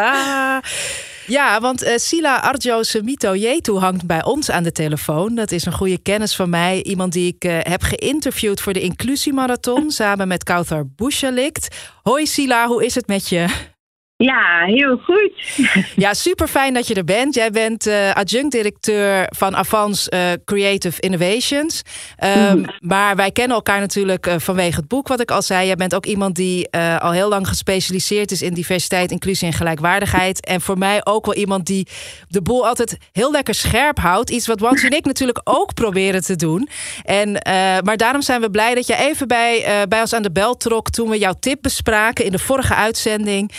Ja, 1.30 1.60
want 1.60 1.82
eh, 1.82 1.96
Sila 1.96 2.40
Arjo 2.40 2.82
Semito 2.82 3.36
Jetu 3.36 3.72
hangt 3.72 4.06
bij 4.06 4.24
ons 4.24 4.50
aan 4.50 4.62
de 4.62 4.72
telefoon. 4.72 5.34
Dat 5.34 5.52
is 5.52 5.64
een 5.64 5.72
goede 5.72 5.98
kennis 5.98 6.36
van 6.36 6.50
mij. 6.50 6.82
Iemand 6.82 7.12
die 7.12 7.34
ik 7.34 7.44
eh, 7.44 7.58
heb 7.60 7.82
geïnterviewd 7.82 8.60
voor 8.60 8.72
de 8.72 8.80
Inclusiemarathon 8.80 9.90
samen 10.00 10.28
met 10.28 10.44
Kauthar 10.44 10.86
Bouchalikt. 10.86 11.76
Hoi 12.02 12.26
Sila, 12.26 12.66
hoe 12.66 12.84
is 12.84 12.94
het 12.94 13.06
met 13.06 13.28
je? 13.28 13.69
Ja, 14.24 14.64
heel 14.64 14.96
goed. 14.96 15.32
Ja, 15.96 16.14
super 16.14 16.48
fijn 16.48 16.74
dat 16.74 16.86
je 16.86 16.94
er 16.94 17.04
bent. 17.04 17.34
Jij 17.34 17.50
bent 17.50 17.86
eh, 17.86 18.12
adjunct-directeur 18.12 19.26
van 19.36 19.56
Avans 19.56 20.08
eh, 20.08 20.20
Creative 20.44 21.00
Innovations. 21.00 21.82
Ehm, 22.16 22.64
Maar 22.80 23.16
wij 23.16 23.30
kennen 23.30 23.56
elkaar 23.56 23.80
natuurlijk 23.80 24.26
eh, 24.26 24.34
vanwege 24.38 24.76
het 24.76 24.88
boek, 24.88 25.08
wat 25.08 25.20
ik 25.20 25.30
al 25.30 25.42
zei. 25.42 25.66
Jij 25.66 25.76
bent 25.76 25.94
ook 25.94 26.06
iemand 26.06 26.34
die 26.34 26.70
al 26.70 27.12
heel 27.12 27.28
lang 27.28 27.48
gespecialiseerd 27.48 28.30
is 28.30 28.42
in 28.42 28.54
diversiteit, 28.54 29.10
inclusie 29.10 29.46
en 29.46 29.52
gelijkwaardigheid. 29.52 30.46
En 30.46 30.60
voor 30.60 30.78
mij 30.78 31.00
ook 31.04 31.24
wel 31.24 31.34
iemand 31.34 31.66
die 31.66 31.86
de 32.28 32.42
boel 32.42 32.66
altijd 32.66 32.98
heel 33.12 33.30
lekker 33.30 33.54
scherp 33.54 33.98
houdt. 33.98 34.30
Iets 34.30 34.46
wat 34.46 34.60
Wans 34.60 34.82
en 34.82 34.96
ik 34.96 35.04
natuurlijk 35.04 35.40
ook 35.44 35.74
proberen 35.74 36.22
te 36.22 36.36
doen. 36.36 36.68
En, 37.04 37.32
maar 37.84 37.96
daarom 37.96 38.22
zijn 38.22 38.40
we 38.40 38.50
blij 38.50 38.74
dat 38.74 38.86
je 38.86 38.96
even 38.96 39.28
bij, 39.28 39.84
bij 39.88 40.00
ons 40.00 40.12
aan 40.12 40.22
de 40.22 40.32
bel 40.32 40.56
trok 40.56 40.90
toen 40.90 41.08
we 41.08 41.18
jouw 41.18 41.34
tip 41.40 41.58
bespraken 41.62 42.24
in 42.24 42.32
de 42.32 42.38
vorige 42.38 42.74
uitzending 42.74 43.52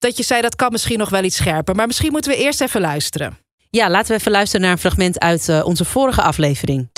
dat 0.00 0.16
je 0.16 0.22
zei 0.22 0.40
dat 0.40 0.56
kan 0.56 0.72
misschien 0.72 0.98
nog 0.98 1.08
wel 1.08 1.24
iets 1.24 1.36
scherper. 1.36 1.74
Maar 1.74 1.86
misschien 1.86 2.12
moeten 2.12 2.30
we 2.30 2.36
eerst 2.36 2.60
even 2.60 2.80
luisteren. 2.80 3.38
Ja, 3.70 3.90
laten 3.90 4.12
we 4.12 4.18
even 4.18 4.32
luisteren 4.32 4.60
naar 4.60 4.72
een 4.72 4.78
fragment 4.78 5.20
uit 5.20 5.48
eh, 5.48 5.64
onze 5.64 5.84
vorige 5.84 6.22
aflevering. 6.22 6.88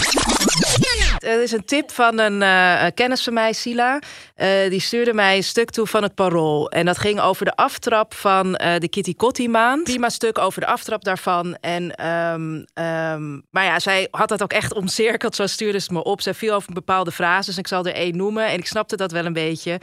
Er 1.18 1.42
is 1.42 1.52
een 1.52 1.64
tip 1.64 1.90
van 1.90 2.18
een 2.18 2.40
uh, 2.40 2.86
kennis 2.94 3.22
van 3.22 3.32
mij, 3.32 3.52
Sila. 3.52 3.98
Uh, 4.36 4.48
die 4.70 4.80
stuurde 4.80 5.14
mij 5.14 5.36
een 5.36 5.44
stuk 5.44 5.70
toe 5.70 5.86
van 5.86 6.02
het 6.02 6.14
Parool. 6.14 6.70
En 6.70 6.86
dat 6.86 6.98
ging 6.98 7.20
over 7.20 7.44
de 7.44 7.54
aftrap 7.54 8.14
van 8.14 8.52
de 8.52 8.88
Kitty 8.90 9.14
Kotti 9.14 9.48
maand. 9.48 9.84
Prima 9.84 10.08
stuk 10.08 10.38
over 10.38 10.60
de 10.60 10.66
aftrap 10.66 11.04
daarvan. 11.04 11.56
En, 11.60 12.06
um, 12.06 12.54
um, 12.84 13.42
maar 13.50 13.64
ja, 13.64 13.78
zij 13.78 14.08
had 14.10 14.28
dat 14.28 14.42
ook 14.42 14.52
echt 14.52 14.74
omcirkeld. 14.74 15.34
Zo 15.34 15.46
stuurde 15.46 15.78
ze 15.78 15.92
me 15.92 16.04
op. 16.04 16.20
Zij 16.20 16.34
viel 16.34 16.54
over 16.54 16.72
bepaalde 16.72 17.12
frases. 17.12 17.58
Ik 17.58 17.68
zal 17.68 17.86
er 17.86 17.94
één 17.94 18.16
noemen. 18.16 18.46
En 18.46 18.58
ik 18.58 18.66
snapte 18.66 18.96
dat 18.96 19.12
wel 19.12 19.24
een 19.24 19.32
beetje. 19.32 19.80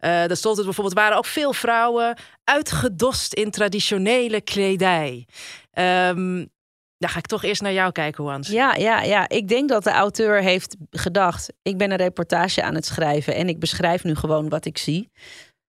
Uh, 0.00 0.10
daar 0.10 0.36
stond 0.36 0.56
het 0.56 0.64
bijvoorbeeld, 0.64 0.96
waren 0.96 1.16
ook 1.16 1.26
veel 1.26 1.52
vrouwen 1.52 2.16
uitgedost 2.44 3.34
in 3.34 3.50
traditionele 3.50 4.40
kledij. 4.40 5.26
Um, 5.78 6.50
dan 6.98 7.10
ga 7.10 7.18
ik 7.18 7.26
toch 7.26 7.42
eerst 7.42 7.62
naar 7.62 7.72
jou 7.72 7.92
kijken, 7.92 8.24
Hans. 8.24 8.48
Ja, 8.48 8.74
ja, 8.74 9.02
ja. 9.02 9.28
Ik 9.28 9.48
denk 9.48 9.68
dat 9.68 9.84
de 9.84 9.90
auteur 9.90 10.42
heeft 10.42 10.76
gedacht: 10.90 11.52
ik 11.62 11.78
ben 11.78 11.90
een 11.90 11.96
reportage 11.96 12.62
aan 12.62 12.74
het 12.74 12.86
schrijven 12.86 13.34
en 13.34 13.48
ik 13.48 13.58
beschrijf 13.58 14.04
nu 14.04 14.14
gewoon 14.14 14.48
wat 14.48 14.64
ik 14.64 14.78
zie. 14.78 15.10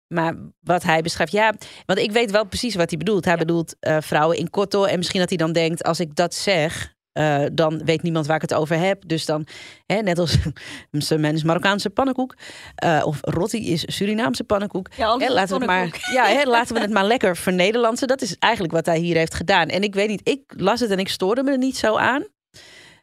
Maar 0.07 0.35
wat 0.59 0.83
hij 0.83 1.01
beschrijft, 1.01 1.31
ja, 1.31 1.53
want 1.85 1.99
ik 1.99 2.11
weet 2.11 2.31
wel 2.31 2.45
precies 2.45 2.75
wat 2.75 2.89
hij 2.89 2.97
bedoelt. 2.97 3.25
Hij 3.25 3.37
bedoelt 3.37 3.75
uh, 3.79 3.97
vrouwen 3.99 4.37
in 4.37 4.49
kotto. 4.49 4.83
En 4.83 4.97
misschien 4.97 5.19
dat 5.19 5.29
hij 5.29 5.37
dan 5.37 5.51
denkt: 5.51 5.83
als 5.83 5.99
ik 5.99 6.15
dat 6.15 6.33
zeg, 6.33 6.95
uh, 7.19 7.45
dan 7.51 7.85
weet 7.85 8.01
niemand 8.01 8.25
waar 8.27 8.35
ik 8.35 8.41
het 8.41 8.53
over 8.53 8.77
heb. 8.77 9.07
Dus 9.07 9.25
dan, 9.25 9.47
hè, 9.85 10.01
net 10.01 10.19
als 10.19 10.37
men 11.17 11.33
is 11.33 11.43
Marokkaanse 11.43 11.89
pannenkoek. 11.89 12.35
Uh, 12.83 13.01
of 13.05 13.17
Rotti 13.21 13.71
is 13.71 13.83
Surinaamse 13.95 14.43
pannenkoek. 14.43 14.87
Ja, 14.97 15.17
hè, 15.17 15.33
laten, 15.33 15.53
we 15.53 15.65
het 15.65 15.65
maar, 15.65 16.09
ja, 16.13 16.25
hè, 16.25 16.43
laten 16.57 16.75
we 16.75 16.81
het 16.81 16.91
maar 16.91 17.05
lekker 17.05 17.37
vernederlandsen. 17.37 18.07
Dat 18.07 18.21
is 18.21 18.35
eigenlijk 18.39 18.73
wat 18.73 18.85
hij 18.85 18.99
hier 18.99 19.17
heeft 19.17 19.33
gedaan. 19.33 19.67
En 19.67 19.83
ik 19.83 19.93
weet 19.93 20.07
niet, 20.07 20.27
ik 20.27 20.41
las 20.47 20.79
het 20.79 20.91
en 20.91 20.99
ik 20.99 21.09
stoorde 21.09 21.43
me 21.43 21.51
er 21.51 21.57
niet 21.57 21.77
zo 21.77 21.97
aan. 21.97 22.25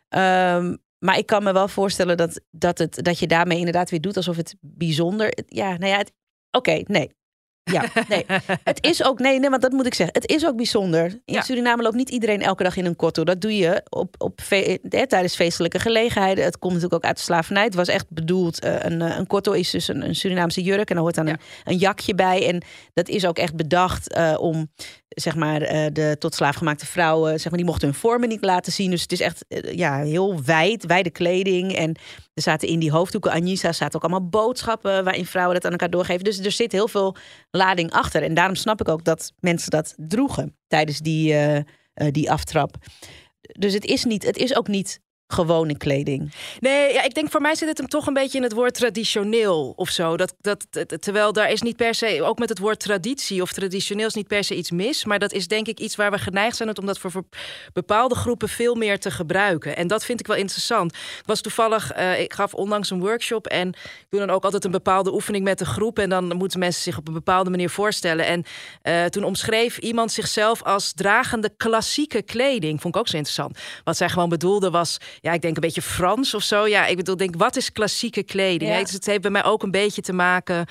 Um, 0.08 0.78
maar 0.98 1.18
ik 1.18 1.26
kan 1.26 1.42
me 1.42 1.52
wel 1.52 1.68
voorstellen 1.68 2.16
dat, 2.16 2.40
dat, 2.50 2.78
het, 2.78 3.04
dat 3.04 3.18
je 3.18 3.26
daarmee 3.26 3.58
inderdaad 3.58 3.90
weer 3.90 4.00
doet 4.00 4.16
alsof 4.16 4.36
het 4.36 4.56
bijzonder. 4.60 5.38
Ja, 5.46 5.76
nou 5.76 5.86
ja, 5.86 6.04
oké, 6.50 6.82
nee. 6.86 7.10
Ja, 7.72 7.84
nee. 8.08 8.26
Het 8.64 8.84
is 8.84 9.04
ook, 9.04 9.18
nee, 9.18 9.38
nee, 9.38 9.50
want 9.50 9.62
dat 9.62 9.72
moet 9.72 9.86
ik 9.86 9.94
zeggen. 9.94 10.14
Het 10.20 10.30
is 10.30 10.46
ook 10.46 10.56
bijzonder. 10.56 11.04
In 11.24 11.34
ja. 11.34 11.42
Suriname 11.42 11.82
loopt 11.82 11.94
niet 11.94 12.10
iedereen 12.10 12.42
elke 12.42 12.62
dag 12.62 12.76
in 12.76 12.84
een 12.84 12.96
kotto. 12.96 13.24
Dat 13.24 13.40
doe 13.40 13.56
je 13.56 13.82
op, 13.88 14.14
op 14.18 14.40
fe 14.40 14.78
tijdens 15.08 15.34
feestelijke 15.34 15.78
gelegenheden. 15.78 16.44
Het 16.44 16.58
komt 16.58 16.72
natuurlijk 16.72 17.02
ook 17.02 17.08
uit 17.08 17.16
de 17.16 17.22
slavernij. 17.22 17.64
Het 17.64 17.74
was 17.74 17.88
echt 17.88 18.06
bedoeld, 18.08 18.64
uh, 18.64 18.74
een, 18.78 19.00
een 19.00 19.26
kotto 19.26 19.52
is 19.52 19.70
dus 19.70 19.88
een, 19.88 20.02
een, 20.02 20.14
Surinaamse 20.14 20.62
jurk. 20.62 20.88
En 20.88 20.94
daar 20.94 21.04
hoort 21.04 21.14
dan 21.14 21.26
ja. 21.26 21.32
een, 21.32 21.38
een, 21.64 21.78
jakje 21.78 22.14
bij. 22.14 22.48
En 22.48 22.62
dat 22.94 23.08
is 23.08 23.26
ook 23.26 23.38
echt 23.38 23.56
bedacht 23.56 24.16
uh, 24.16 24.36
om, 24.38 24.70
zeg 25.20 25.36
maar, 25.36 25.62
uh, 25.62 25.86
de 25.92 26.16
tot 26.18 26.34
slaafgemaakte 26.34 26.86
vrouwen, 26.86 27.40
zeg 27.40 27.44
maar, 27.44 27.56
die 27.56 27.64
mochten 27.64 27.88
hun 27.88 27.96
vormen 27.96 28.28
niet 28.28 28.44
laten 28.44 28.72
zien. 28.72 28.90
Dus 28.90 29.02
het 29.02 29.12
is 29.12 29.20
echt, 29.20 29.44
ja, 29.70 30.02
heel 30.02 30.42
wijd, 30.44 30.86
wijde 30.86 31.10
kleding. 31.10 31.74
En 31.74 31.96
er 32.34 32.42
zaten 32.42 32.68
in 32.68 32.78
die 32.78 32.90
hoofddoeken, 32.90 33.32
Anissa, 33.32 33.72
zaten 33.72 33.96
ook 33.96 34.10
allemaal 34.10 34.28
boodschappen 34.28 35.04
waarin 35.04 35.26
vrouwen 35.26 35.54
dat 35.54 35.64
aan 35.64 35.70
elkaar 35.70 35.90
doorgeven. 35.90 36.24
Dus 36.24 36.38
er 36.38 36.52
zit 36.52 36.72
heel 36.72 36.88
veel 36.88 37.16
lading 37.50 37.90
achter. 37.90 38.22
En 38.22 38.34
daarom 38.34 38.54
snap 38.54 38.80
ik 38.80 38.88
ook 38.88 39.04
dat 39.04 39.32
mensen 39.40 39.70
dat 39.70 39.94
droegen 39.96 40.56
tijdens 40.66 40.98
die, 40.98 41.32
uh, 41.32 41.58
die 42.10 42.30
aftrap. 42.30 42.76
Dus 43.40 43.72
het 43.72 43.84
is, 43.84 44.04
niet, 44.04 44.24
het 44.24 44.36
is 44.36 44.56
ook 44.56 44.68
niet 44.68 45.00
gewone 45.28 45.76
kleding. 45.76 46.32
Nee, 46.60 46.92
ja, 46.92 47.02
ik 47.02 47.14
denk 47.14 47.30
voor 47.30 47.40
mij 47.40 47.54
zit 47.54 47.68
het 47.68 47.78
hem 47.78 47.88
toch 47.88 48.06
een 48.06 48.14
beetje 48.14 48.38
in 48.38 48.42
het 48.44 48.52
woord 48.52 48.74
traditioneel 48.74 49.72
of 49.76 49.88
zo. 49.88 50.16
Dat, 50.16 50.34
dat, 50.40 50.66
terwijl 50.98 51.32
daar 51.32 51.50
is 51.50 51.62
niet 51.62 51.76
per 51.76 51.94
se, 51.94 52.22
ook 52.22 52.38
met 52.38 52.48
het 52.48 52.58
woord 52.58 52.80
traditie 52.80 53.42
of 53.42 53.52
traditioneel 53.52 54.06
is 54.06 54.14
niet 54.14 54.26
per 54.26 54.44
se 54.44 54.56
iets 54.56 54.70
mis. 54.70 55.04
Maar 55.04 55.18
dat 55.18 55.32
is 55.32 55.48
denk 55.48 55.66
ik 55.66 55.80
iets 55.80 55.96
waar 55.96 56.10
we 56.10 56.18
geneigd 56.18 56.56
zijn 56.56 56.78
om 56.78 56.86
dat 56.86 56.98
voor, 56.98 57.12
bepaalde 57.72 58.14
groepen 58.14 58.48
veel 58.48 58.74
meer 58.74 58.98
te 58.98 59.10
gebruiken. 59.10 59.76
En 59.76 59.86
dat 59.86 60.04
vind 60.04 60.20
ik 60.20 60.26
wel 60.26 60.36
interessant. 60.36 60.94
Ik 60.94 61.22
was 61.26 61.40
toevallig, 61.40 61.96
uh, 61.96 62.20
ik 62.20 62.32
gaf 62.32 62.54
onlangs 62.54 62.90
een 62.90 63.00
workshop 63.00 63.46
en 63.46 63.68
ik 63.68 64.06
doe 64.08 64.20
dan 64.20 64.30
ook 64.30 64.44
altijd 64.44 64.64
een 64.64 64.70
bepaalde 64.70 65.12
oefening 65.12 65.44
met 65.44 65.58
de 65.58 65.66
groep. 65.66 65.98
En 65.98 66.08
dan 66.08 66.36
moeten 66.36 66.58
mensen 66.58 66.82
zich 66.82 66.98
op 66.98 67.08
een 67.08 67.14
bepaalde 67.14 67.50
manier 67.50 67.70
voorstellen. 67.70 68.26
En 68.26 68.44
uh, 68.82 69.04
toen 69.04 69.24
omschreef 69.24 69.78
iemand 69.78 70.12
zichzelf 70.12 70.62
als 70.62 70.92
dragende 70.92 71.50
klassieke 71.56 72.22
kleding. 72.22 72.80
Vond 72.80 72.94
ik 72.94 73.00
ook 73.00 73.08
zo 73.08 73.16
interessant. 73.16 73.58
Wat 73.84 73.96
zij 73.96 74.08
gewoon 74.08 74.28
bedoelde 74.28 74.70
was 74.70 74.98
ja, 75.20 75.32
ik 75.32 75.42
denk 75.42 75.54
een 75.54 75.60
beetje 75.60 75.82
Frans 75.82 76.34
of 76.34 76.42
zo. 76.42 76.66
Ja, 76.66 76.86
ik 76.86 76.96
bedoel, 76.96 77.16
denk, 77.16 77.34
wat 77.36 77.56
is 77.56 77.72
klassieke 77.72 78.22
kleding? 78.22 78.70
Ja. 78.70 78.80
Dus 78.80 78.92
het 78.92 79.06
heeft 79.06 79.20
bij 79.20 79.30
mij 79.30 79.44
ook 79.44 79.62
een 79.62 79.70
beetje 79.70 80.02
te 80.02 80.12
maken 80.12 80.66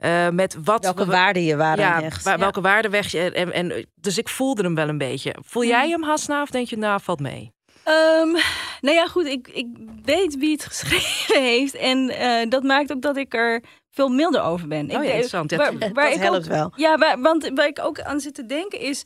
uh, 0.00 0.28
met 0.28 0.56
wat... 0.64 0.82
Welke 0.82 1.06
waarden 1.06 1.44
je 1.44 1.56
waren 1.56 1.84
ja, 1.84 2.02
echt. 2.02 2.22
Waar, 2.22 2.38
welke 2.38 2.60
waarden 2.60 2.90
weg 2.90 3.10
je... 3.10 3.32
En, 3.32 3.52
en, 3.52 3.86
dus 3.94 4.18
ik 4.18 4.28
voelde 4.28 4.62
hem 4.62 4.74
wel 4.74 4.88
een 4.88 4.98
beetje. 4.98 5.34
Voel 5.44 5.64
jij 5.64 5.82
Hmm. 5.82 5.90
hem, 5.90 6.02
Hasna, 6.02 6.42
of 6.42 6.50
denk 6.50 6.68
je, 6.68 6.76
nou, 6.76 7.00
valt 7.02 7.20
mee? 7.20 7.54
Um, 7.88 8.32
nou 8.80 8.96
ja, 8.96 9.06
goed, 9.06 9.26
ik, 9.26 9.48
ik 9.48 9.66
weet 10.02 10.36
wie 10.38 10.52
het 10.52 10.64
geschreven 10.72 11.42
heeft. 11.42 11.74
En 11.74 12.10
uh, 12.10 12.50
dat 12.50 12.62
maakt 12.62 12.92
ook 12.92 13.02
dat 13.02 13.16
ik 13.16 13.34
er 13.34 13.62
veel 13.90 14.08
milder 14.08 14.42
over 14.42 14.68
ben. 14.68 14.84
Oh, 14.84 14.90
ja, 14.90 14.98
ik, 15.00 15.06
interessant. 15.06 15.50
Ja, 15.50 15.56
waar, 15.56 15.72
waar 15.78 16.04
dat 16.04 16.14
ik 16.14 16.20
helpt 16.20 16.36
ook, 16.36 16.44
wel. 16.44 16.72
Ja, 16.76 16.96
waar, 16.98 17.20
want 17.20 17.50
waar 17.54 17.66
ik 17.66 17.78
ook 17.82 18.00
aan 18.00 18.20
zit 18.20 18.34
te 18.34 18.46
denken 18.46 18.80
is... 18.80 19.04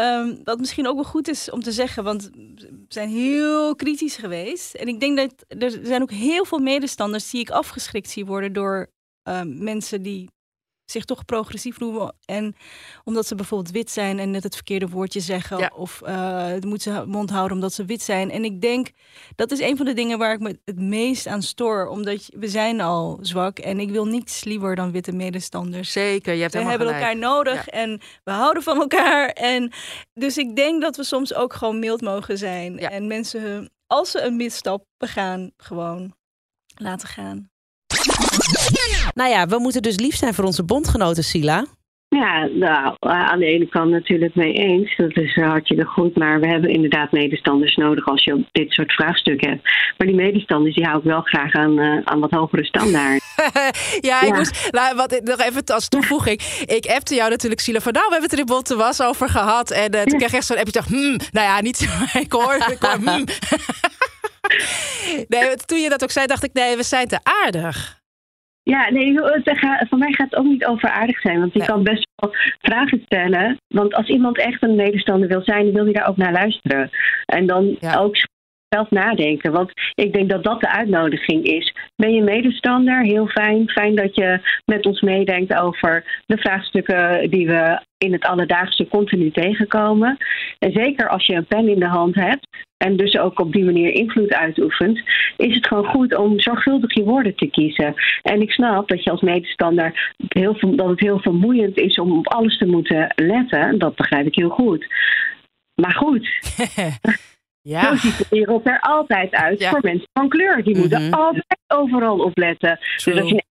Um, 0.00 0.40
wat 0.44 0.58
misschien 0.58 0.86
ook 0.86 0.94
wel 0.94 1.04
goed 1.04 1.28
is 1.28 1.50
om 1.50 1.62
te 1.62 1.72
zeggen, 1.72 2.04
want 2.04 2.30
we 2.32 2.84
zijn 2.88 3.08
heel 3.08 3.74
kritisch 3.74 4.16
geweest. 4.16 4.74
En 4.74 4.88
ik 4.88 5.00
denk 5.00 5.16
dat 5.16 5.44
er 5.48 5.70
zijn 5.82 6.02
ook 6.02 6.10
heel 6.10 6.44
veel 6.44 6.58
medestanders 6.58 7.30
die 7.30 7.40
ik 7.40 7.50
afgeschrikt 7.50 8.10
zie 8.10 8.26
worden 8.26 8.52
door 8.52 8.90
um, 9.22 9.62
mensen 9.62 10.02
die 10.02 10.30
zich 10.90 11.04
toch 11.04 11.24
progressief 11.24 11.78
noemen. 11.78 12.14
En 12.24 12.56
omdat 13.04 13.26
ze 13.26 13.34
bijvoorbeeld 13.34 13.74
wit 13.74 13.90
zijn 13.90 14.18
en 14.18 14.30
net 14.30 14.42
het 14.42 14.54
verkeerde 14.54 14.88
woordje 14.88 15.20
zeggen. 15.20 15.58
Ja. 15.58 15.70
Of 15.74 16.02
uh, 16.06 16.52
moeten 16.60 16.92
ze 16.92 17.04
mond 17.06 17.30
houden 17.30 17.56
omdat 17.56 17.72
ze 17.72 17.84
wit 17.84 18.02
zijn. 18.02 18.30
En 18.30 18.44
ik 18.44 18.60
denk, 18.60 18.90
dat 19.34 19.50
is 19.50 19.60
een 19.60 19.76
van 19.76 19.86
de 19.86 19.94
dingen 19.94 20.18
waar 20.18 20.32
ik 20.32 20.40
me 20.40 20.58
het 20.64 20.80
meest 20.80 21.26
aan 21.26 21.42
stoor. 21.42 21.86
Omdat 21.86 22.28
we 22.36 22.48
zijn 22.48 22.80
al 22.80 23.18
zwak. 23.22 23.58
En 23.58 23.80
ik 23.80 23.90
wil 23.90 24.04
niets 24.06 24.44
liever 24.44 24.76
dan 24.76 24.92
witte 24.92 25.12
medestanders. 25.12 25.92
Zeker, 25.92 26.34
je 26.34 26.40
hebt 26.40 26.52
We 26.52 26.58
hebben 26.58 26.78
gelijk. 26.86 26.96
elkaar 26.96 27.16
nodig 27.18 27.64
ja. 27.66 27.72
en 27.72 28.00
we 28.24 28.30
houden 28.30 28.62
van 28.62 28.76
elkaar. 28.80 29.28
En 29.28 29.72
dus 30.14 30.36
ik 30.38 30.56
denk 30.56 30.82
dat 30.82 30.96
we 30.96 31.04
soms 31.04 31.34
ook 31.34 31.52
gewoon 31.52 31.78
mild 31.78 32.00
mogen 32.00 32.38
zijn. 32.38 32.76
Ja. 32.76 32.90
En 32.90 33.06
mensen, 33.06 33.70
als 33.86 34.10
ze 34.10 34.20
een 34.20 34.36
misstap 34.36 34.84
begaan, 34.96 35.50
gewoon 35.56 36.14
laten 36.74 37.08
gaan. 37.08 37.50
Nou 39.18 39.30
ja, 39.30 39.46
we 39.46 39.58
moeten 39.58 39.82
dus 39.82 39.98
lief 39.98 40.14
zijn 40.14 40.34
voor 40.34 40.44
onze 40.44 40.64
bondgenoten, 40.64 41.24
Sila. 41.24 41.64
Ja, 42.08 42.46
nou, 42.46 42.96
aan 42.98 43.38
de 43.38 43.46
ene 43.46 43.68
kant 43.68 43.90
natuurlijk 43.90 44.34
mee 44.34 44.52
eens. 44.52 44.96
Dat 44.96 45.16
is 45.16 45.34
hartstikke 45.34 45.84
goed. 45.84 46.16
Maar 46.16 46.40
we 46.40 46.46
hebben 46.46 46.70
inderdaad 46.70 47.12
medestanders 47.12 47.76
nodig 47.76 48.06
als 48.06 48.24
je 48.24 48.44
dit 48.52 48.72
soort 48.72 48.92
vraagstukken 48.92 49.48
hebt. 49.48 49.62
Maar 49.96 50.06
die 50.06 50.16
medestanders 50.16 50.74
die 50.74 50.84
hou 50.84 50.98
ik 50.98 51.04
wel 51.04 51.20
graag 51.20 51.52
aan, 51.52 51.78
uh, 51.78 52.00
aan 52.04 52.20
wat 52.20 52.30
hogere 52.30 52.64
standaard. 52.64 53.22
ja, 54.10 54.22
ik 54.22 54.28
ja. 54.28 54.34
moest, 54.34 54.68
nou, 54.70 54.96
wat, 54.96 55.20
nog 55.24 55.40
even 55.40 55.64
als 55.64 55.88
toevoeging. 55.88 56.40
Ik 56.64 56.86
appte 56.86 57.14
jou 57.14 57.30
natuurlijk, 57.30 57.60
Sila, 57.60 57.80
van 57.80 57.92
nou, 57.92 58.04
we 58.06 58.12
hebben 58.12 58.30
het 58.30 58.38
er 58.38 58.46
in 58.46 58.54
Bonte 58.54 58.76
was 58.76 59.02
over 59.02 59.28
gehad. 59.28 59.70
En 59.70 59.94
uh, 59.94 60.02
toen 60.02 60.12
ja. 60.12 60.18
kreeg 60.18 60.30
ik 60.30 60.36
echt 60.36 60.46
zo'n 60.46 60.58
appje, 60.58 60.72
dacht, 60.72 60.88
hmm, 60.88 61.16
nou 61.32 61.46
ja, 61.46 61.60
niet 61.60 61.76
zo. 61.76 61.90
ik 62.24 62.32
hoor, 62.32 62.54
ik 62.54 62.78
hoor 62.80 63.14
hmm. 63.14 63.24
nee, 65.32 65.56
toen 65.66 65.78
je 65.78 65.88
dat 65.88 66.02
ook 66.02 66.10
zei, 66.10 66.26
dacht 66.26 66.44
ik, 66.44 66.52
nee, 66.52 66.76
we 66.76 66.82
zijn 66.82 67.08
te 67.08 67.18
aardig. 67.22 67.97
Ja, 68.74 68.90
nee, 68.90 69.18
voor 69.88 69.98
mij 69.98 70.12
gaat 70.12 70.30
het 70.30 70.36
ook 70.36 70.46
niet 70.46 70.66
over 70.66 70.88
aardig 70.88 71.20
zijn. 71.20 71.40
Want 71.40 71.52
je 71.52 71.64
kan 71.64 71.82
best 71.82 72.08
wel 72.16 72.34
vragen 72.60 73.02
stellen. 73.04 73.56
Want 73.68 73.94
als 73.94 74.08
iemand 74.08 74.38
echt 74.38 74.62
een 74.62 74.74
medestander 74.74 75.28
wil 75.28 75.42
zijn, 75.42 75.64
dan 75.64 75.74
wil 75.74 75.84
hij 75.84 75.92
daar 75.92 76.08
ook 76.08 76.16
naar 76.16 76.32
luisteren. 76.32 76.90
En 77.24 77.46
dan 77.46 77.76
ja. 77.80 77.98
ook 77.98 78.16
zelf 78.68 78.90
nadenken. 78.90 79.52
Want 79.52 79.72
ik 79.94 80.12
denk 80.12 80.28
dat 80.28 80.44
dat 80.44 80.60
de 80.60 80.70
uitnodiging 80.70 81.44
is. 81.44 81.74
Ben 81.96 82.14
je 82.14 82.22
medestander? 82.22 83.02
Heel 83.02 83.26
fijn. 83.26 83.68
Fijn 83.68 83.94
dat 83.94 84.14
je 84.14 84.40
met 84.64 84.86
ons 84.86 85.00
meedenkt 85.00 85.54
over 85.54 86.22
de 86.26 86.36
vraagstukken 86.36 87.30
die 87.30 87.46
we 87.46 87.80
in 87.98 88.12
het 88.12 88.24
alledaagse 88.24 88.88
continu 88.88 89.30
tegenkomen. 89.30 90.16
En 90.58 90.72
zeker 90.72 91.08
als 91.08 91.26
je 91.26 91.34
een 91.34 91.46
pen 91.46 91.68
in 91.68 91.80
de 91.80 91.86
hand 91.86 92.14
hebt 92.14 92.46
en 92.78 92.96
dus 92.96 93.18
ook 93.18 93.40
op 93.40 93.52
die 93.52 93.64
manier 93.64 93.90
invloed 93.90 94.32
uitoefent, 94.32 95.00
is 95.36 95.54
het 95.54 95.66
gewoon 95.66 95.86
goed 95.86 96.16
om 96.16 96.40
zorgvuldig 96.40 96.94
je 96.94 97.04
woorden 97.04 97.36
te 97.36 97.46
kiezen. 97.46 97.94
En 98.22 98.40
ik 98.40 98.50
snap 98.50 98.88
dat 98.88 99.04
je 99.04 99.10
als 99.10 99.20
medestander 99.20 100.14
heel, 100.28 100.56
dat 100.76 100.88
het 100.88 101.00
heel 101.00 101.18
vermoeiend 101.18 101.78
is 101.78 101.98
om 101.98 102.18
op 102.18 102.28
alles 102.28 102.58
te 102.58 102.66
moeten 102.66 103.12
letten. 103.16 103.78
Dat 103.78 103.94
begrijp 103.94 104.26
ik 104.26 104.34
heel 104.34 104.48
goed. 104.48 104.86
Maar 105.74 105.94
goed. 105.94 106.28
Ja. 107.62 107.82
Zo 107.82 107.96
ziet 107.96 108.18
de 108.18 108.26
wereld 108.30 108.66
er 108.66 108.80
altijd 108.80 109.32
uit 109.32 109.58
ja. 109.58 109.70
voor 109.70 109.80
mensen 109.82 110.08
van 110.12 110.28
kleur. 110.28 110.64
Die 110.64 110.78
moeten 110.78 111.02
mm 111.02 111.12
-hmm. 111.12 111.20
altijd 111.20 111.58
overal 111.66 112.18
opletten. 112.18 112.78
True. 112.96 113.14
Dus 113.14 113.22
als 113.22 113.30
je 113.30 113.44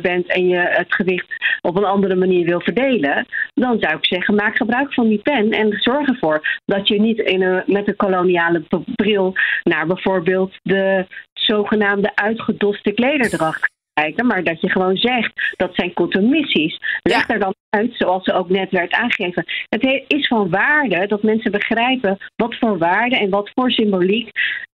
bent 0.00 0.26
en 0.26 0.48
je 0.48 0.56
het 0.56 0.94
gewicht 0.94 1.26
op 1.60 1.76
een 1.76 1.84
andere 1.84 2.14
manier 2.14 2.46
wil 2.46 2.60
verdelen, 2.60 3.26
dan 3.54 3.78
zou 3.80 3.96
ik 3.96 4.06
zeggen, 4.06 4.34
maak 4.34 4.56
gebruik 4.56 4.94
van 4.94 5.08
die 5.08 5.22
pen 5.22 5.50
en 5.50 5.72
zorg 5.72 6.08
ervoor 6.08 6.60
dat 6.64 6.88
je 6.88 7.00
niet 7.00 7.18
in 7.18 7.42
een, 7.42 7.62
met 7.66 7.88
een 7.88 7.96
koloniale 7.96 8.62
bril 8.94 9.32
naar 9.62 9.86
bijvoorbeeld 9.86 10.58
de 10.62 11.06
zogenaamde 11.32 12.10
uitgedoste 12.14 12.92
klederdracht 12.92 13.72
kijken, 13.94 14.26
maar 14.26 14.44
dat 14.44 14.60
je 14.60 14.70
gewoon 14.70 14.96
zegt 14.96 15.32
dat 15.56 15.74
zijn 15.74 15.92
missies. 16.28 16.78
Leg 17.02 17.28
er 17.28 17.38
dan 17.38 17.54
uit, 17.70 17.94
zoals 17.96 18.32
ook 18.32 18.48
net 18.48 18.70
werd 18.70 18.92
aangegeven. 18.92 19.44
Het 19.68 20.04
is 20.08 20.26
van 20.26 20.50
waarde 20.50 21.06
dat 21.06 21.22
mensen 21.22 21.50
begrijpen 21.50 22.18
wat 22.36 22.54
voor 22.58 22.78
waarde 22.78 23.16
en 23.16 23.30
wat 23.30 23.50
voor 23.54 23.70
symboliek 23.70 24.28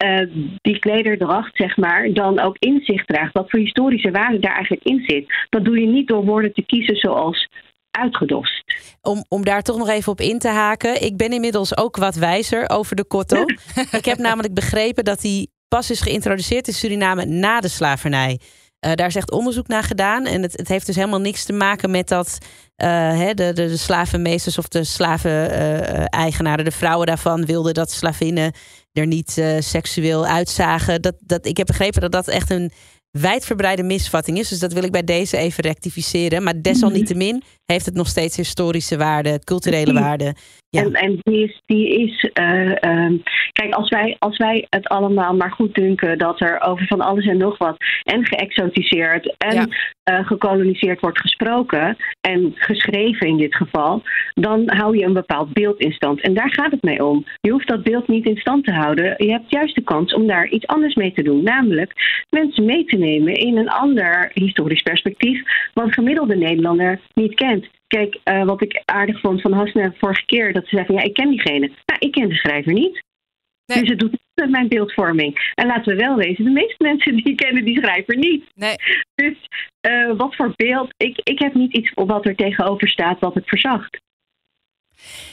uh, 0.03 0.20
die 0.61 0.80
klederdracht, 0.80 1.55
zeg 1.55 1.78
maar, 1.78 2.13
dan 2.13 2.39
ook 2.39 2.57
in 2.57 2.82
zich 2.84 3.05
draagt. 3.05 3.34
Wat 3.34 3.49
voor 3.49 3.59
historische 3.59 4.11
waarde 4.11 4.39
daar 4.39 4.55
eigenlijk 4.55 4.84
in 4.84 5.03
zit. 5.05 5.47
Dat 5.49 5.65
doe 5.65 5.80
je 5.80 5.88
niet 5.88 6.07
door 6.07 6.26
woorden 6.26 6.53
te 6.53 6.65
kiezen 6.65 6.95
zoals 6.95 7.47
uitgedost. 7.91 8.63
Om, 9.01 9.26
om 9.28 9.43
daar 9.43 9.61
toch 9.61 9.78
nog 9.78 9.89
even 9.89 10.11
op 10.11 10.20
in 10.20 10.39
te 10.39 10.47
haken. 10.47 11.01
Ik 11.01 11.17
ben 11.17 11.32
inmiddels 11.32 11.78
ook 11.78 11.97
wat 11.97 12.15
wijzer 12.15 12.70
over 12.70 12.95
de 12.95 13.05
kotto. 13.05 13.43
ik 13.99 14.05
heb 14.05 14.17
namelijk 14.17 14.53
begrepen 14.53 15.03
dat 15.03 15.22
die 15.22 15.49
pas 15.67 15.91
is 15.91 16.01
geïntroduceerd 16.01 16.67
in 16.67 16.74
Suriname 16.74 17.26
na 17.26 17.59
de 17.59 17.67
slavernij. 17.67 18.39
Uh, 18.86 18.93
daar 18.93 19.07
is 19.07 19.15
echt 19.15 19.32
onderzoek 19.32 19.67
naar 19.67 19.84
gedaan. 19.84 20.25
En 20.25 20.41
het, 20.41 20.57
het 20.57 20.67
heeft 20.67 20.86
dus 20.86 20.95
helemaal 20.95 21.19
niks 21.19 21.43
te 21.43 21.53
maken 21.53 21.91
met 21.91 22.07
dat 22.07 22.38
uh, 22.84 23.27
de, 23.27 23.34
de, 23.34 23.53
de, 23.53 23.77
slavenmeesters 23.77 24.57
of 24.57 24.67
de 24.67 24.84
slaven-eigenaren, 24.84 26.65
de 26.65 26.71
vrouwen 26.71 27.07
daarvan, 27.07 27.45
wilden 27.45 27.73
dat 27.73 27.91
slavinnen 27.91 28.53
er 28.91 29.07
niet 29.07 29.38
uh, 29.38 29.55
seksueel 29.59 30.25
uitzagen. 30.25 31.01
Dat, 31.01 31.15
dat, 31.19 31.45
ik 31.45 31.57
heb 31.57 31.67
begrepen 31.67 32.01
dat 32.01 32.11
dat 32.11 32.27
echt 32.27 32.49
een 32.49 32.71
wijdverbreide 33.11 33.84
misvatting 33.84 34.38
is. 34.38 34.49
Dus 34.49 34.59
dat 34.59 34.73
wil 34.73 34.84
ik 34.84 34.91
bij 34.91 35.03
deze 35.03 35.38
even 35.38 35.63
rectificeren. 35.63 36.43
Maar 36.43 36.61
desalniettemin 36.61 37.43
heeft 37.72 37.86
het 37.86 37.95
nog 37.95 38.07
steeds 38.07 38.38
historische 38.38 38.97
waarde, 38.97 39.39
culturele 39.43 39.93
waarde. 39.93 40.34
Ja. 40.70 40.82
En, 40.82 40.93
en 40.93 41.17
die 41.22 41.43
is, 41.43 41.61
die 41.65 41.88
is 41.88 42.30
uh, 42.39 42.65
uh, 42.65 43.20
kijk, 43.51 43.74
als 43.74 43.89
wij, 43.89 44.15
als 44.20 44.38
wij 44.38 44.67
het 44.70 44.88
allemaal 44.88 45.36
maar 45.36 45.51
goed 45.51 45.76
dunken 45.76 46.17
dat 46.17 46.41
er 46.41 46.61
over 46.61 46.88
van 46.88 47.01
alles 47.01 47.26
en 47.26 47.38
nog 47.38 47.57
wat 47.57 47.78
en 48.03 48.26
geëxotiseerd 48.26 49.36
en 49.38 49.55
ja. 49.55 49.67
uh, 50.20 50.28
gekoloniseerd 50.28 50.99
wordt 50.99 51.20
gesproken 51.20 51.97
en 52.22 52.53
geschreven 52.55 53.28
in 53.28 53.38
dit 53.38 53.55
geval, 53.55 54.01
dan 54.34 54.63
hou 54.65 54.97
je 54.97 55.05
een 55.05 55.13
bepaald 55.13 55.53
beeld 55.53 55.80
in 55.80 55.91
stand. 55.91 56.22
En 56.22 56.34
daar 56.34 56.53
gaat 56.53 56.72
het 56.72 56.84
mee 56.84 57.05
om. 57.05 57.26
Je 57.41 57.51
hoeft 57.51 57.67
dat 57.67 57.84
beeld 57.84 58.07
niet 58.07 58.26
in 58.26 58.38
stand 58.38 58.65
te 58.65 58.74
houden. 58.74 59.13
Je 59.17 59.32
hebt 59.32 59.49
juist 59.51 59.76
de 59.76 59.84
kans 59.84 60.13
om 60.13 60.28
daar 60.28 60.47
iets 60.47 60.67
anders 60.67 60.95
mee 60.95 61.13
te 61.13 61.24
doen, 61.24 61.43
namelijk 61.43 61.93
mensen 62.30 62.65
mee 62.65 62.86
te 62.86 62.97
nemen 62.97 63.34
in 63.34 63.57
een 63.57 63.70
ander 63.70 64.32
historisch 64.34 64.82
perspectief, 64.82 65.41
wat 65.74 65.93
gemiddelde 65.93 66.36
Nederlander 66.36 66.99
niet 67.13 67.34
kent. 67.34 67.59
Kijk, 67.88 68.20
uh, 68.26 68.43
wat 68.43 68.62
ik 68.62 68.82
aardig 68.86 69.20
vond 69.20 69.41
van 69.41 69.53
Hasne 69.53 69.93
vorige 69.97 70.26
keer, 70.26 70.53
dat 70.53 70.68
ze 70.68 70.76
zei 70.76 70.86
van 70.86 70.95
ja, 70.95 71.01
ik 71.01 71.14
ken 71.14 71.30
diegene. 71.30 71.68
Nou, 71.86 71.99
ik 71.99 72.12
ken 72.12 72.30
de 72.30 72.36
schrijver 72.36 72.74
niet. 72.74 73.03
Nee. 73.66 73.80
Dus 73.80 73.89
het 73.89 73.99
doet 73.99 74.12
niet 74.12 74.22
met 74.34 74.49
mijn 74.49 74.68
beeldvorming. 74.68 75.51
En 75.55 75.68
laten 75.68 75.95
we 75.95 76.03
wel 76.03 76.16
wezen, 76.16 76.43
de 76.43 76.49
meeste 76.49 76.84
mensen 76.89 77.16
die 77.16 77.36
kennen 77.36 77.66
die 77.66 77.80
schrijver 77.80 78.18
niet. 78.18 78.45
Nee. 78.55 78.76
Dus 79.16 79.38
uh, 79.89 80.18
wat 80.18 80.36
voor 80.36 80.53
beeld, 80.55 80.93
ik, 80.97 81.20
ik 81.24 81.39
heb 81.39 81.53
niet 81.53 81.74
iets 81.74 81.91
wat 81.93 82.26
er 82.26 82.36
tegenover 82.36 82.88
staat 82.88 83.20
wat 83.20 83.34
het 83.34 83.47
verzacht. 83.47 83.99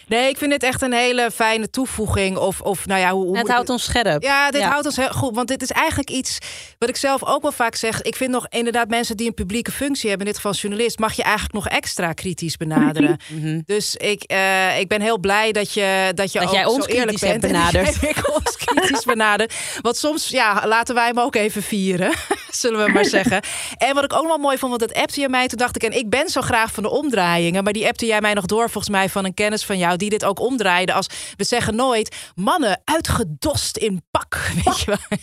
Nee, 0.07 0.29
ik 0.29 0.37
vind 0.37 0.51
dit 0.51 0.63
echt 0.63 0.83
een 0.83 0.93
hele 0.93 1.31
fijne 1.31 1.71
toevoeging. 1.71 2.37
Of, 2.37 2.61
of 2.61 2.87
nou 2.87 3.01
ja, 3.01 3.11
hoe, 3.11 3.25
hoe 3.25 3.39
het 3.39 3.49
houdt 3.49 3.69
ons 3.69 3.85
scherp. 3.85 4.23
Ja, 4.23 4.51
dit 4.51 4.63
houdt 4.63 4.87
ons 4.87 4.97
heel 4.97 5.09
goed. 5.09 5.35
Want 5.35 5.49
dit 5.49 5.63
is 5.63 5.71
eigenlijk 5.71 6.11
iets 6.11 6.39
wat 6.79 6.89
ik 6.89 6.97
zelf 6.97 7.25
ook 7.25 7.43
wel 7.43 7.53
vaak 7.53 7.75
zeg. 7.75 8.03
Ik 8.03 8.17
vind 8.17 8.31
nog 8.31 8.47
inderdaad 8.49 8.89
mensen 8.89 9.17
die 9.17 9.27
een 9.27 9.35
publieke 9.35 9.71
functie 9.71 10.09
hebben, 10.09 10.27
in 10.27 10.33
dit 10.33 10.43
geval 10.43 10.59
journalist, 10.61 10.99
mag 10.99 11.13
je 11.13 11.23
eigenlijk 11.23 11.55
nog 11.55 11.69
extra 11.69 12.13
kritisch 12.13 12.57
benaderen. 12.57 13.21
Mhm. 13.29 13.61
Dus 13.67 13.97
ik, 13.97 14.33
uh, 14.33 14.79
ik 14.79 14.89
ben 14.89 15.01
heel 15.01 15.19
blij 15.19 15.53
dat 15.53 15.73
je 15.73 16.13
dat 16.15 16.33
je 16.33 16.39
dat 16.39 16.49
ook 16.49 16.55
jij 16.55 16.65
ons 16.65 16.85
zo 16.85 16.91
eerlijk 16.91 17.21
bent 17.21 17.41
benaderd. 17.41 18.03
ik 18.17 18.35
ons 18.35 18.57
kritisch 18.57 19.05
benaderd. 19.05 19.55
Want 19.81 19.97
soms, 19.97 20.29
ja, 20.29 20.67
laten 20.67 20.95
wij 20.95 21.07
hem 21.07 21.21
ook 21.21 21.35
even 21.35 21.63
vieren, 21.63 22.13
zullen 22.51 22.85
we 22.85 22.93
maar 22.93 23.05
zeggen. 23.05 23.41
En 23.77 23.95
wat 23.95 24.05
ik 24.05 24.13
ook 24.13 24.27
wel 24.27 24.39
mooi 24.39 24.59
vond, 24.59 24.79
want 24.79 24.93
dat 24.93 25.03
appte 25.03 25.21
je 25.21 25.29
mij. 25.29 25.47
Toen 25.47 25.59
dacht 25.59 25.77
ik, 25.77 25.83
en 25.83 25.99
ik 25.99 26.11
ben 26.11 26.29
zo 26.29 26.41
graag 26.41 26.73
van 26.73 26.83
de 26.83 26.91
omdraaiingen, 26.91 27.65
maar 27.65 27.73
die 27.73 27.87
appte 27.87 28.07
jij 28.07 28.21
mij 28.21 28.35
nog 28.35 28.47
door 28.47 28.71
volgens 28.71 28.89
mij 28.89 29.09
van 29.09 29.25
een 29.25 29.35
kennis 29.35 29.56
van 29.65 29.79
jou 29.79 29.97
die 29.97 30.11
dit 30.11 30.25
ook 30.25 30.41
omdraaide 30.41 30.93
als 30.93 31.35
we 31.37 31.45
zeggen 31.45 31.77
nooit 31.77 32.33
mannen 32.35 32.81
uitgedost 32.85 33.77
in 33.77 34.03
pak. 34.11 34.35
Weet 34.65 34.81
je 34.81 34.87
wel? 34.87 35.19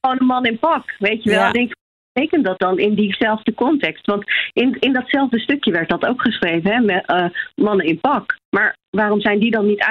Gewoon 0.00 0.20
een 0.20 0.26
man 0.26 0.44
in 0.44 0.58
pak, 0.58 0.94
weet 0.98 1.22
je 1.22 1.30
wel. 1.30 1.38
Ja. 1.38 1.50
Denk, 1.50 1.72
betekent 2.12 2.44
dat 2.44 2.58
dan 2.58 2.78
in 2.78 2.94
diezelfde 2.94 3.54
context? 3.54 4.06
Want 4.06 4.24
in, 4.52 4.76
in 4.80 4.92
datzelfde 4.92 5.40
stukje 5.40 5.72
werd 5.72 5.88
dat 5.88 6.06
ook 6.06 6.20
geschreven, 6.20 6.70
hè, 6.70 6.80
met 6.80 7.10
uh, 7.10 7.26
mannen 7.54 7.86
in 7.86 8.00
pak. 8.00 8.38
Maar 8.50 8.76
waarom 8.90 9.20
zijn 9.20 9.38
die 9.38 9.50
dan 9.50 9.66
niet 9.66 9.84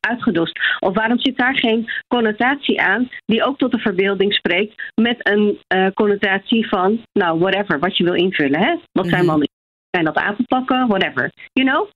uitgedost? 0.00 0.58
Of 0.78 0.94
waarom 0.94 1.18
zit 1.18 1.36
daar 1.36 1.58
geen 1.58 1.90
connotatie 2.08 2.80
aan 2.80 3.08
die 3.24 3.44
ook 3.44 3.58
tot 3.58 3.72
de 3.72 3.78
verbeelding 3.78 4.34
spreekt 4.34 4.82
met 4.94 5.28
een 5.28 5.58
uh, 5.74 5.86
connotatie 5.94 6.68
van, 6.68 7.00
nou, 7.12 7.38
whatever, 7.38 7.78
wat 7.78 7.96
je 7.96 8.04
wil 8.04 8.14
invullen. 8.14 8.60
Hè? 8.60 8.74
Wat 8.92 9.08
zijn 9.08 9.26
mannen? 9.26 9.48
Zijn 9.90 10.04
dat 10.04 10.16
apenpakken? 10.16 10.88
Whatever. 10.88 11.30
You 11.52 11.68
know? 11.68 11.88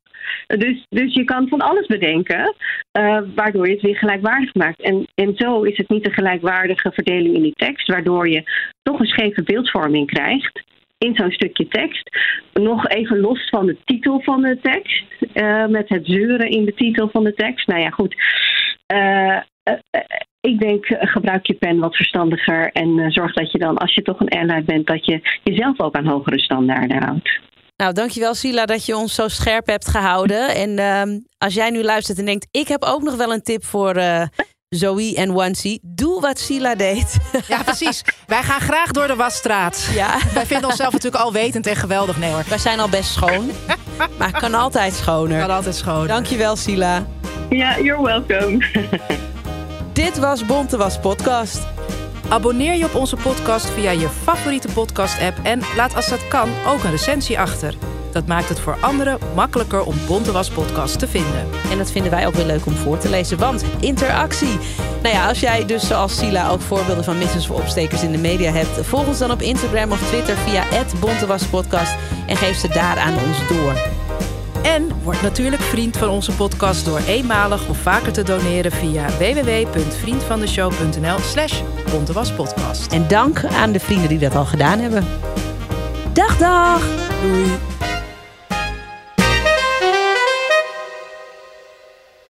Dus, 0.47 0.87
dus 0.89 1.14
je 1.14 1.24
kan 1.24 1.49
van 1.49 1.61
alles 1.61 1.87
bedenken, 1.87 2.55
uh, 2.99 3.18
waardoor 3.35 3.66
je 3.66 3.72
het 3.72 3.83
weer 3.83 3.97
gelijkwaardig 3.97 4.55
maakt. 4.55 4.81
En, 4.81 5.07
en 5.14 5.33
zo 5.37 5.62
is 5.62 5.77
het 5.77 5.89
niet 5.89 6.07
een 6.07 6.12
gelijkwaardige 6.12 6.93
verdeling 6.93 7.35
in 7.35 7.43
die 7.43 7.55
tekst, 7.57 7.89
waardoor 7.89 8.29
je 8.29 8.43
toch 8.83 9.01
een 9.01 9.07
scheve 9.07 9.43
beeldvorming 9.43 10.07
krijgt 10.07 10.64
in 10.99 11.14
zo'n 11.14 11.31
stukje 11.31 11.68
tekst. 11.68 12.11
Nog 12.53 12.89
even 12.89 13.20
los 13.20 13.49
van 13.49 13.66
de 13.66 13.77
titel 13.85 14.20
van 14.20 14.43
de 14.43 14.59
tekst, 14.62 15.05
uh, 15.35 15.66
met 15.66 15.89
het 15.89 16.07
zeuren 16.07 16.51
in 16.51 16.64
de 16.64 16.74
titel 16.74 17.09
van 17.09 17.24
de 17.24 17.35
tekst. 17.35 17.66
Nou 17.66 17.81
ja, 17.81 17.91
goed. 17.91 18.14
Uh, 18.95 19.41
ik 20.41 20.61
denk, 20.61 20.87
gebruik 20.89 21.47
je 21.47 21.55
pen 21.55 21.79
wat 21.79 21.97
verstandiger 21.97 22.72
en 22.72 23.11
zorg 23.11 23.33
dat 23.33 23.53
je 23.53 23.59
dan, 23.59 23.79
als 23.79 23.95
je 23.95 24.03
toch 24.03 24.20
een 24.20 24.29
airline 24.29 24.62
bent, 24.64 24.87
dat 24.87 25.07
je 25.07 25.39
jezelf 25.43 25.81
ook 25.81 25.95
aan 25.95 26.07
hogere 26.07 26.39
standaarden 26.39 27.03
houdt. 27.03 27.41
Nou, 27.77 27.93
dankjewel 27.93 28.35
Sila 28.35 28.66
dat 28.66 28.87
je 28.87 28.97
ons 28.97 29.14
zo 29.14 29.29
scherp 29.29 29.66
hebt 29.66 29.89
gehouden. 29.89 30.55
En 30.55 30.79
uh, 30.79 31.18
als 31.39 31.55
jij 31.55 31.70
nu 31.70 31.83
luistert 31.83 32.18
en 32.18 32.24
denkt, 32.24 32.47
ik 32.51 32.68
heb 32.68 32.83
ook 32.83 33.03
nog 33.03 33.14
wel 33.16 33.33
een 33.33 33.43
tip 33.43 33.64
voor 33.64 33.97
uh, 33.97 34.22
Zoe 34.68 35.14
en 35.16 35.33
Wansi. 35.33 35.79
Doe 35.83 36.20
wat 36.20 36.39
Sila 36.39 36.74
deed. 36.74 37.16
Ja, 37.49 37.62
precies. 37.62 38.03
Wij 38.27 38.43
gaan 38.43 38.61
graag 38.61 38.91
door 38.91 39.07
de 39.07 39.14
wasstraat. 39.14 39.89
Ja. 39.95 40.18
Wij 40.35 40.47
vinden 40.47 40.68
onszelf 40.68 40.93
natuurlijk 40.93 41.24
al 41.24 41.33
wetend 41.33 41.66
en 41.66 41.77
geweldig. 41.77 42.18
Nee 42.18 42.33
hoor. 42.33 42.45
Wij 42.49 42.59
zijn 42.59 42.81
al 42.81 42.89
best 42.89 43.11
schoon. 43.12 43.51
maar 44.18 44.29
het 44.29 44.39
kan 44.39 44.55
altijd 44.55 44.95
schoner. 44.95 45.41
Kan 45.41 45.51
altijd 45.57 45.74
schoner. 45.74 46.09
Dankjewel 46.09 46.57
Sila. 46.57 47.07
Ja, 47.51 47.81
you're 47.81 48.03
welcome. 48.03 48.66
Dit 49.93 50.18
was 50.18 50.47
Bonte 50.47 50.77
Was 50.77 50.99
Podcast. 50.99 51.59
Abonneer 52.29 52.74
je 52.74 52.85
op 52.85 52.95
onze 52.95 53.16
podcast 53.16 53.70
via 53.70 53.91
je 53.91 54.09
favoriete 54.09 54.68
podcast-app 54.74 55.39
en 55.43 55.61
laat 55.77 55.95
als 55.95 56.09
dat 56.09 56.29
kan 56.29 56.49
ook 56.66 56.85
een 56.85 56.91
recensie 56.91 57.39
achter. 57.39 57.74
Dat 58.12 58.27
maakt 58.27 58.49
het 58.49 58.61
voor 58.61 58.77
anderen 58.81 59.18
makkelijker 59.35 59.85
om 59.85 59.95
Bontewas 60.07 60.51
podcast 60.51 60.99
te 60.99 61.09
vinden. 61.09 61.49
En 61.70 61.79
dat 61.79 61.91
vinden 61.91 62.11
wij 62.11 62.27
ook 62.27 62.35
weer 62.35 62.47
leuk 62.47 62.66
om 62.66 62.74
voor 62.74 62.99
te 62.99 63.09
lezen, 63.09 63.39
want 63.39 63.64
interactie. 63.81 64.59
Nou 65.03 65.14
ja, 65.14 65.29
als 65.29 65.41
jij 65.41 65.66
dus 65.66 65.87
zoals 65.87 66.18
Sila 66.18 66.51
ook 66.51 66.61
voorbeelden 66.61 67.05
van 67.05 67.18
missers 67.18 67.47
voor 67.47 67.57
opstekers 67.57 68.03
in 68.03 68.12
de 68.12 68.18
media 68.18 68.53
hebt, 68.53 68.87
volg 68.87 69.07
ons 69.07 69.18
dan 69.18 69.31
op 69.31 69.43
Instagram 69.43 69.93
of 69.93 70.09
Twitter 70.09 70.37
via 70.37 70.64
@bontewaspodcast 71.01 71.95
en 72.27 72.37
geef 72.37 72.57
ze 72.57 72.68
daar 72.68 72.99
aan 72.99 73.14
ons 73.27 73.49
door. 73.49 74.05
En 74.66 74.92
word 75.02 75.22
natuurlijk 75.22 75.62
vriend 75.62 75.96
van 75.96 76.08
onze 76.08 76.32
podcast 76.32 76.84
door 76.84 76.98
eenmalig 76.98 77.68
of 77.68 77.78
vaker 77.78 78.12
te 78.12 78.22
doneren 78.22 78.72
via 78.72 79.08
www.vriendvandeshow.nl 79.08 81.18
slash 81.18 81.62
En 82.90 83.08
dank 83.08 83.44
aan 83.44 83.72
de 83.72 83.80
vrienden 83.80 84.08
die 84.08 84.18
dat 84.18 84.34
al 84.34 84.44
gedaan 84.44 84.78
hebben. 84.78 85.04
Dag 86.12 86.36
dag! 86.36 86.82
Doei! 87.22 87.46